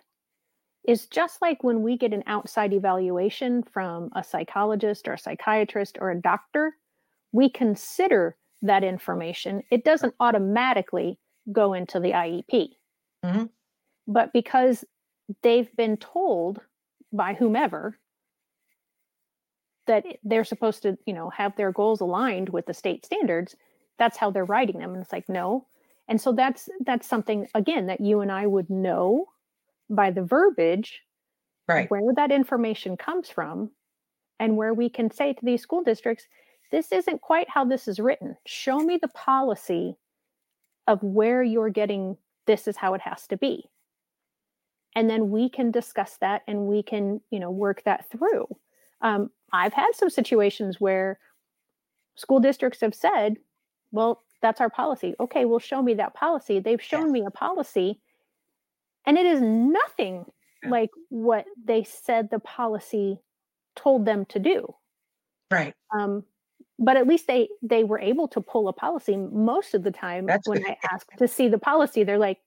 is 0.87 1.07
just 1.09 1.43
like 1.43 1.63
when 1.65 1.83
we 1.83 1.97
get 1.97 2.13
an 2.15 2.25
outside 2.27 2.73
evaluation 2.73 3.63
from 3.63 4.11
a 4.17 4.25
psychologist 4.25 5.09
or 5.09 5.15
a 5.15 5.19
psychiatrist 5.19 5.99
or 6.01 6.11
a 6.11 6.21
doctor, 6.21 6.77
we 7.33 7.51
consider 7.51 8.37
that 8.63 8.85
information. 8.85 9.63
It 9.71 9.85
doesn't 9.85 10.15
automatically 10.21 11.21
go 11.53 11.75
into 11.75 12.01
the 12.01 12.15
IEP. 12.15 12.77
Mhm. 13.23 13.49
But 14.07 14.33
because 14.33 14.85
they've 15.43 15.75
been 15.77 15.97
told 15.97 16.61
by 17.13 17.35
whomever 17.35 17.99
that 19.87 20.05
they're 20.23 20.45
supposed 20.45 20.83
to, 20.83 20.97
you 21.07 21.13
know, 21.13 21.31
have 21.31 21.57
their 21.57 21.73
goals 21.73 22.01
aligned 22.01 22.49
with 22.49 22.67
the 22.67 22.75
state 22.75 23.05
standards, 23.05 23.57
that's 23.99 24.17
how 24.17 24.31
they're 24.31 24.45
writing 24.45 24.79
them. 24.79 24.95
And 24.95 25.03
it's 25.03 25.13
like, 25.13 25.29
no. 25.29 25.67
And 26.09 26.21
so 26.21 26.33
that's 26.33 26.69
that's 26.85 27.07
something 27.07 27.49
again 27.55 27.87
that 27.87 28.01
you 28.01 28.21
and 28.21 28.31
I 28.31 28.47
would 28.47 28.69
know 28.69 29.27
by 29.89 30.11
the 30.11 30.23
verbiage 30.23 31.03
right. 31.69 31.91
where 31.91 32.15
that 32.15 32.33
information 32.33 32.97
comes 32.97 33.29
from 33.29 33.71
and 34.41 34.57
where 34.57 34.75
we 34.75 34.89
can 34.89 35.11
say 35.11 35.33
to 35.33 35.45
these 35.45 35.63
school 35.63 35.83
districts, 35.83 36.27
this 36.71 36.91
isn't 36.91 37.21
quite 37.21 37.49
how 37.49 37.65
this 37.65 37.87
is 37.87 38.01
written. 38.01 38.37
Show 38.47 38.79
me 38.79 38.99
the 39.01 39.09
policy 39.09 39.97
of 40.87 41.03
where 41.03 41.43
you're 41.43 41.71
getting 41.71 42.17
this 42.47 42.67
is 42.67 42.77
how 42.77 42.95
it 42.95 43.01
has 43.03 43.27
to 43.29 43.37
be. 43.37 43.69
And 44.95 45.09
then 45.09 45.31
we 45.31 45.49
can 45.49 45.71
discuss 45.71 46.17
that 46.21 46.43
and 46.47 46.67
we 46.67 46.83
can, 46.83 47.21
you 47.31 47.39
know, 47.39 47.51
work 47.51 47.83
that 47.85 48.11
through. 48.11 48.47
Um, 49.03 49.31
I've 49.53 49.73
had 49.75 49.95
some 49.95 50.11
situations 50.11 50.81
where 50.81 51.19
school 52.17 52.41
districts 52.41 52.81
have 52.81 52.95
said, 52.95 53.37
well, 53.91 54.23
that's 54.41 54.61
our 54.61 54.71
policy. 54.71 55.15
Okay, 55.21 55.45
well, 55.45 55.59
show 55.59 55.83
me 55.83 55.95
that 55.95 56.15
policy. 56.15 56.59
They've 56.59 56.83
shown 56.83 57.07
yes. 57.07 57.13
me 57.13 57.25
a 57.27 57.31
policy, 57.31 58.01
and 59.07 59.19
it 59.19 59.27
is 59.27 59.41
nothing 59.41 60.25
yeah. 60.63 60.71
like 60.71 60.91
what 61.11 61.45
they 61.65 61.85
said 61.85 62.31
the 62.31 62.39
policy 62.39 63.19
told 63.77 64.05
them 64.05 64.25
to 64.27 64.39
do. 64.39 64.75
Right. 65.51 65.75
Um, 65.97 66.25
but 66.79 66.97
at 66.97 67.07
least 67.07 67.27
they 67.27 67.49
they 67.63 67.85
were 67.85 68.01
able 68.01 68.27
to 68.29 68.41
pull 68.41 68.67
a 68.69 68.73
policy 68.73 69.17
most 69.17 69.75
of 69.75 69.85
the 69.85 69.93
time 69.93 70.27
That's 70.27 70.49
when 70.49 70.65
I 70.67 70.77
ask 70.91 71.07
to 71.19 71.29
see 71.29 71.49
the 71.49 71.59
policy, 71.59 72.03
they're 72.03 72.19
like, 72.19 72.39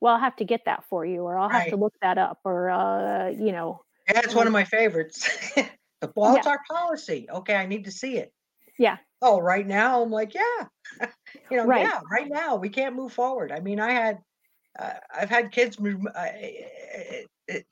well, 0.00 0.14
I'll 0.14 0.20
have 0.20 0.36
to 0.36 0.44
get 0.44 0.64
that 0.64 0.84
for 0.88 1.06
you, 1.06 1.20
or 1.20 1.38
I'll 1.38 1.48
right. 1.48 1.62
have 1.62 1.68
to 1.68 1.76
look 1.76 1.94
that 2.02 2.18
up, 2.18 2.40
or 2.44 2.70
uh, 2.70 3.28
you 3.28 3.52
know. 3.52 3.82
Yeah, 4.08 4.14
that's 4.14 4.34
one 4.34 4.46
of 4.46 4.52
my 4.52 4.64
favorites. 4.64 5.28
the 5.56 5.68
it's 6.02 6.16
yeah. 6.16 6.50
our 6.50 6.60
policy. 6.68 7.26
Okay, 7.30 7.54
I 7.54 7.66
need 7.66 7.84
to 7.84 7.92
see 7.92 8.18
it. 8.18 8.32
Yeah. 8.78 8.96
Oh, 9.20 9.40
right 9.40 9.66
now 9.66 10.02
I'm 10.02 10.10
like, 10.10 10.34
yeah, 10.34 11.06
you 11.50 11.56
know, 11.56 11.64
right. 11.64 11.86
yeah, 11.86 12.00
right 12.10 12.28
now 12.28 12.56
we 12.56 12.68
can't 12.68 12.96
move 12.96 13.12
forward. 13.12 13.52
I 13.52 13.60
mean, 13.60 13.78
I 13.78 13.92
had, 13.92 14.18
uh, 14.78 14.94
I've 15.14 15.30
had 15.30 15.52
kids. 15.52 15.78
Uh, 15.78 16.10
it, 16.34 17.28
it, 17.46 17.66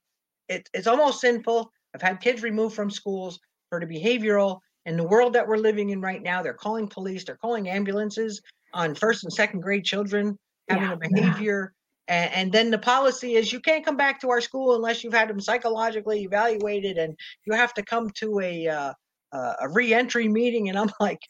it, 0.48 0.68
it's 0.72 0.86
almost 0.86 1.20
sinful. 1.20 1.70
I've 1.94 2.02
had 2.02 2.20
kids 2.20 2.42
removed 2.42 2.76
from 2.76 2.90
schools 2.90 3.40
for 3.68 3.80
the 3.80 3.86
behavioral 3.86 4.60
in 4.86 4.96
the 4.96 5.04
world 5.04 5.32
that 5.34 5.46
we're 5.46 5.56
living 5.56 5.90
in 5.90 6.00
right 6.00 6.22
now, 6.22 6.42
they're 6.42 6.54
calling 6.54 6.88
police, 6.88 7.24
they're 7.24 7.36
calling 7.36 7.68
ambulances 7.68 8.40
on 8.72 8.94
first 8.94 9.24
and 9.24 9.32
second 9.32 9.60
grade 9.60 9.84
children 9.84 10.38
having 10.68 10.88
yeah. 10.88 10.92
a 10.94 10.96
behavior. 10.96 11.72
And, 12.10 12.34
and, 12.34 12.52
then 12.52 12.70
the 12.70 12.78
policy 12.78 13.36
is 13.36 13.52
you 13.52 13.60
can't 13.60 13.84
come 13.84 13.96
back 13.96 14.20
to 14.20 14.30
our 14.30 14.40
school 14.40 14.74
unless 14.74 15.04
you've 15.04 15.14
had 15.14 15.28
them 15.28 15.40
psychologically 15.40 16.22
evaluated 16.24 16.98
and 16.98 17.16
you 17.46 17.54
have 17.54 17.72
to 17.74 17.84
come 17.84 18.10
to 18.16 18.40
a, 18.40 18.66
uh, 18.66 18.92
uh, 19.32 19.52
a 19.60 19.68
reentry 19.68 20.26
meeting. 20.28 20.68
And 20.68 20.76
I'm 20.76 20.90
like, 21.00 21.20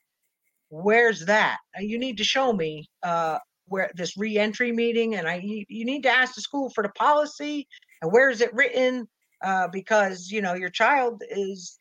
where's 0.71 1.27
that? 1.27 1.59
You 1.79 1.99
need 1.99 2.17
to 2.17 2.25
show 2.25 2.53
me 2.53 2.89
uh, 3.03 3.39
where 3.67 3.91
this 3.95 4.17
reentry 4.17 4.73
meeting 4.73 5.17
and 5.17 5.29
I 5.29 5.37
you, 5.45 5.65
you, 5.69 5.85
need 5.85 6.03
to 6.05 6.11
ask 6.11 6.35
the 6.35 6.41
school 6.41 6.71
for 6.71 6.83
the 6.83 6.91
policy 6.91 7.69
and 8.01 8.11
where 8.11 8.31
is 8.31 8.41
it 8.41 8.55
written? 8.55 9.07
Uh, 9.45 9.69
because 9.69 10.31
you 10.31 10.43
know 10.43 10.55
your 10.55 10.71
child 10.71 11.23
is 11.31 11.79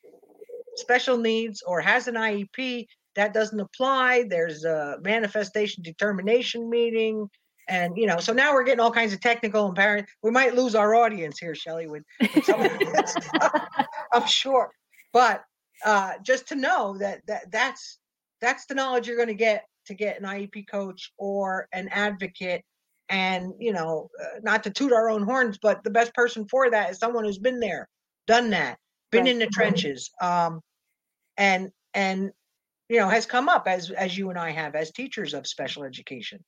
special 0.76 1.18
needs 1.18 1.62
or 1.66 1.82
has 1.82 2.08
an 2.08 2.16
IEP, 2.16 2.86
that 3.16 3.34
doesn't 3.34 3.60
apply. 3.60 4.26
There's 4.30 4.64
a 4.64 4.98
manifestation 5.02 5.84
determination 5.84 6.70
meeting. 6.70 7.30
And 7.70 7.96
you 7.96 8.08
know, 8.08 8.18
so 8.20 8.34
now 8.34 8.54
we're 8.54 8.64
getting 8.64 8.80
all 8.80 8.92
kinds 8.92 9.14
of 9.14 9.22
technical 9.22 9.68
and 9.68 9.76
parent. 9.76 10.08
We 10.24 10.32
might 10.32 10.56
lose 10.56 10.74
our 10.74 10.96
audience 10.96 11.38
here, 11.38 11.54
Shelley, 11.54 11.88
with, 11.88 12.04
with 12.20 12.44
some 12.44 12.62
of 12.62 12.80
this 12.80 13.16
I'm 14.14 14.26
sure. 14.26 14.72
But 15.14 15.44
uh, 15.86 16.14
just 16.24 16.48
to 16.50 16.56
know 16.56 16.98
that 16.98 17.22
that 17.28 17.52
that's 17.52 18.00
that's 18.42 18.66
the 18.66 18.76
knowledge 18.76 19.08
you're 19.08 19.18
going 19.18 19.28
to 19.28 19.34
get 19.36 19.66
to 19.86 19.94
get 19.94 20.20
an 20.20 20.26
IEP 20.26 20.68
coach 20.70 21.14
or 21.18 21.68
an 21.72 21.88
advocate. 21.90 22.64
And 23.10 23.54
you 23.60 23.72
know, 23.72 24.10
uh, 24.22 24.40
not 24.42 24.64
to 24.64 24.72
toot 24.72 24.92
our 24.92 25.10
own 25.10 25.24
horns, 25.24 25.60
but 25.62 25.84
the 25.84 25.90
best 25.92 26.14
person 26.14 26.48
for 26.50 26.70
that 26.72 26.92
is 26.92 26.98
someone 26.98 27.24
who's 27.24 27.40
been 27.40 27.60
there, 27.60 27.88
done 28.28 28.50
that, 28.50 28.78
been 29.12 29.26
right. 29.26 29.32
in 29.32 29.40
the 29.40 29.48
trenches. 29.48 30.10
Um, 30.22 30.62
and 31.38 31.70
and 31.94 32.32
you 32.90 32.98
know 32.98 33.10
has 33.10 33.26
come 33.28 33.48
up 33.48 33.68
as 33.68 33.92
as 33.92 34.18
you 34.18 34.30
and 34.32 34.40
I 34.40 34.52
have 34.52 34.76
as 34.76 34.92
teachers 34.92 35.34
of 35.34 35.46
special 35.48 35.84
education 35.84 36.44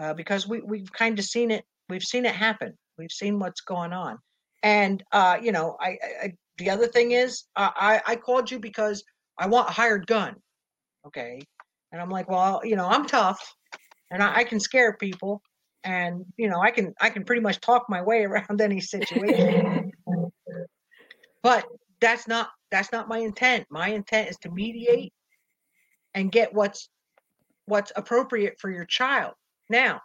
uh, 0.00 0.14
because 0.14 0.48
we 0.48 0.60
we've 0.60 0.92
kind 0.92 1.18
of 1.18 1.24
seen 1.24 1.50
it 1.50 1.64
we've 1.88 2.02
seen 2.02 2.24
it 2.24 2.34
happen 2.34 2.76
we've 2.98 3.12
seen 3.12 3.38
what's 3.38 3.60
going 3.60 3.92
on 3.92 4.18
and 4.62 5.02
uh, 5.12 5.38
you 5.40 5.52
know 5.52 5.76
I, 5.80 5.98
I 6.22 6.32
the 6.58 6.70
other 6.70 6.86
thing 6.86 7.12
is 7.12 7.44
I 7.56 8.00
I 8.06 8.16
called 8.16 8.50
you 8.50 8.58
because 8.58 9.02
I 9.38 9.46
want 9.46 9.68
a 9.68 9.72
hired 9.72 10.06
gun 10.06 10.36
okay 11.06 11.40
and 11.92 12.00
I'm 12.00 12.10
like 12.10 12.28
well 12.28 12.60
you 12.64 12.76
know 12.76 12.86
I'm 12.86 13.06
tough 13.06 13.54
and 14.10 14.22
I, 14.22 14.38
I 14.38 14.44
can 14.44 14.60
scare 14.60 14.96
people 14.96 15.42
and 15.84 16.24
you 16.36 16.48
know 16.48 16.60
I 16.60 16.70
can 16.70 16.94
I 17.00 17.10
can 17.10 17.24
pretty 17.24 17.42
much 17.42 17.60
talk 17.60 17.86
my 17.88 18.02
way 18.02 18.24
around 18.24 18.60
any 18.60 18.80
situation 18.80 19.92
but 21.42 21.66
that's 22.00 22.28
not 22.28 22.50
that's 22.70 22.92
not 22.92 23.08
my 23.08 23.18
intent. 23.18 23.66
My 23.70 23.88
intent 23.88 24.30
is 24.30 24.36
to 24.38 24.50
mediate 24.50 25.12
and 26.14 26.30
get 26.30 26.54
what's 26.54 26.88
what's 27.66 27.92
appropriate 27.96 28.58
for 28.58 28.70
your 28.70 28.84
child. 28.84 29.34
Now, 29.70 30.02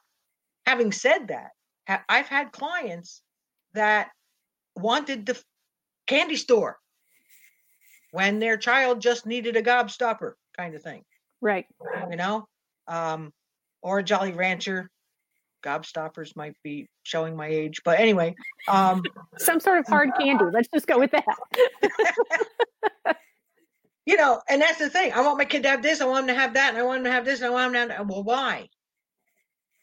having 0.65 0.91
said 0.91 1.27
that, 1.27 1.51
I've 2.07 2.27
had 2.27 2.51
clients 2.51 3.21
that 3.73 4.09
wanted 4.75 5.25
the 5.25 5.41
candy 6.07 6.35
store 6.35 6.77
when 8.11 8.39
their 8.39 8.57
child 8.57 9.01
just 9.01 9.25
needed 9.25 9.57
a 9.57 9.61
gobstopper 9.61 10.33
kind 10.55 10.75
of 10.75 10.81
thing. 10.81 11.03
Right. 11.41 11.65
You 12.09 12.15
know, 12.15 12.47
um, 12.87 13.33
or 13.81 13.99
a 13.99 14.03
Jolly 14.03 14.31
Rancher 14.31 14.89
gobstoppers 15.63 16.35
might 16.35 16.55
be 16.63 16.87
showing 17.03 17.35
my 17.35 17.47
age, 17.47 17.81
but 17.83 17.99
anyway, 17.99 18.35
um, 18.67 19.03
some 19.37 19.59
sort 19.59 19.79
of 19.79 19.87
hard 19.87 20.11
candy. 20.17 20.45
Let's 20.51 20.69
just 20.73 20.87
go 20.87 20.99
with 20.99 21.11
that. 21.11 21.25
you 24.05 24.15
know, 24.15 24.41
and 24.47 24.61
that's 24.61 24.79
the 24.79 24.89
thing. 24.89 25.11
I 25.13 25.21
want 25.21 25.37
my 25.37 25.45
kid 25.45 25.63
to 25.63 25.69
have 25.69 25.81
this. 25.81 26.01
I 26.01 26.05
want 26.05 26.29
him 26.29 26.35
to 26.35 26.39
have 26.39 26.53
that. 26.53 26.69
And 26.69 26.77
I 26.77 26.83
want 26.83 26.99
him 26.99 27.05
to 27.05 27.11
have 27.11 27.25
this. 27.25 27.39
And 27.41 27.47
I 27.47 27.49
want 27.49 27.67
him 27.67 27.73
to 27.73 27.79
have. 27.79 27.89
that. 27.89 28.07
Well, 28.07 28.23
why? 28.23 28.69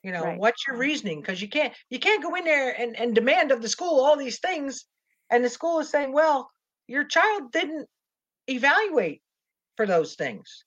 You 0.02 0.12
know, 0.12 0.24
right. 0.24 0.38
what's 0.38 0.66
your 0.66 0.76
reasoning? 0.76 1.20
Because 1.20 1.40
you 1.40 1.48
can't 1.48 1.72
you 1.88 1.98
can't 1.98 2.22
go 2.22 2.34
in 2.34 2.44
there 2.44 2.78
and, 2.78 2.98
and 2.98 3.14
demand 3.14 3.52
of 3.52 3.62
the 3.62 3.68
school 3.68 4.00
all 4.00 4.16
these 4.16 4.40
things, 4.40 4.84
and 5.30 5.44
the 5.44 5.48
school 5.48 5.78
is 5.80 5.90
saying, 5.90 6.12
well, 6.12 6.50
your 6.88 7.04
child 7.04 7.52
didn't 7.52 7.86
evaluate 8.48 9.22
for 9.76 9.86
those 9.86 10.14
things. 10.14 10.64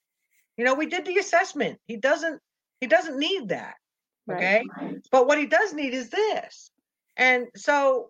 You 0.57 0.63
know, 0.63 0.73
we 0.73 0.85
did 0.85 1.05
the 1.05 1.17
assessment. 1.17 1.79
He 1.85 1.97
doesn't 1.97 2.39
he 2.79 2.87
doesn't 2.87 3.19
need 3.19 3.49
that. 3.49 3.75
Okay. 4.31 4.63
Right. 4.77 4.97
But 5.11 5.27
what 5.27 5.37
he 5.37 5.45
does 5.45 5.73
need 5.73 5.93
is 5.93 6.09
this. 6.09 6.71
And 7.17 7.47
so 7.55 8.09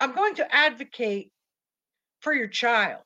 I'm 0.00 0.14
going 0.14 0.34
to 0.36 0.54
advocate 0.54 1.30
for 2.20 2.32
your 2.32 2.48
child. 2.48 3.02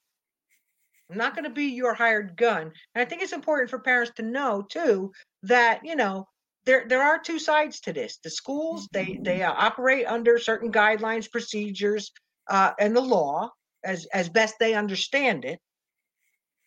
I'm 1.11 1.19
not 1.19 1.35
going 1.35 1.45
to 1.45 1.51
be 1.51 1.67
your 1.67 1.95
hired 1.95 2.37
gun. 2.37 2.73
And 2.95 3.03
I 3.03 3.05
think 3.05 3.23
it's 3.23 3.33
important 3.33 3.71
for 3.71 3.79
parents 3.79 4.13
to 4.17 4.23
know 4.23 4.63
too 4.63 5.13
that, 5.43 5.81
you 5.85 5.97
know, 5.97 6.27
there 6.67 6.87
there 6.89 7.03
are 7.03 7.19
two 7.19 7.39
sides 7.39 7.81
to 7.81 7.93
this. 7.93 8.19
The 8.23 8.31
schools, 8.31 8.89
they 8.93 9.19
they 9.23 9.43
uh, 9.43 9.53
operate 9.53 10.07
under 10.07 10.39
certain 10.39 10.73
guidelines, 10.73 11.31
procedures, 11.31 12.13
uh, 12.49 12.73
and 12.79 12.95
the 12.97 13.01
law 13.01 13.51
as 13.85 14.07
as 14.13 14.29
best 14.29 14.57
they 14.59 14.75
understand 14.75 15.45
it. 15.45 15.61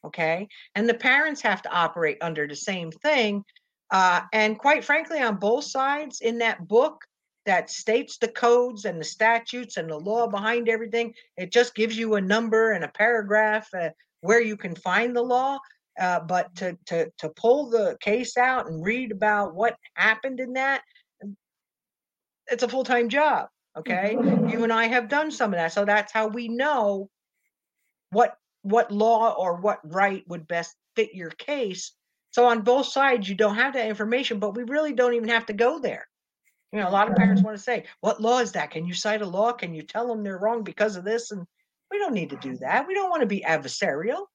Okay? 0.05 0.47
And 0.75 0.87
the 0.87 0.93
parents 0.93 1.41
have 1.41 1.61
to 1.63 1.71
operate 1.71 2.17
under 2.21 2.47
the 2.47 2.55
same 2.55 2.91
thing 2.91 3.43
uh, 3.91 4.21
and 4.33 4.57
quite 4.57 4.83
frankly, 4.83 5.19
on 5.19 5.37
both 5.37 5.63
sides 5.63 6.21
in 6.21 6.37
that 6.39 6.67
book 6.67 7.03
that 7.45 7.69
states 7.69 8.17
the 8.17 8.27
codes 8.27 8.85
and 8.85 8.99
the 8.99 9.05
statutes 9.05 9.77
and 9.77 9.89
the 9.89 9.97
law 9.97 10.27
behind 10.27 10.67
everything, 10.67 11.13
it 11.37 11.51
just 11.51 11.75
gives 11.75 11.97
you 11.97 12.15
a 12.15 12.21
number 12.21 12.73
and 12.73 12.83
a 12.83 12.89
paragraph 12.89 13.67
uh, 13.73 13.89
where 14.21 14.41
you 14.41 14.57
can 14.57 14.75
find 14.75 15.15
the 15.15 15.21
law. 15.21 15.57
Uh, 15.99 16.19
but 16.19 16.53
to, 16.55 16.77
to 16.85 17.11
to 17.17 17.29
pull 17.29 17.69
the 17.69 17.97
case 18.01 18.37
out 18.37 18.67
and 18.67 18.83
read 18.83 19.11
about 19.11 19.55
what 19.55 19.75
happened 19.95 20.39
in 20.39 20.53
that, 20.53 20.81
it's 22.47 22.63
a 22.63 22.69
full 22.69 22.83
time 22.83 23.09
job. 23.09 23.47
Okay, 23.77 24.15
mm-hmm. 24.17 24.49
you 24.49 24.63
and 24.63 24.73
I 24.73 24.85
have 24.85 25.09
done 25.09 25.31
some 25.31 25.53
of 25.53 25.57
that, 25.57 25.73
so 25.73 25.85
that's 25.85 26.11
how 26.11 26.27
we 26.27 26.47
know 26.47 27.09
what 28.11 28.35
what 28.61 28.91
law 28.91 29.33
or 29.33 29.55
what 29.55 29.79
right 29.83 30.23
would 30.27 30.47
best 30.47 30.75
fit 30.95 31.13
your 31.13 31.29
case 31.31 31.93
so 32.37 32.45
on 32.45 32.61
both 32.61 32.85
sides, 32.85 33.27
you 33.27 33.33
don't 33.33 33.55
have 33.55 33.73
that 33.73 33.87
information, 33.87 34.37
but 34.37 34.55
we 34.55 34.61
really 34.61 34.93
don't 34.93 35.15
even 35.15 35.29
have 35.29 35.47
to 35.47 35.53
go 35.53 35.79
there. 35.79 36.07
You 36.71 36.79
know, 36.79 36.87
a 36.87 36.91
lot 36.91 37.09
of 37.09 37.15
parents 37.15 37.41
want 37.41 37.57
to 37.57 37.63
say, 37.63 37.85
"What 38.01 38.21
law 38.21 38.37
is 38.37 38.51
that? 38.51 38.69
Can 38.69 38.85
you 38.85 38.93
cite 38.93 39.23
a 39.23 39.25
law? 39.25 39.53
Can 39.53 39.73
you 39.73 39.81
tell 39.81 40.07
them 40.07 40.23
they're 40.23 40.37
wrong 40.37 40.63
because 40.63 40.97
of 40.97 41.03
this?" 41.03 41.31
And 41.31 41.47
we 41.89 41.97
don't 41.97 42.13
need 42.13 42.29
to 42.29 42.35
do 42.35 42.55
that. 42.57 42.85
We 42.85 42.93
don't 42.93 43.09
want 43.09 43.21
to 43.21 43.27
be 43.27 43.41
adversarial. 43.41 44.27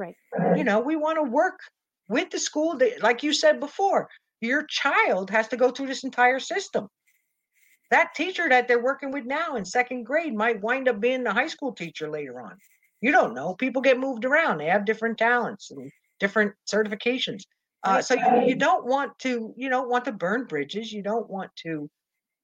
Right. 0.00 0.16
You 0.56 0.64
know, 0.64 0.80
we 0.80 0.96
want 0.96 1.18
to 1.18 1.30
work 1.30 1.60
with 2.08 2.30
the 2.30 2.38
school. 2.38 2.78
That, 2.78 3.02
like 3.02 3.22
you 3.22 3.34
said 3.34 3.60
before, 3.60 4.08
your 4.40 4.64
child 4.64 5.28
has 5.30 5.48
to 5.48 5.58
go 5.58 5.70
through 5.70 5.88
this 5.88 6.04
entire 6.04 6.40
system. 6.40 6.88
That 7.90 8.14
teacher 8.14 8.48
that 8.48 8.66
they're 8.66 8.82
working 8.82 9.10
with 9.10 9.26
now 9.26 9.56
in 9.56 9.64
second 9.66 10.04
grade 10.04 10.34
might 10.34 10.62
wind 10.62 10.88
up 10.88 11.00
being 11.00 11.22
the 11.22 11.34
high 11.34 11.48
school 11.48 11.72
teacher 11.72 12.08
later 12.08 12.40
on. 12.40 12.56
You 13.02 13.12
don't 13.12 13.34
know. 13.34 13.54
People 13.54 13.82
get 13.82 13.98
moved 13.98 14.24
around. 14.24 14.58
They 14.58 14.66
have 14.66 14.86
different 14.86 15.18
talents 15.18 15.70
and 15.70 15.90
different 16.18 16.54
certifications. 16.72 17.42
Uh, 17.82 18.00
so 18.00 18.14
you, 18.14 18.48
you 18.48 18.54
don't 18.54 18.86
want 18.86 19.18
to 19.20 19.52
you 19.56 19.68
don't 19.68 19.90
want 19.90 20.06
to 20.06 20.12
burn 20.12 20.44
bridges. 20.44 20.92
You 20.92 21.02
don't 21.02 21.28
want 21.28 21.50
to 21.64 21.90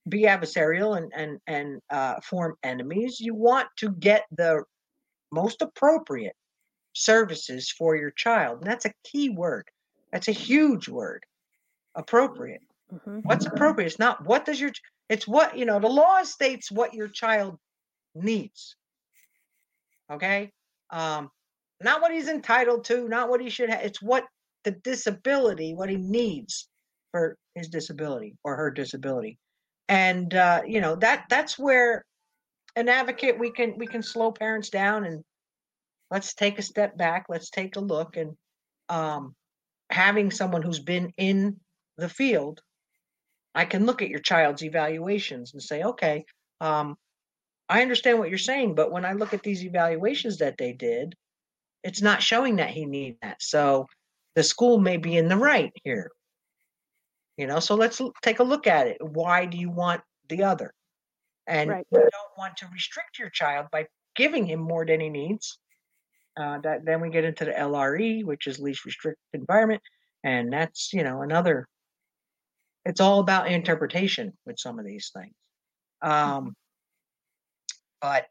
be 0.09 0.23
adversarial 0.23 0.99
and 0.99 1.11
and 1.15 1.39
and 1.47 1.81
uh, 1.91 2.17
form 2.23 2.57
enemies. 2.63 3.19
You 3.19 3.35
want 3.35 3.69
to 3.79 3.91
get 3.93 4.25
the 4.37 4.63
most 5.33 5.63
appropriate 5.63 6.35
services 6.97 7.71
for 7.71 7.95
your 7.97 8.11
child, 8.11 8.59
and 8.61 8.71
that's 8.71 8.87
a 8.87 8.93
key 9.05 9.29
word. 9.29 9.69
That's 10.13 10.29
a 10.29 10.33
huge 10.33 10.89
word. 10.89 11.25
Appropriate. 11.95 12.63
Mm-hmm. 12.93 13.21
What's 13.21 13.47
appropriate? 13.47 13.87
It's 13.87 13.99
not 13.99 14.25
what 14.25 14.45
does 14.45 14.61
your. 14.61 14.71
It's 15.09 15.27
what 15.27 15.57
you 15.57 15.65
know. 15.65 15.79
The 15.79 15.89
law 15.89 16.23
states 16.23 16.71
what 16.71 16.95
your 16.95 17.09
child 17.09 17.59
needs. 18.15 18.77
Okay. 20.11 20.51
Um, 20.91 21.31
not 21.83 22.01
what 22.01 22.13
he's 22.13 22.29
entitled 22.29 22.85
to, 22.85 23.09
not 23.09 23.29
what 23.29 23.41
he 23.41 23.51
should 23.51 23.71
have. 23.71 23.83
It's 23.83 24.01
what 24.01 24.25
the 24.65 24.71
disability, 24.71 25.75
what 25.75 25.91
he 25.91 25.97
needs 25.97 26.69
for 27.11 27.37
his 27.55 27.69
disability 27.69 28.37
or 28.45 28.57
her 28.57 28.71
disability. 28.71 29.39
And 29.89 30.33
uh, 30.35 30.63
you 30.67 30.81
know, 30.81 30.97
that 30.97 31.25
that's 31.29 31.59
where 31.59 32.05
an 32.77 32.89
advocate 32.89 33.39
we 33.39 33.51
can 33.51 33.75
we 33.77 33.87
can 33.87 34.03
slow 34.03 34.33
parents 34.33 34.71
down 34.71 35.05
and 35.05 35.25
let's 36.11 36.35
take 36.35 36.59
a 36.59 36.63
step 36.63 36.97
back, 36.97 37.27
let's 37.29 37.51
take 37.51 37.77
a 37.77 37.81
look 37.81 38.17
and 38.17 38.37
um 38.89 39.35
having 39.91 40.31
someone 40.31 40.63
who's 40.63 40.81
been 40.81 41.13
in 41.17 41.57
the 41.97 42.09
field, 42.09 42.61
I 43.55 43.65
can 43.65 43.87
look 43.87 44.03
at 44.03 44.11
your 44.11 44.21
child's 44.21 44.63
evaluations 44.63 45.53
and 45.53 45.63
say, 45.63 45.83
okay, 45.83 46.25
um, 46.61 46.97
I 47.69 47.83
understand 47.83 48.19
what 48.19 48.29
you're 48.29 48.39
saying, 48.39 48.75
but 48.75 48.93
when 48.93 49.05
I 49.05 49.13
look 49.13 49.35
at 49.35 49.43
these 49.43 49.65
evaluations 49.65 50.39
that 50.39 50.57
they 50.59 50.73
did, 50.73 51.15
it's 51.83 52.03
not 52.03 52.23
showing 52.23 52.57
that 52.57 52.71
he 52.71 52.85
needs 52.85 53.19
that. 53.23 53.43
So 53.43 53.87
the 54.35 54.43
school 54.43 54.79
may 54.79 54.97
be 54.99 55.17
in 55.17 55.29
the 55.29 55.37
right 55.37 55.73
here. 55.85 56.11
You 57.37 57.47
know, 57.47 57.61
so 57.61 57.75
let's 57.75 58.01
take 58.23 58.39
a 58.39 58.45
look 58.45 58.67
at 58.67 58.87
it. 58.87 58.99
Why 59.01 59.47
do 59.47 59.59
you 59.59 59.71
want 59.71 60.01
the 60.29 60.45
other? 60.45 60.73
And 61.47 61.71
right. 61.71 61.87
you 61.93 61.99
don't 61.99 62.39
want 62.39 62.57
to 62.59 62.67
restrict 62.73 63.19
your 63.19 63.31
child 63.31 63.67
by 63.71 63.87
giving 64.17 64.47
him 64.47 64.61
more 64.61 64.85
than 64.85 65.01
he 65.01 65.11
needs. 65.11 65.59
Uh, 66.37 66.59
that 66.59 66.85
then 66.85 67.01
we 67.01 67.09
get 67.09 67.25
into 67.25 67.45
the 67.47 67.53
LRE, 67.53 68.25
which 68.25 68.47
is 68.47 68.59
least 68.59 68.85
restricted 68.85 69.19
environment, 69.33 69.83
and 70.23 70.53
that's 70.53 70.93
you 70.93 71.03
know 71.03 71.23
another. 71.23 71.67
It's 72.85 73.01
all 73.01 73.21
about 73.21 73.51
interpretation 73.51 74.33
with 74.45 74.59
some 74.59 74.79
of 74.79 74.85
these 74.85 75.11
things. 75.15 75.35
Um, 76.03 76.55
but 78.01 78.27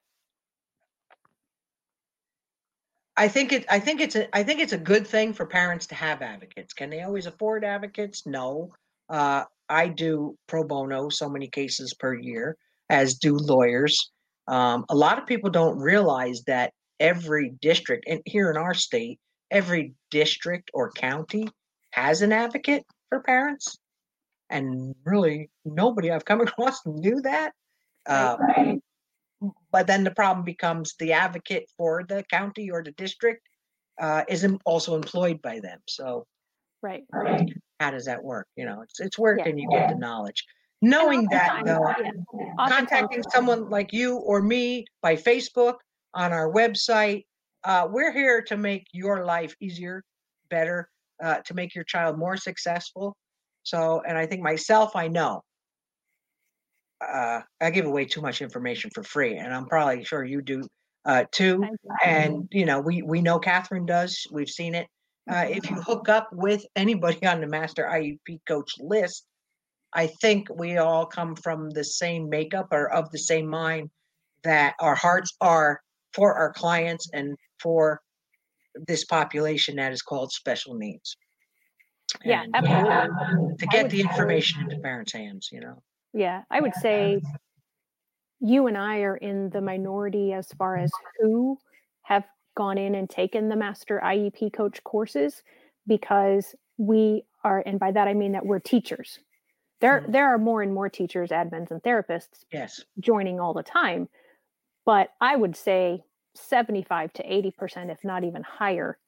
I 3.18 3.28
think 3.28 3.54
it. 3.54 3.66
I 3.70 3.80
think 3.80 4.02
it's 4.02 4.16
a. 4.16 4.36
I 4.36 4.44
think 4.44 4.60
it's 4.60 4.74
a 4.74 4.78
good 4.78 5.08
thing 5.08 5.34
for 5.34 5.46
parents 5.46 5.88
to 5.88 5.96
have 5.96 6.22
advocates. 6.22 6.74
Can 6.74 6.90
they 6.90 7.02
always 7.02 7.26
afford 7.26 7.64
advocates? 7.64 8.26
No. 8.26 8.74
Uh, 9.10 9.46
I 9.70 9.88
do 9.88 10.38
pro 10.48 10.64
bono 10.64 11.10
so 11.10 11.30
many 11.30 11.48
cases 11.48 11.94
per 11.94 12.14
year, 12.14 12.58
as 12.90 13.16
do 13.16 13.36
lawyers. 13.36 14.12
Um, 14.48 14.86
a 14.90 14.96
lot 14.96 15.18
of 15.18 15.26
people 15.26 15.50
don't 15.50 15.80
realize 15.80 16.44
that 16.46 16.74
every 17.00 17.54
district, 17.62 18.06
and 18.08 18.22
here 18.26 18.50
in 18.50 18.58
our 18.58 18.74
state, 18.74 19.20
every 19.52 19.94
district 20.12 20.72
or 20.74 20.92
county 20.92 21.48
has 21.92 22.22
an 22.22 22.32
advocate 22.32 22.84
for 23.10 23.22
parents, 23.22 23.78
and 24.50 24.96
really 25.06 25.50
nobody 25.64 26.12
I've 26.12 26.26
come 26.26 26.42
across 26.48 26.86
knew 26.86 27.22
that. 27.22 27.54
Uh, 28.06 28.38
but 29.72 29.88
then 29.88 30.04
the 30.04 30.12
problem 30.12 30.46
becomes 30.46 30.96
the 31.00 31.14
advocate 31.14 31.70
for 31.78 32.04
the 32.08 32.24
county 32.32 32.70
or 32.72 32.84
the 32.84 32.92
district 32.92 33.42
uh, 34.00 34.24
is 34.28 34.46
also 34.66 34.96
employed 34.96 35.42
by 35.42 35.60
them. 35.60 35.80
So, 35.88 36.26
right. 36.82 37.50
How 37.80 37.92
does 37.92 38.06
that 38.06 38.24
work? 38.24 38.48
You 38.56 38.66
know, 38.66 38.82
it's 38.82 39.00
it's 39.00 39.20
where 39.20 39.38
yeah. 39.38 39.44
can 39.44 39.58
you 39.58 39.70
get 39.70 39.90
the 39.90 39.96
knowledge? 39.96 40.46
Knowing 40.82 41.28
that 41.32 41.64
though, 41.66 41.88
yeah. 42.34 42.68
contacting 42.68 43.24
someone 43.32 43.70
like 43.70 43.92
you 43.92 44.18
or 44.18 44.42
me 44.42 44.86
by 45.02 45.16
Facebook 45.16 45.76
on 46.16 46.34
our 46.34 46.52
website, 46.52 47.26
uh, 47.64 47.88
we're 47.90 48.14
here 48.14 48.42
to 48.44 48.58
make 48.58 48.88
your 48.92 49.26
life 49.26 49.56
easier, 49.60 50.04
better, 50.50 50.90
uh, 51.24 51.38
to 51.46 51.54
make 51.54 51.76
your 51.76 51.84
child 51.84 52.18
more 52.18 52.38
successful. 52.38 53.16
So, 53.64 54.02
and 54.08 54.18
I 54.18 54.26
think 54.26 54.42
myself, 54.42 54.96
I 54.96 55.08
know 55.08 55.42
uh, 57.02 57.42
I 57.62 57.70
give 57.72 57.86
away 57.86 58.06
too 58.06 58.22
much 58.22 58.42
information 58.42 58.92
for 58.94 59.04
free, 59.04 59.38
and 59.38 59.54
I'm 59.54 59.66
probably 59.66 60.04
sure 60.04 60.24
you 60.24 60.42
do 60.42 60.64
uh, 61.06 61.26
too. 61.32 61.66
And 62.04 62.48
you 62.52 62.66
know, 62.66 62.80
we 62.80 63.02
we 63.02 63.22
know 63.22 63.40
Catherine 63.40 63.86
does. 63.86 64.26
We've 64.32 64.50
seen 64.50 64.76
it. 64.76 64.88
Uh, 65.30 65.46
if 65.50 65.70
you 65.70 65.76
hook 65.78 66.08
up 66.08 66.30
with 66.32 66.64
anybody 66.76 67.26
on 67.26 67.42
the 67.42 67.48
Master 67.48 67.90
IEP 67.92 68.42
Coach 68.48 68.72
list, 68.80 69.26
I 69.92 70.08
think 70.22 70.48
we 70.56 70.78
all 70.78 71.06
come 71.06 71.36
from 71.36 71.72
the 71.72 71.84
same 71.84 72.30
makeup 72.30 72.68
or 72.72 72.92
of 72.92 73.12
the 73.12 73.18
same 73.18 73.48
mind 73.48 73.90
that 74.44 74.76
our 74.80 74.94
hearts 74.94 75.36
are 75.42 75.82
for 76.16 76.34
our 76.34 76.54
clients 76.54 77.10
and 77.14 77.38
for 77.60 78.02
this 78.88 79.06
population 79.06 79.76
that 79.76 79.92
is 79.92 80.02
called 80.02 80.32
special 80.32 80.76
needs. 80.76 81.16
Yeah, 82.24 82.44
and, 82.44 82.56
absolutely. 82.56 83.58
to 83.58 83.66
get 83.68 83.90
the 83.90 84.02
information 84.02 84.62
into 84.62 84.78
parents' 84.80 85.12
hands, 85.12 85.50
you 85.52 85.60
know. 85.60 85.82
Yeah, 86.14 86.44
I 86.50 86.62
would 86.62 86.76
say 86.76 87.22
you 88.40 88.68
and 88.68 88.78
I 88.78 89.00
are 89.00 89.18
in 89.18 89.50
the 89.50 89.62
minority 89.62 90.34
as 90.34 90.48
far 90.58 90.78
as 90.78 90.92
who 91.20 91.58
have 92.04 92.24
gone 92.56 92.78
in 92.78 92.96
and 92.96 93.10
taken 93.10 93.50
the 93.50 93.56
master 93.56 94.02
IEP 94.04 94.54
coach 94.54 94.82
courses 94.84 95.44
because 95.88 96.56
we 96.78 97.24
are 97.44 97.64
and 97.66 97.80
by 97.80 97.92
that 97.92 98.08
I 98.08 98.14
mean 98.14 98.32
that 98.32 98.46
we're 98.46 98.60
teachers. 98.60 99.20
There 99.82 100.02
mm-hmm. 100.02 100.12
there 100.12 100.34
are 100.34 100.38
more 100.38 100.62
and 100.62 100.74
more 100.74 100.90
teachers, 100.90 101.32
admins 101.32 101.72
and 101.72 101.82
therapists 101.84 102.46
yes 102.52 102.82
joining 103.00 103.40
all 103.40 103.54
the 103.54 103.64
time. 103.64 104.08
But 104.86 105.10
I 105.22 105.36
would 105.36 105.56
say 105.56 106.04
75 106.36 107.14
to 107.14 107.24
80% 107.24 107.92
if 107.92 108.04
not 108.04 108.24
even 108.24 108.44
higher 108.44 109.00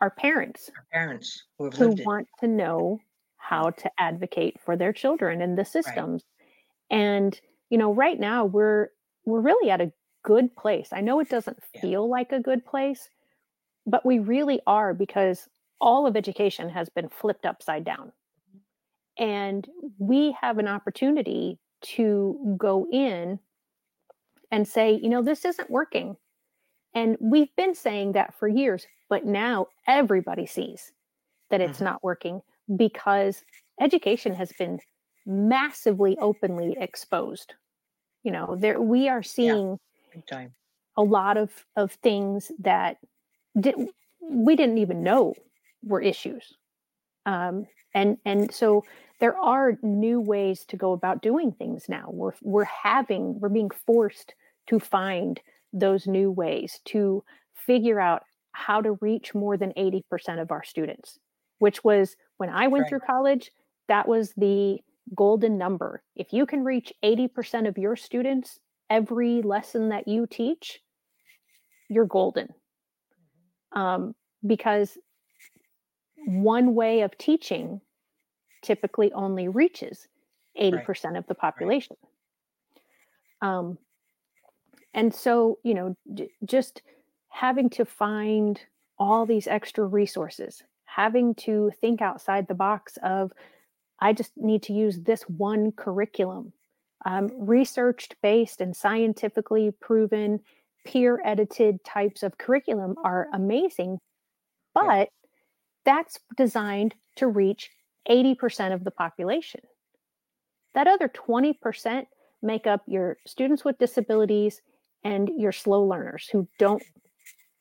are 0.00 0.10
parents. 0.10 0.70
Our 0.76 0.86
parents 0.92 1.44
who, 1.58 1.70
who 1.70 1.90
want 2.04 2.28
to 2.40 2.48
know 2.48 3.00
how 3.38 3.70
to 3.70 3.90
advocate 3.98 4.60
for 4.64 4.76
their 4.76 4.92
children 4.92 5.40
in 5.40 5.56
the 5.56 5.64
systems 5.64 6.24
and, 6.90 7.40
you 7.70 7.78
know, 7.78 7.92
right 7.92 8.20
now 8.20 8.44
we're 8.44 8.90
we're 9.24 9.40
really 9.40 9.70
at 9.70 9.80
a 9.80 9.92
good 10.24 10.54
place. 10.56 10.90
I 10.92 11.00
know 11.00 11.20
it 11.20 11.28
doesn't 11.28 11.62
feel 11.64 12.08
like 12.08 12.32
a 12.32 12.40
good 12.40 12.64
place, 12.64 13.08
but 13.86 14.04
we 14.06 14.18
really 14.18 14.60
are 14.66 14.94
because 14.94 15.48
all 15.80 16.06
of 16.06 16.16
education 16.16 16.68
has 16.70 16.88
been 16.88 17.08
flipped 17.08 17.46
upside 17.46 17.84
down. 17.84 18.12
And 19.18 19.68
we 19.98 20.36
have 20.40 20.58
an 20.58 20.68
opportunity 20.68 21.58
to 21.82 22.56
go 22.56 22.86
in 22.90 23.38
and 24.52 24.68
say, 24.68 25.00
you 25.02 25.08
know, 25.08 25.22
this 25.22 25.44
isn't 25.44 25.70
working. 25.70 26.16
And 26.94 27.16
we've 27.20 27.54
been 27.56 27.74
saying 27.74 28.12
that 28.12 28.34
for 28.38 28.46
years, 28.46 28.86
but 29.08 29.24
now 29.24 29.66
everybody 29.88 30.46
sees 30.46 30.92
that 31.50 31.60
it's 31.60 31.76
mm-hmm. 31.76 31.86
not 31.86 32.04
working 32.04 32.42
because 32.76 33.42
education 33.80 34.34
has 34.34 34.52
been 34.58 34.78
massively 35.26 36.16
openly 36.20 36.76
exposed 36.80 37.54
you 38.22 38.30
know 38.30 38.56
there 38.58 38.80
we 38.80 39.08
are 39.08 39.22
seeing 39.22 39.78
yeah, 40.30 40.46
a 40.96 41.02
lot 41.02 41.36
of 41.36 41.50
of 41.76 41.92
things 41.92 42.50
that 42.58 42.96
did, 43.60 43.74
we 44.20 44.56
didn't 44.56 44.78
even 44.78 45.02
know 45.02 45.34
were 45.84 46.00
issues 46.00 46.54
um, 47.26 47.66
and 47.94 48.18
and 48.24 48.52
so 48.52 48.84
there 49.20 49.36
are 49.36 49.78
new 49.82 50.20
ways 50.20 50.64
to 50.66 50.76
go 50.76 50.92
about 50.92 51.22
doing 51.22 51.52
things 51.52 51.88
now 51.88 52.06
we're 52.08 52.32
we're 52.42 52.64
having 52.64 53.38
we're 53.40 53.48
being 53.48 53.70
forced 53.70 54.34
to 54.68 54.78
find 54.78 55.40
those 55.72 56.06
new 56.06 56.30
ways 56.30 56.80
to 56.86 57.24
figure 57.54 58.00
out 58.00 58.22
how 58.52 58.80
to 58.80 58.98
reach 59.00 59.34
more 59.34 59.56
than 59.56 59.72
80% 59.72 60.40
of 60.40 60.50
our 60.50 60.62
students 60.62 61.18
which 61.58 61.82
was 61.84 62.16
when 62.36 62.50
i 62.50 62.66
went 62.66 62.82
right. 62.82 62.88
through 62.90 63.00
college 63.00 63.50
that 63.88 64.06
was 64.06 64.32
the 64.36 64.78
golden 65.14 65.58
number. 65.58 66.02
If 66.16 66.32
you 66.32 66.46
can 66.46 66.64
reach 66.64 66.92
80% 67.04 67.68
of 67.68 67.78
your 67.78 67.96
students 67.96 68.58
every 68.90 69.42
lesson 69.42 69.88
that 69.90 70.08
you 70.08 70.26
teach, 70.26 70.80
you're 71.88 72.06
golden. 72.06 72.48
Um, 73.72 74.14
because 74.46 74.98
one 76.26 76.74
way 76.74 77.00
of 77.00 77.16
teaching 77.18 77.80
typically 78.62 79.12
only 79.12 79.48
reaches 79.48 80.06
80% 80.60 80.86
right. 80.86 81.16
of 81.16 81.26
the 81.26 81.34
population. 81.34 81.96
Right. 83.42 83.48
Um, 83.48 83.78
and 84.94 85.14
so, 85.14 85.58
you 85.62 85.74
know, 85.74 85.96
d- 86.12 86.30
just 86.44 86.82
having 87.28 87.70
to 87.70 87.84
find 87.84 88.60
all 88.98 89.26
these 89.26 89.46
extra 89.46 89.84
resources, 89.84 90.62
having 90.84 91.34
to 91.34 91.70
think 91.80 92.02
outside 92.02 92.46
the 92.46 92.54
box 92.54 92.98
of 93.02 93.32
I 94.00 94.12
just 94.12 94.32
need 94.36 94.62
to 94.64 94.72
use 94.72 95.00
this 95.00 95.22
one 95.22 95.72
curriculum. 95.72 96.52
Um, 97.04 97.30
research 97.36 98.08
based 98.22 98.60
and 98.60 98.76
scientifically 98.76 99.72
proven, 99.80 100.40
peer 100.84 101.20
edited 101.24 101.82
types 101.84 102.22
of 102.22 102.38
curriculum 102.38 102.96
are 103.04 103.28
amazing, 103.32 103.98
but 104.74 104.84
yeah. 104.84 105.04
that's 105.84 106.18
designed 106.36 106.94
to 107.16 107.28
reach 107.28 107.70
80% 108.08 108.72
of 108.72 108.84
the 108.84 108.90
population. 108.90 109.60
That 110.74 110.88
other 110.88 111.08
20% 111.08 112.06
make 112.42 112.66
up 112.66 112.82
your 112.86 113.18
students 113.26 113.64
with 113.64 113.78
disabilities 113.78 114.60
and 115.04 115.30
your 115.36 115.52
slow 115.52 115.84
learners 115.84 116.28
who 116.30 116.48
don't 116.58 116.82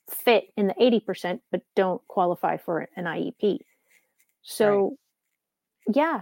fit 0.10 0.46
in 0.58 0.68
the 0.68 0.74
80% 0.74 1.40
but 1.52 1.62
don't 1.76 2.06
qualify 2.08 2.58
for 2.58 2.88
an 2.96 3.06
IEP. 3.06 3.60
So, 4.42 4.98
right. 5.88 5.96
yeah. 5.96 6.22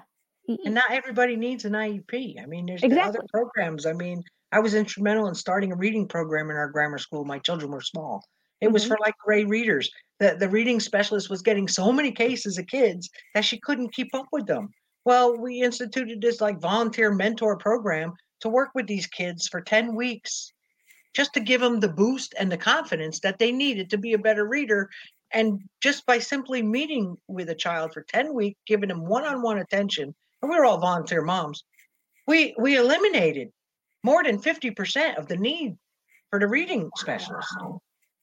And 0.65 0.73
not 0.73 0.91
everybody 0.91 1.35
needs 1.35 1.65
an 1.65 1.73
IEP. 1.73 2.41
I 2.41 2.45
mean, 2.45 2.65
there's 2.65 2.83
exactly. 2.83 3.19
other 3.19 3.27
programs. 3.31 3.85
I 3.85 3.93
mean, 3.93 4.23
I 4.51 4.59
was 4.59 4.73
instrumental 4.73 5.27
in 5.27 5.35
starting 5.35 5.71
a 5.71 5.75
reading 5.75 6.07
program 6.07 6.49
in 6.49 6.57
our 6.57 6.69
grammar 6.69 6.97
school. 6.97 7.23
My 7.23 7.39
children 7.39 7.71
were 7.71 7.81
small. 7.81 8.23
It 8.61 8.65
mm-hmm. 8.65 8.73
was 8.73 8.85
for 8.85 8.97
like 8.99 9.15
grade 9.17 9.49
readers. 9.49 9.89
The, 10.19 10.35
the 10.39 10.49
reading 10.49 10.79
specialist 10.79 11.29
was 11.29 11.41
getting 11.41 11.67
so 11.67 11.91
many 11.91 12.11
cases 12.11 12.57
of 12.57 12.67
kids 12.67 13.09
that 13.35 13.45
she 13.45 13.59
couldn't 13.59 13.93
keep 13.93 14.13
up 14.13 14.25
with 14.31 14.47
them. 14.47 14.69
Well, 15.05 15.37
we 15.37 15.61
instituted 15.61 16.21
this 16.21 16.41
like 16.41 16.59
volunteer 16.59 17.11
mentor 17.11 17.57
program 17.57 18.13
to 18.41 18.49
work 18.49 18.69
with 18.73 18.87
these 18.87 19.07
kids 19.07 19.47
for 19.47 19.61
10 19.61 19.95
weeks 19.95 20.51
just 21.13 21.33
to 21.33 21.39
give 21.39 21.61
them 21.61 21.79
the 21.79 21.89
boost 21.89 22.33
and 22.39 22.51
the 22.51 22.57
confidence 22.57 23.19
that 23.21 23.39
they 23.39 23.51
needed 23.51 23.89
to 23.89 23.97
be 23.97 24.13
a 24.13 24.19
better 24.19 24.47
reader. 24.47 24.89
And 25.31 25.61
just 25.81 26.05
by 26.05 26.19
simply 26.19 26.61
meeting 26.61 27.17
with 27.27 27.49
a 27.49 27.55
child 27.55 27.93
for 27.93 28.03
10 28.03 28.33
weeks, 28.33 28.59
giving 28.65 28.89
them 28.89 29.05
one 29.05 29.25
on 29.25 29.41
one 29.41 29.59
attention, 29.59 30.13
and 30.41 30.51
we 30.51 30.57
were 30.57 30.65
all 30.65 30.79
volunteer 30.79 31.21
moms, 31.21 31.63
we, 32.27 32.55
we 32.59 32.77
eliminated 32.77 33.49
more 34.03 34.23
than 34.23 34.39
50% 34.39 35.17
of 35.17 35.27
the 35.27 35.37
need 35.37 35.75
for 36.29 36.39
the 36.39 36.47
reading 36.47 36.89
specialist. 36.95 37.53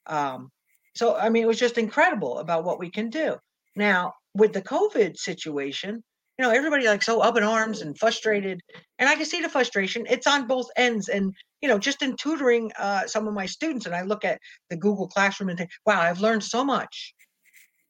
Um, 0.06 0.50
so, 0.94 1.16
I 1.16 1.28
mean, 1.28 1.42
it 1.42 1.48
was 1.48 1.58
just 1.58 1.78
incredible 1.78 2.38
about 2.38 2.64
what 2.64 2.78
we 2.78 2.90
can 2.90 3.10
do. 3.10 3.36
Now, 3.74 4.14
with 4.34 4.52
the 4.52 4.62
COVID 4.62 5.16
situation, 5.16 6.02
you 6.38 6.44
know, 6.44 6.50
everybody 6.50 6.86
like 6.86 7.02
so 7.02 7.20
up 7.20 7.36
in 7.36 7.42
arms 7.42 7.80
and 7.80 7.98
frustrated. 7.98 8.60
And 8.98 9.08
I 9.08 9.16
can 9.16 9.24
see 9.24 9.40
the 9.40 9.48
frustration. 9.48 10.06
It's 10.08 10.26
on 10.26 10.46
both 10.46 10.68
ends. 10.76 11.08
And, 11.08 11.34
you 11.62 11.68
know, 11.68 11.78
just 11.78 12.02
in 12.02 12.16
tutoring 12.16 12.70
uh, 12.78 13.06
some 13.06 13.26
of 13.26 13.34
my 13.34 13.46
students, 13.46 13.86
and 13.86 13.94
I 13.94 14.02
look 14.02 14.24
at 14.24 14.40
the 14.70 14.76
Google 14.76 15.08
Classroom 15.08 15.48
and 15.48 15.58
think, 15.58 15.70
wow, 15.84 16.00
I've 16.00 16.20
learned 16.20 16.44
so 16.44 16.64
much 16.64 17.14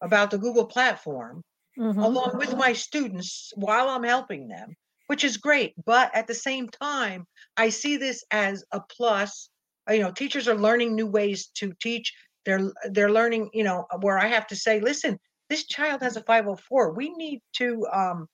about 0.00 0.30
the 0.30 0.38
Google 0.38 0.66
platform 0.66 1.42
mm-hmm. 1.78 1.98
along 1.98 2.36
with 2.38 2.56
my 2.56 2.72
students 2.72 3.52
while 3.56 3.88
I'm 3.88 4.02
helping 4.02 4.48
them, 4.48 4.76
which 5.08 5.24
is 5.24 5.36
great. 5.36 5.74
But 5.84 6.14
at 6.14 6.26
the 6.26 6.34
same 6.34 6.68
time, 6.68 7.26
I 7.56 7.70
see 7.70 7.96
this 7.96 8.24
as 8.30 8.64
a 8.72 8.80
plus. 8.80 9.48
Uh, 9.88 9.94
you 9.94 10.02
know, 10.02 10.10
teachers 10.10 10.48
are 10.48 10.56
learning 10.56 10.94
new 10.94 11.06
ways 11.06 11.48
to 11.56 11.72
teach. 11.80 12.12
They're 12.44 12.72
they're 12.90 13.12
learning, 13.12 13.50
you 13.52 13.64
know, 13.64 13.86
where 14.00 14.18
I 14.18 14.26
have 14.28 14.46
to 14.48 14.56
say, 14.56 14.80
listen, 14.80 15.18
this 15.48 15.66
child 15.66 16.02
has 16.02 16.16
a 16.16 16.22
504. 16.22 16.92
We 16.92 17.10
need 17.10 17.40
to 17.54 17.86
um, 17.92 18.28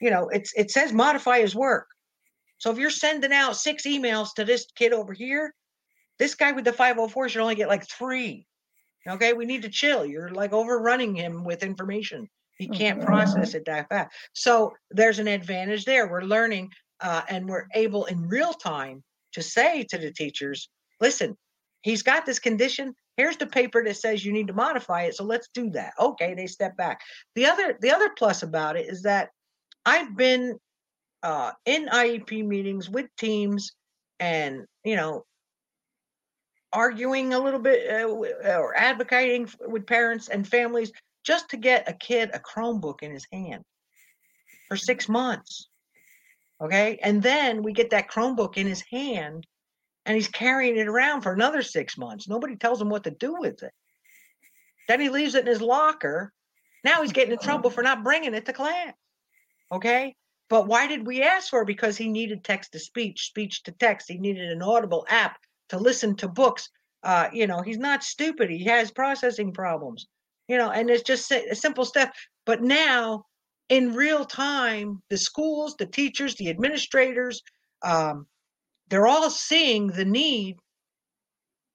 you 0.00 0.10
know, 0.10 0.28
it's 0.28 0.52
it 0.54 0.70
says 0.70 0.92
modify 0.92 1.40
his 1.40 1.54
work. 1.54 1.86
So 2.60 2.70
if 2.70 2.78
you're 2.78 2.90
sending 2.90 3.32
out 3.32 3.56
six 3.56 3.84
emails 3.84 4.34
to 4.34 4.44
this 4.44 4.66
kid 4.76 4.92
over 4.92 5.12
here, 5.14 5.54
this 6.18 6.34
guy 6.34 6.52
with 6.52 6.66
the 6.66 6.72
504 6.72 7.28
should 7.28 7.40
only 7.40 7.54
get 7.54 7.68
like 7.68 7.88
three. 7.88 8.46
Okay, 9.08 9.32
we 9.32 9.46
need 9.46 9.62
to 9.62 9.70
chill. 9.70 10.04
You're 10.04 10.28
like 10.28 10.52
overrunning 10.52 11.14
him 11.14 11.42
with 11.42 11.62
information. 11.62 12.28
He 12.58 12.68
can't 12.68 12.98
mm-hmm. 12.98 13.06
process 13.06 13.54
it 13.54 13.64
that 13.64 13.88
fast. 13.88 14.14
So 14.34 14.74
there's 14.90 15.18
an 15.18 15.26
advantage 15.26 15.86
there. 15.86 16.06
We're 16.06 16.20
learning 16.20 16.70
uh, 17.00 17.22
and 17.30 17.48
we're 17.48 17.66
able 17.74 18.04
in 18.04 18.28
real 18.28 18.52
time 18.52 19.02
to 19.32 19.42
say 19.42 19.84
to 19.84 19.96
the 19.96 20.12
teachers, 20.12 20.68
listen, 21.00 21.38
he's 21.80 22.02
got 22.02 22.26
this 22.26 22.38
condition. 22.38 22.94
Here's 23.16 23.38
the 23.38 23.46
paper 23.46 23.82
that 23.84 23.96
says 23.96 24.22
you 24.22 24.32
need 24.32 24.48
to 24.48 24.52
modify 24.52 25.04
it. 25.04 25.16
So 25.16 25.24
let's 25.24 25.48
do 25.54 25.70
that. 25.70 25.94
Okay, 25.98 26.34
they 26.34 26.46
step 26.46 26.76
back. 26.76 27.00
The 27.34 27.46
other 27.46 27.78
the 27.80 27.90
other 27.90 28.10
plus 28.18 28.42
about 28.42 28.76
it 28.76 28.90
is 28.90 29.02
that 29.02 29.30
I've 29.86 30.14
been 30.14 30.58
uh, 31.22 31.52
in 31.66 31.86
IEP 31.86 32.46
meetings 32.46 32.88
with 32.88 33.06
teams 33.16 33.72
and, 34.18 34.66
you 34.84 34.96
know, 34.96 35.24
arguing 36.72 37.34
a 37.34 37.38
little 37.38 37.60
bit 37.60 37.90
uh, 37.90 38.56
or 38.56 38.76
advocating 38.76 39.48
with 39.66 39.86
parents 39.86 40.28
and 40.28 40.46
families 40.46 40.92
just 41.24 41.50
to 41.50 41.56
get 41.56 41.88
a 41.88 41.92
kid 41.92 42.30
a 42.32 42.38
Chromebook 42.38 43.02
in 43.02 43.10
his 43.12 43.26
hand 43.32 43.64
for 44.68 44.76
six 44.76 45.08
months. 45.08 45.68
Okay. 46.60 46.98
And 47.02 47.22
then 47.22 47.62
we 47.62 47.72
get 47.72 47.90
that 47.90 48.10
Chromebook 48.10 48.56
in 48.56 48.66
his 48.66 48.82
hand 48.90 49.46
and 50.06 50.14
he's 50.14 50.28
carrying 50.28 50.76
it 50.76 50.88
around 50.88 51.22
for 51.22 51.32
another 51.32 51.62
six 51.62 51.98
months. 51.98 52.28
Nobody 52.28 52.56
tells 52.56 52.80
him 52.80 52.88
what 52.88 53.04
to 53.04 53.10
do 53.10 53.36
with 53.38 53.62
it. 53.62 53.72
Then 54.88 55.00
he 55.00 55.08
leaves 55.08 55.34
it 55.34 55.40
in 55.40 55.46
his 55.46 55.60
locker. 55.60 56.32
Now 56.84 57.02
he's 57.02 57.12
getting 57.12 57.32
in 57.32 57.38
trouble 57.38 57.70
for 57.70 57.82
not 57.82 58.02
bringing 58.02 58.34
it 58.34 58.46
to 58.46 58.52
class. 58.52 58.94
Okay. 59.72 60.14
But 60.50 60.66
why 60.66 60.88
did 60.88 61.06
we 61.06 61.22
ask 61.22 61.48
for? 61.48 61.62
It? 61.62 61.66
Because 61.66 61.96
he 61.96 62.08
needed 62.08 62.44
text 62.44 62.72
to 62.72 62.78
speech, 62.78 63.28
speech 63.28 63.62
to 63.62 63.72
text. 63.72 64.08
He 64.08 64.18
needed 64.18 64.50
an 64.50 64.62
audible 64.62 65.06
app 65.08 65.38
to 65.70 65.78
listen 65.78 66.16
to 66.16 66.28
books. 66.28 66.68
Uh, 67.02 67.28
you 67.32 67.46
know, 67.46 67.62
he's 67.62 67.78
not 67.78 68.02
stupid. 68.02 68.50
He 68.50 68.64
has 68.64 68.90
processing 68.90 69.52
problems. 69.52 70.06
You 70.48 70.58
know, 70.58 70.70
and 70.70 70.90
it's 70.90 71.04
just 71.04 71.30
a 71.30 71.54
simple 71.54 71.84
stuff. 71.84 72.10
But 72.44 72.60
now, 72.60 73.24
in 73.68 73.94
real 73.94 74.24
time, 74.24 75.00
the 75.08 75.16
schools, 75.16 75.76
the 75.76 75.86
teachers, 75.86 76.34
the 76.34 76.50
administrators, 76.50 77.40
um, 77.82 78.26
they're 78.88 79.06
all 79.06 79.30
seeing 79.30 79.86
the 79.86 80.04
need 80.04 80.56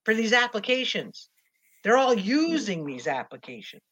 for 0.04 0.12
these 0.12 0.34
applications. 0.34 1.30
They're 1.82 1.96
all 1.96 2.14
using 2.14 2.84
these 2.84 3.06
applications. 3.06 3.82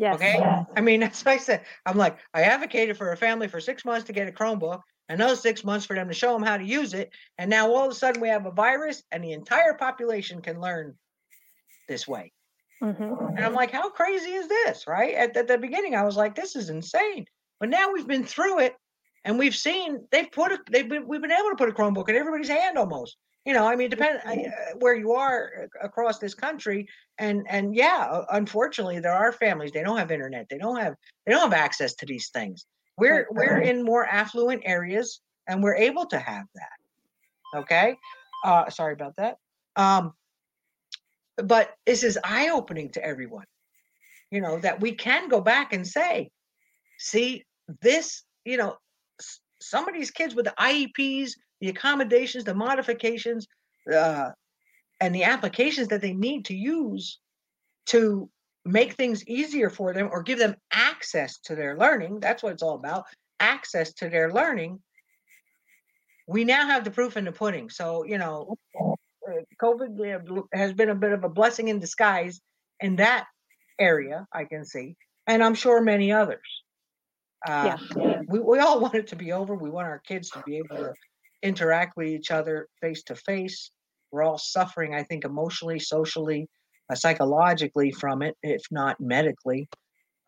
Yes. 0.00 0.14
Okay. 0.14 0.36
Yes. 0.38 0.66
I 0.74 0.80
mean, 0.80 1.00
that's 1.00 1.24
what 1.24 1.32
I 1.32 1.36
said. 1.36 1.64
I'm 1.84 1.98
like, 1.98 2.18
I 2.32 2.42
advocated 2.42 2.96
for 2.96 3.12
a 3.12 3.16
family 3.16 3.48
for 3.48 3.60
six 3.60 3.84
months 3.84 4.06
to 4.06 4.14
get 4.14 4.28
a 4.28 4.32
Chromebook, 4.32 4.80
another 5.10 5.36
six 5.36 5.62
months 5.62 5.84
for 5.84 5.94
them 5.94 6.08
to 6.08 6.14
show 6.14 6.32
them 6.32 6.42
how 6.42 6.56
to 6.56 6.64
use 6.64 6.94
it. 6.94 7.10
And 7.38 7.50
now 7.50 7.70
all 7.70 7.84
of 7.84 7.92
a 7.92 7.94
sudden 7.94 8.22
we 8.22 8.28
have 8.28 8.46
a 8.46 8.50
virus 8.50 9.02
and 9.12 9.22
the 9.22 9.32
entire 9.32 9.74
population 9.74 10.40
can 10.40 10.60
learn 10.60 10.96
this 11.86 12.08
way. 12.08 12.32
Mm-hmm. 12.82 13.36
And 13.36 13.44
I'm 13.44 13.52
like, 13.52 13.70
how 13.70 13.90
crazy 13.90 14.30
is 14.30 14.48
this? 14.48 14.86
Right. 14.86 15.14
At, 15.14 15.36
at 15.36 15.48
the 15.48 15.58
beginning, 15.58 15.94
I 15.94 16.04
was 16.04 16.16
like, 16.16 16.34
this 16.34 16.56
is 16.56 16.70
insane. 16.70 17.26
But 17.58 17.68
now 17.68 17.92
we've 17.92 18.08
been 18.08 18.24
through 18.24 18.60
it 18.60 18.74
and 19.24 19.38
we've 19.38 19.54
seen 19.54 20.06
they've 20.10 20.32
put 20.32 20.52
it, 20.52 20.60
they've 20.70 20.88
been, 20.88 21.06
we've 21.06 21.20
been 21.20 21.30
able 21.30 21.50
to 21.50 21.56
put 21.56 21.68
a 21.68 21.72
Chromebook 21.72 22.08
in 22.08 22.16
everybody's 22.16 22.48
hand 22.48 22.78
almost 22.78 23.18
you 23.44 23.52
know 23.52 23.66
i 23.66 23.74
mean 23.74 23.88
depend 23.88 24.20
uh, 24.26 24.50
where 24.78 24.94
you 24.94 25.12
are 25.12 25.68
across 25.82 26.18
this 26.18 26.34
country 26.34 26.86
and 27.18 27.46
and 27.48 27.74
yeah 27.74 28.22
unfortunately 28.32 29.00
there 29.00 29.14
are 29.14 29.32
families 29.32 29.72
they 29.72 29.82
don't 29.82 29.96
have 29.96 30.10
internet 30.10 30.46
they 30.50 30.58
don't 30.58 30.76
have 30.76 30.94
they 31.26 31.32
don't 31.32 31.42
have 31.42 31.52
access 31.52 31.94
to 31.94 32.06
these 32.06 32.28
things. 32.30 32.66
We're 32.98 33.26
we're 33.30 33.60
in 33.60 33.82
more 33.84 34.04
affluent 34.04 34.62
areas 34.64 35.20
and 35.46 35.62
we're 35.62 35.76
able 35.76 36.06
to 36.06 36.18
have 36.18 36.46
that 36.54 37.58
okay? 37.60 37.96
Uh 38.44 38.68
sorry 38.68 38.92
about 38.92 39.16
that. 39.16 39.36
Um 39.76 40.12
but 41.36 41.74
this 41.86 42.02
is 42.02 42.18
eye 42.24 42.50
opening 42.50 42.90
to 42.90 43.04
everyone 43.04 43.46
you 44.30 44.40
know 44.40 44.58
that 44.58 44.80
we 44.80 44.92
can 44.92 45.28
go 45.28 45.40
back 45.40 45.72
and 45.72 45.86
say 45.86 46.30
see 46.98 47.44
this 47.80 48.24
you 48.44 48.56
know 48.56 48.76
some 49.60 49.88
of 49.88 49.94
these 49.94 50.10
kids 50.10 50.34
with 50.34 50.46
the 50.46 50.54
IEPs 50.58 51.32
the 51.60 51.68
accommodations, 51.68 52.44
the 52.44 52.54
modifications, 52.54 53.46
uh, 53.92 54.30
and 55.00 55.14
the 55.14 55.24
applications 55.24 55.88
that 55.88 56.00
they 56.00 56.12
need 56.12 56.46
to 56.46 56.54
use 56.54 57.18
to 57.86 58.28
make 58.64 58.94
things 58.94 59.26
easier 59.26 59.70
for 59.70 59.92
them 59.92 60.08
or 60.12 60.22
give 60.22 60.38
them 60.38 60.54
access 60.72 61.38
to 61.40 61.54
their 61.54 61.76
learning. 61.76 62.20
That's 62.20 62.42
what 62.42 62.52
it's 62.52 62.62
all 62.62 62.76
about 62.76 63.04
access 63.40 63.94
to 63.94 64.08
their 64.08 64.32
learning. 64.32 64.80
We 66.26 66.44
now 66.44 66.66
have 66.66 66.84
the 66.84 66.90
proof 66.90 67.16
in 67.16 67.24
the 67.24 67.32
pudding. 67.32 67.70
So, 67.70 68.04
you 68.04 68.18
know, 68.18 68.56
uh, 68.78 69.32
COVID 69.60 70.44
has 70.52 70.72
been 70.72 70.90
a 70.90 70.94
bit 70.94 71.12
of 71.12 71.24
a 71.24 71.28
blessing 71.28 71.68
in 71.68 71.80
disguise 71.80 72.40
in 72.80 72.96
that 72.96 73.26
area, 73.78 74.26
I 74.32 74.44
can 74.44 74.64
see, 74.64 74.96
and 75.26 75.42
I'm 75.42 75.54
sure 75.54 75.80
many 75.80 76.12
others. 76.12 76.62
Uh, 77.48 77.76
yeah. 77.96 78.20
we, 78.28 78.38
we 78.38 78.58
all 78.58 78.80
want 78.82 78.94
it 78.94 79.08
to 79.08 79.16
be 79.16 79.32
over. 79.32 79.54
We 79.54 79.70
want 79.70 79.88
our 79.88 79.98
kids 80.00 80.30
to 80.30 80.42
be 80.46 80.58
able 80.58 80.76
to 80.76 80.94
interact 81.42 81.96
with 81.96 82.08
each 82.08 82.30
other 82.30 82.68
face 82.80 83.02
to 83.04 83.14
face. 83.14 83.70
We're 84.10 84.22
all 84.22 84.38
suffering, 84.38 84.94
I 84.94 85.02
think, 85.02 85.24
emotionally, 85.24 85.78
socially, 85.78 86.48
uh, 86.90 86.94
psychologically 86.94 87.92
from 87.92 88.22
it, 88.22 88.36
if 88.42 88.62
not 88.70 89.00
medically. 89.00 89.68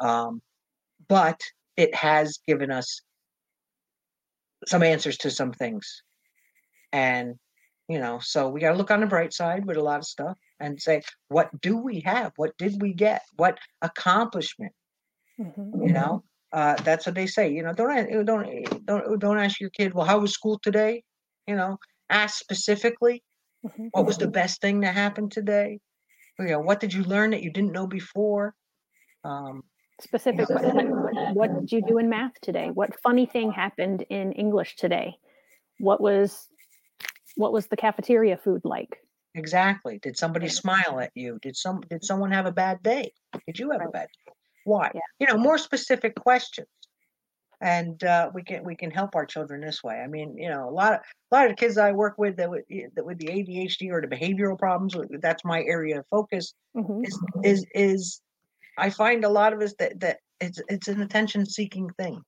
Um, 0.00 0.40
but 1.08 1.40
it 1.76 1.94
has 1.94 2.38
given 2.46 2.70
us 2.70 3.00
some 4.66 4.82
answers 4.82 5.18
to 5.18 5.30
some 5.30 5.52
things. 5.52 6.02
And, 6.92 7.34
you 7.88 7.98
know, 7.98 8.20
so 8.20 8.48
we 8.48 8.60
got 8.60 8.72
to 8.72 8.78
look 8.78 8.90
on 8.90 9.00
the 9.00 9.06
bright 9.06 9.32
side 9.32 9.64
with 9.64 9.76
a 9.76 9.82
lot 9.82 9.98
of 9.98 10.06
stuff 10.06 10.38
and 10.60 10.80
say, 10.80 11.02
what 11.28 11.48
do 11.60 11.76
we 11.76 12.00
have? 12.00 12.32
What 12.36 12.56
did 12.56 12.80
we 12.80 12.92
get? 12.92 13.22
What 13.36 13.58
accomplishment? 13.80 14.72
Mm-hmm. 15.40 15.82
You 15.82 15.92
know, 15.92 16.24
uh, 16.52 16.74
that's 16.82 17.06
what 17.06 17.14
they 17.14 17.26
say. 17.26 17.50
You 17.50 17.62
know, 17.62 17.72
don't 17.72 18.26
don't 18.26 18.86
don't 18.86 19.18
don't 19.18 19.38
ask 19.38 19.60
your 19.60 19.70
kid, 19.70 19.94
well, 19.94 20.06
how 20.06 20.18
was 20.18 20.32
school 20.32 20.58
today? 20.62 21.02
You 21.46 21.56
know, 21.56 21.78
ask 22.10 22.38
specifically, 22.38 23.22
mm-hmm. 23.64 23.86
what 23.92 24.06
was 24.06 24.18
the 24.18 24.28
best 24.28 24.60
thing 24.60 24.80
that 24.80 24.94
happened 24.94 25.32
today? 25.32 25.80
You 26.38 26.46
know, 26.46 26.60
what 26.60 26.80
did 26.80 26.92
you 26.92 27.04
learn 27.04 27.30
that 27.30 27.42
you 27.42 27.50
didn't 27.50 27.72
know 27.72 27.86
before? 27.86 28.54
Um, 29.24 29.62
specific 30.00 30.48
what, 30.48 31.34
what 31.34 31.60
did 31.60 31.70
you 31.70 31.80
do 31.86 31.98
in 31.98 32.08
math 32.08 32.32
today 32.40 32.70
what 32.74 32.98
funny 33.00 33.24
thing 33.24 33.52
happened 33.52 34.04
in 34.10 34.32
english 34.32 34.74
today 34.74 35.14
what 35.78 36.00
was 36.00 36.48
what 37.36 37.52
was 37.52 37.68
the 37.68 37.76
cafeteria 37.76 38.36
food 38.36 38.62
like 38.64 38.98
Exactly. 39.34 39.98
Did 40.02 40.16
somebody 40.18 40.48
smile 40.48 41.00
at 41.00 41.10
you? 41.14 41.38
Did 41.40 41.56
some 41.56 41.80
did 41.88 42.04
someone 42.04 42.32
have 42.32 42.46
a 42.46 42.52
bad 42.52 42.82
day? 42.82 43.12
Did 43.46 43.58
you 43.58 43.70
have 43.70 43.80
a 43.80 43.90
bad 43.90 44.08
day? 44.08 44.32
Why? 44.64 44.90
Yeah. 44.94 45.00
You 45.18 45.26
know, 45.26 45.36
more 45.36 45.58
specific 45.58 46.14
questions. 46.14 46.68
And 47.60 48.02
uh, 48.02 48.28
we 48.34 48.42
can 48.42 48.64
we 48.64 48.74
can 48.74 48.90
help 48.90 49.14
our 49.14 49.24
children 49.24 49.60
this 49.60 49.84
way. 49.84 50.00
I 50.00 50.08
mean, 50.08 50.36
you 50.36 50.48
know, 50.48 50.68
a 50.68 50.70
lot 50.70 50.94
of 50.94 51.00
a 51.30 51.34
lot 51.34 51.44
of 51.44 51.52
the 51.52 51.56
kids 51.56 51.78
I 51.78 51.92
work 51.92 52.18
with 52.18 52.36
that 52.38 52.50
with 52.50 52.64
that 52.96 53.04
with 53.04 53.18
the 53.18 53.26
ADHD 53.28 53.90
or 53.92 54.00
the 54.00 54.08
behavioral 54.08 54.58
problems, 54.58 54.96
that's 55.20 55.44
my 55.44 55.62
area 55.62 56.00
of 56.00 56.06
focus. 56.10 56.54
Mhm. 56.76 57.04
Is 57.04 57.20
is 57.44 57.66
is 57.72 58.20
I 58.78 58.90
find 58.90 59.24
a 59.24 59.28
lot 59.28 59.52
of 59.52 59.60
us 59.60 59.74
that 59.78 60.00
that 60.00 60.18
it's 60.40 60.60
it's 60.68 60.88
an 60.88 61.02
attention 61.02 61.46
seeking 61.46 61.88
thing. 61.90 62.20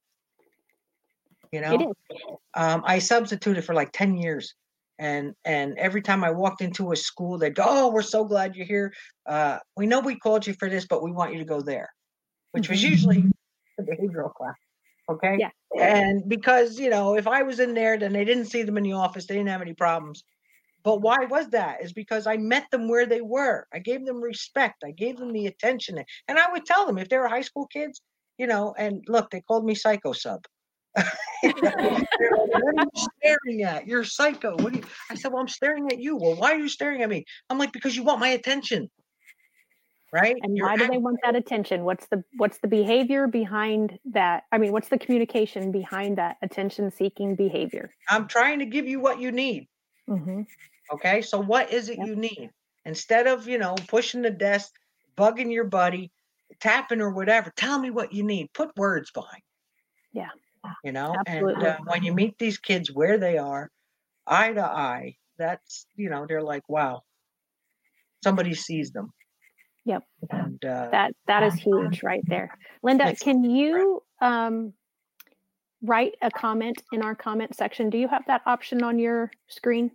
You 1.51 1.61
know, 1.61 1.95
um, 2.55 2.83
I 2.85 2.99
substituted 2.99 3.65
for 3.65 3.75
like 3.75 3.93
10 3.93 4.17
years. 4.17 4.55
And 4.99 5.35
and 5.45 5.77
every 5.79 6.03
time 6.03 6.23
I 6.23 6.31
walked 6.31 6.61
into 6.61 6.93
a 6.93 6.97
school, 6.97 7.39
they'd 7.39 7.55
go, 7.55 7.65
Oh, 7.67 7.93
we're 7.93 8.03
so 8.03 8.25
glad 8.25 8.55
you're 8.55 8.67
here. 8.67 8.93
Uh, 9.27 9.59
we 9.77 9.87
know 9.87 9.99
we 9.99 10.17
called 10.17 10.47
you 10.47 10.55
for 10.55 10.69
this, 10.69 10.87
but 10.87 11.03
we 11.03 11.11
want 11.11 11.33
you 11.33 11.39
to 11.39 11.45
go 11.45 11.61
there, 11.61 11.89
which 12.55 12.69
was 12.69 12.81
Mhm. 12.83 12.91
usually 12.91 13.25
the 13.77 13.83
behavioral 13.83 14.33
class. 14.33 14.55
Okay. 15.09 15.37
Yeah. 15.39 15.51
And 15.79 16.27
because, 16.29 16.79
you 16.79 16.89
know, 16.89 17.17
if 17.17 17.27
I 17.27 17.43
was 17.43 17.59
in 17.59 17.75
there, 17.75 17.99
then 17.99 18.13
they 18.13 18.25
didn't 18.25 18.47
see 18.47 18.63
them 18.63 18.79
in 18.79 18.85
the 18.85 18.93
office, 18.93 19.27
they 19.27 19.35
didn't 19.35 19.49
have 19.49 19.61
any 19.61 19.75
problems. 19.75 20.23
But 20.85 21.01
why 21.01 21.25
was 21.25 21.49
that? 21.51 21.83
Is 21.83 21.93
because 21.93 22.27
I 22.29 22.37
met 22.37 22.71
them 22.71 22.89
where 22.89 23.07
they 23.07 23.23
were. 23.23 23.67
I 23.73 23.81
gave 23.81 24.07
them 24.07 24.21
respect. 24.23 24.85
I 24.85 24.93
gave 24.93 25.17
them 25.17 25.33
the 25.33 25.47
attention. 25.49 25.99
And 26.29 26.39
I 26.39 26.51
would 26.53 26.65
tell 26.65 26.87
them 26.87 26.99
if 26.99 27.09
they 27.09 27.19
were 27.19 27.27
high 27.27 27.41
school 27.41 27.67
kids, 27.67 28.01
you 28.39 28.47
know, 28.47 28.75
and 28.79 29.05
look, 29.09 29.31
they 29.31 29.41
called 29.41 29.65
me 29.65 29.75
psycho 29.75 30.13
sub. 30.13 30.45
What 31.45 32.79
are 32.79 32.85
you 32.85 33.09
staring 33.21 33.63
at? 33.65 33.87
You're 33.87 34.05
psycho. 34.05 34.57
What 34.57 34.73
do 34.73 34.79
you? 34.79 34.85
I 35.11 35.17
said, 35.17 35.33
well, 35.33 35.43
I'm 35.43 35.49
staring 35.49 35.91
at 35.91 35.99
you. 35.99 36.17
Well, 36.17 36.37
why 36.37 36.53
are 36.53 36.59
you 36.59 36.69
staring 36.69 37.03
at 37.03 37.09
me? 37.09 37.25
I'm 37.51 37.59
like, 37.59 37.73
because 37.73 37.97
you 37.97 38.05
want 38.05 38.21
my 38.21 38.29
attention, 38.29 38.89
right? 40.15 40.37
and 40.43 40.57
You're 40.57 40.67
why 40.67 40.77
do 40.77 40.87
they 40.87 40.99
want 40.99 41.19
that 41.25 41.35
attention 41.37 41.85
what's 41.85 42.07
the 42.07 42.23
what's 42.37 42.59
the 42.59 42.69
behavior 42.69 43.27
behind 43.27 43.99
that 44.13 44.45
i 44.53 44.59
mean 44.59 44.73
what's 44.73 44.89
the 44.89 44.99
communication 44.99 45.73
behind 45.73 46.17
that 46.19 46.37
attention 46.43 46.91
seeking 46.91 47.35
behavior 47.35 47.91
I'm 48.09 48.29
trying 48.29 48.59
to 48.61 48.67
give 48.67 48.87
you 48.87 49.01
what 49.01 49.21
you 49.21 49.33
need. 49.33 49.69
mm-hmm. 50.09 50.43
Okay, 50.93 51.23
so 51.23 51.41
what 51.41 51.73
is 51.73 51.89
it 51.89 51.99
Yep. 51.99 52.07
you 52.07 52.17
need? 52.17 52.51
Instead 52.85 53.27
of 53.27 53.49
you 53.49 53.59
know 53.59 53.75
pushing 53.89 54.23
the 54.23 54.31
desk, 54.31 54.73
bugging 55.17 55.53
your 55.53 55.65
buddy, 55.65 56.13
tapping 56.61 57.01
or 57.01 57.11
whatever, 57.11 57.53
tell 57.57 57.79
me 57.79 57.91
what 57.91 58.13
you 58.13 58.23
need. 58.23 58.53
Put 58.53 58.77
words 58.77 59.11
behind. 59.11 59.43
Yeah. 60.13 60.31
You 60.85 60.93
know, 60.93 61.15
Absolutely. 61.27 61.55
and 61.55 61.65
uh, 61.65 61.79
when 61.87 62.03
you 62.05 62.15
meet 62.15 62.39
these 62.39 62.59
kids 62.59 62.93
where 62.93 63.19
they 63.19 63.37
are, 63.39 63.71
eye 64.27 64.53
to 64.53 64.65
eye, 64.65 65.17
that's 65.39 65.87
you 65.97 66.09
know 66.11 66.27
they're 66.29 66.43
like, 66.43 66.69
wow, 66.69 67.03
somebody 68.23 68.55
sees 68.55 68.91
them. 68.91 69.11
Yep. 69.87 70.03
And 70.31 70.65
uh, 70.65 70.89
that 70.91 71.13
that 71.27 71.43
is 71.43 71.55
huge 71.55 72.03
right 72.03 72.23
there 72.27 72.57
linda 72.83 73.15
can 73.17 73.45
you 73.45 74.03
um 74.21 74.73
write 75.83 76.15
a 76.23 76.31
comment 76.31 76.83
in 76.93 77.03
our 77.03 77.15
comment 77.15 77.55
section 77.55 77.91
do 77.91 77.99
you 77.99 78.09
have 78.09 78.25
that 78.27 78.41
option 78.47 78.83
on 78.83 78.99
your 78.99 79.31
screen 79.49 79.91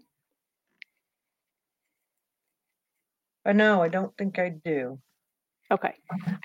uh, 3.46 3.54
no, 3.54 3.82
I 3.82 3.88
don't 3.88 4.16
think 4.18 4.38
I 4.38 4.50
do. 4.50 5.00
okay 5.72 5.96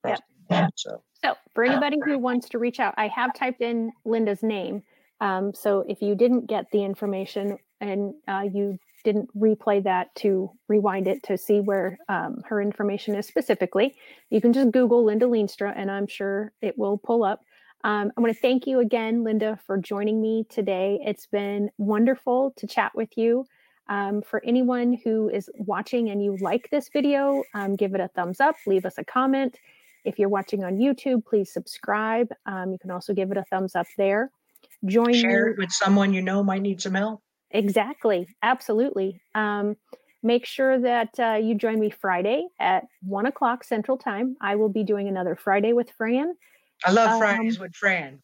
Across 0.04 0.20
the 0.48 0.70
So 0.76 1.02
So 1.22 1.34
for 1.54 1.64
anybody 1.64 1.98
who 2.04 2.18
wants 2.18 2.48
to 2.50 2.58
reach 2.58 2.80
out, 2.80 2.94
I 2.96 3.08
have 3.08 3.34
typed 3.34 3.60
in 3.60 3.92
Linda's 4.04 4.42
name. 4.42 4.82
Um, 5.20 5.54
so 5.54 5.84
if 5.88 6.02
you 6.02 6.14
didn't 6.14 6.46
get 6.46 6.66
the 6.72 6.84
information 6.84 7.58
and 7.80 8.14
uh, 8.28 8.44
you 8.52 8.78
didn't 9.04 9.28
replay 9.38 9.82
that 9.84 10.14
to 10.16 10.50
rewind 10.68 11.06
it 11.06 11.22
to 11.22 11.36
see 11.36 11.60
where 11.60 11.98
um, 12.08 12.42
her 12.46 12.60
information 12.60 13.14
is 13.14 13.26
specifically, 13.26 13.96
you 14.30 14.40
can 14.40 14.52
just 14.52 14.70
Google 14.70 15.04
Linda 15.04 15.26
Leenstra 15.26 15.72
and 15.76 15.90
I'm 15.90 16.06
sure 16.06 16.52
it 16.62 16.76
will 16.78 16.98
pull 16.98 17.24
up. 17.24 17.40
Um, 17.84 18.12
I 18.16 18.20
want 18.20 18.34
to 18.34 18.40
thank 18.40 18.66
you 18.66 18.80
again, 18.80 19.24
Linda, 19.24 19.58
for 19.66 19.76
joining 19.76 20.20
me 20.20 20.46
today. 20.48 20.98
It's 21.02 21.26
been 21.26 21.70
wonderful 21.76 22.54
to 22.56 22.66
chat 22.66 22.92
with 22.94 23.10
you. 23.16 23.46
Um, 23.88 24.22
for 24.22 24.42
anyone 24.42 24.98
who 25.04 25.28
is 25.28 25.50
watching 25.56 26.08
and 26.08 26.24
you 26.24 26.38
like 26.40 26.70
this 26.70 26.88
video, 26.88 27.44
um, 27.52 27.76
give 27.76 27.94
it 27.94 28.00
a 28.00 28.08
thumbs 28.08 28.40
up, 28.40 28.56
leave 28.66 28.86
us 28.86 28.96
a 28.96 29.04
comment. 29.04 29.58
If 30.04 30.18
you're 30.18 30.28
watching 30.28 30.64
on 30.64 30.76
YouTube, 30.76 31.24
please 31.24 31.52
subscribe. 31.52 32.28
Um, 32.46 32.72
you 32.72 32.78
can 32.78 32.90
also 32.90 33.14
give 33.14 33.30
it 33.30 33.36
a 33.36 33.44
thumbs 33.44 33.74
up 33.74 33.86
there. 33.96 34.30
Join 34.84 35.14
share 35.14 35.46
me. 35.46 35.52
it 35.52 35.58
with 35.58 35.72
someone 35.72 36.12
you 36.12 36.20
know 36.22 36.42
might 36.42 36.62
need 36.62 36.80
some 36.80 36.94
help. 36.94 37.22
Exactly. 37.50 38.28
Absolutely. 38.42 39.20
Um, 39.34 39.76
make 40.22 40.44
sure 40.44 40.78
that 40.78 41.18
uh, 41.18 41.38
you 41.42 41.54
join 41.54 41.80
me 41.80 41.90
Friday 41.90 42.46
at 42.60 42.84
one 43.02 43.26
o'clock 43.26 43.64
Central 43.64 43.96
Time. 43.96 44.36
I 44.40 44.56
will 44.56 44.68
be 44.68 44.84
doing 44.84 45.08
another 45.08 45.36
Friday 45.36 45.72
with 45.72 45.90
Fran. 45.96 46.34
I 46.84 46.90
love 46.90 47.10
Um, 47.10 47.18
Fridays 47.18 47.58
with 47.58 47.74
Fran. 47.74 48.20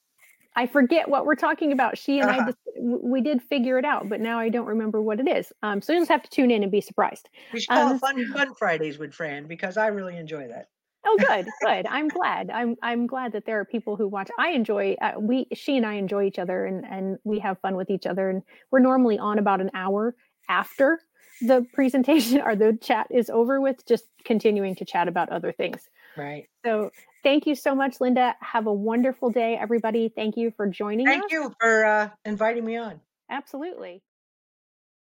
I 0.56 0.66
forget 0.66 1.08
what 1.08 1.26
we're 1.26 1.36
talking 1.36 1.70
about. 1.72 1.96
She 1.96 2.18
and 2.18 2.28
I 2.28 2.38
Uh-huh. 2.38 2.46
just, 2.46 2.58
we 2.82 3.20
did 3.20 3.40
figure 3.40 3.78
it 3.78 3.84
out, 3.84 4.08
but 4.08 4.20
now 4.20 4.38
I 4.40 4.48
don't 4.48 4.66
remember 4.66 5.00
what 5.00 5.20
it 5.20 5.28
is. 5.28 5.52
Um, 5.62 5.80
so 5.80 5.92
you 5.92 6.00
just 6.00 6.10
have 6.10 6.24
to 6.24 6.30
tune 6.30 6.50
in 6.50 6.62
and 6.64 6.72
be 6.72 6.80
surprised. 6.80 7.28
We 7.52 7.60
should 7.60 7.68
call 7.68 7.86
um, 7.88 7.96
it 7.96 8.00
Fun 8.00 8.32
Fun 8.32 8.54
Fridays 8.56 8.98
with 8.98 9.14
Fran 9.14 9.46
because 9.46 9.76
I 9.76 9.86
really 9.86 10.16
enjoy 10.16 10.48
that. 10.48 10.68
Oh, 11.04 11.18
good, 11.28 11.46
good. 11.62 11.86
I'm 11.86 12.08
glad. 12.08 12.50
I'm 12.50 12.76
I'm 12.82 13.06
glad 13.06 13.32
that 13.32 13.46
there 13.46 13.58
are 13.58 13.64
people 13.64 13.96
who 13.96 14.06
watch. 14.06 14.30
I 14.38 14.50
enjoy. 14.50 14.96
Uh, 15.00 15.12
we 15.18 15.46
she 15.54 15.76
and 15.76 15.86
I 15.86 15.94
enjoy 15.94 16.24
each 16.24 16.38
other, 16.38 16.66
and 16.66 16.84
and 16.84 17.18
we 17.24 17.38
have 17.38 17.58
fun 17.60 17.76
with 17.76 17.90
each 17.90 18.06
other. 18.06 18.28
And 18.28 18.42
we're 18.70 18.80
normally 18.80 19.18
on 19.18 19.38
about 19.38 19.60
an 19.60 19.70
hour 19.74 20.14
after 20.48 21.00
the 21.40 21.66
presentation 21.72 22.40
or 22.42 22.54
the 22.54 22.78
chat 22.82 23.06
is 23.10 23.30
over 23.30 23.60
with, 23.60 23.86
just 23.86 24.04
continuing 24.24 24.74
to 24.76 24.84
chat 24.84 25.08
about 25.08 25.30
other 25.30 25.52
things. 25.52 25.88
Right. 26.16 26.48
So 26.64 26.90
thank 27.22 27.46
you 27.46 27.54
so 27.54 27.74
much, 27.74 28.00
Linda. 28.00 28.34
Have 28.40 28.66
a 28.66 28.72
wonderful 28.72 29.30
day, 29.30 29.56
everybody. 29.58 30.12
Thank 30.14 30.36
you 30.36 30.52
for 30.56 30.66
joining 30.66 31.08
us. 31.08 31.14
Thank 31.14 31.32
you 31.32 31.54
for 31.58 31.84
uh, 31.86 32.10
inviting 32.24 32.64
me 32.64 32.76
on. 32.76 33.00
Absolutely. 33.30 34.02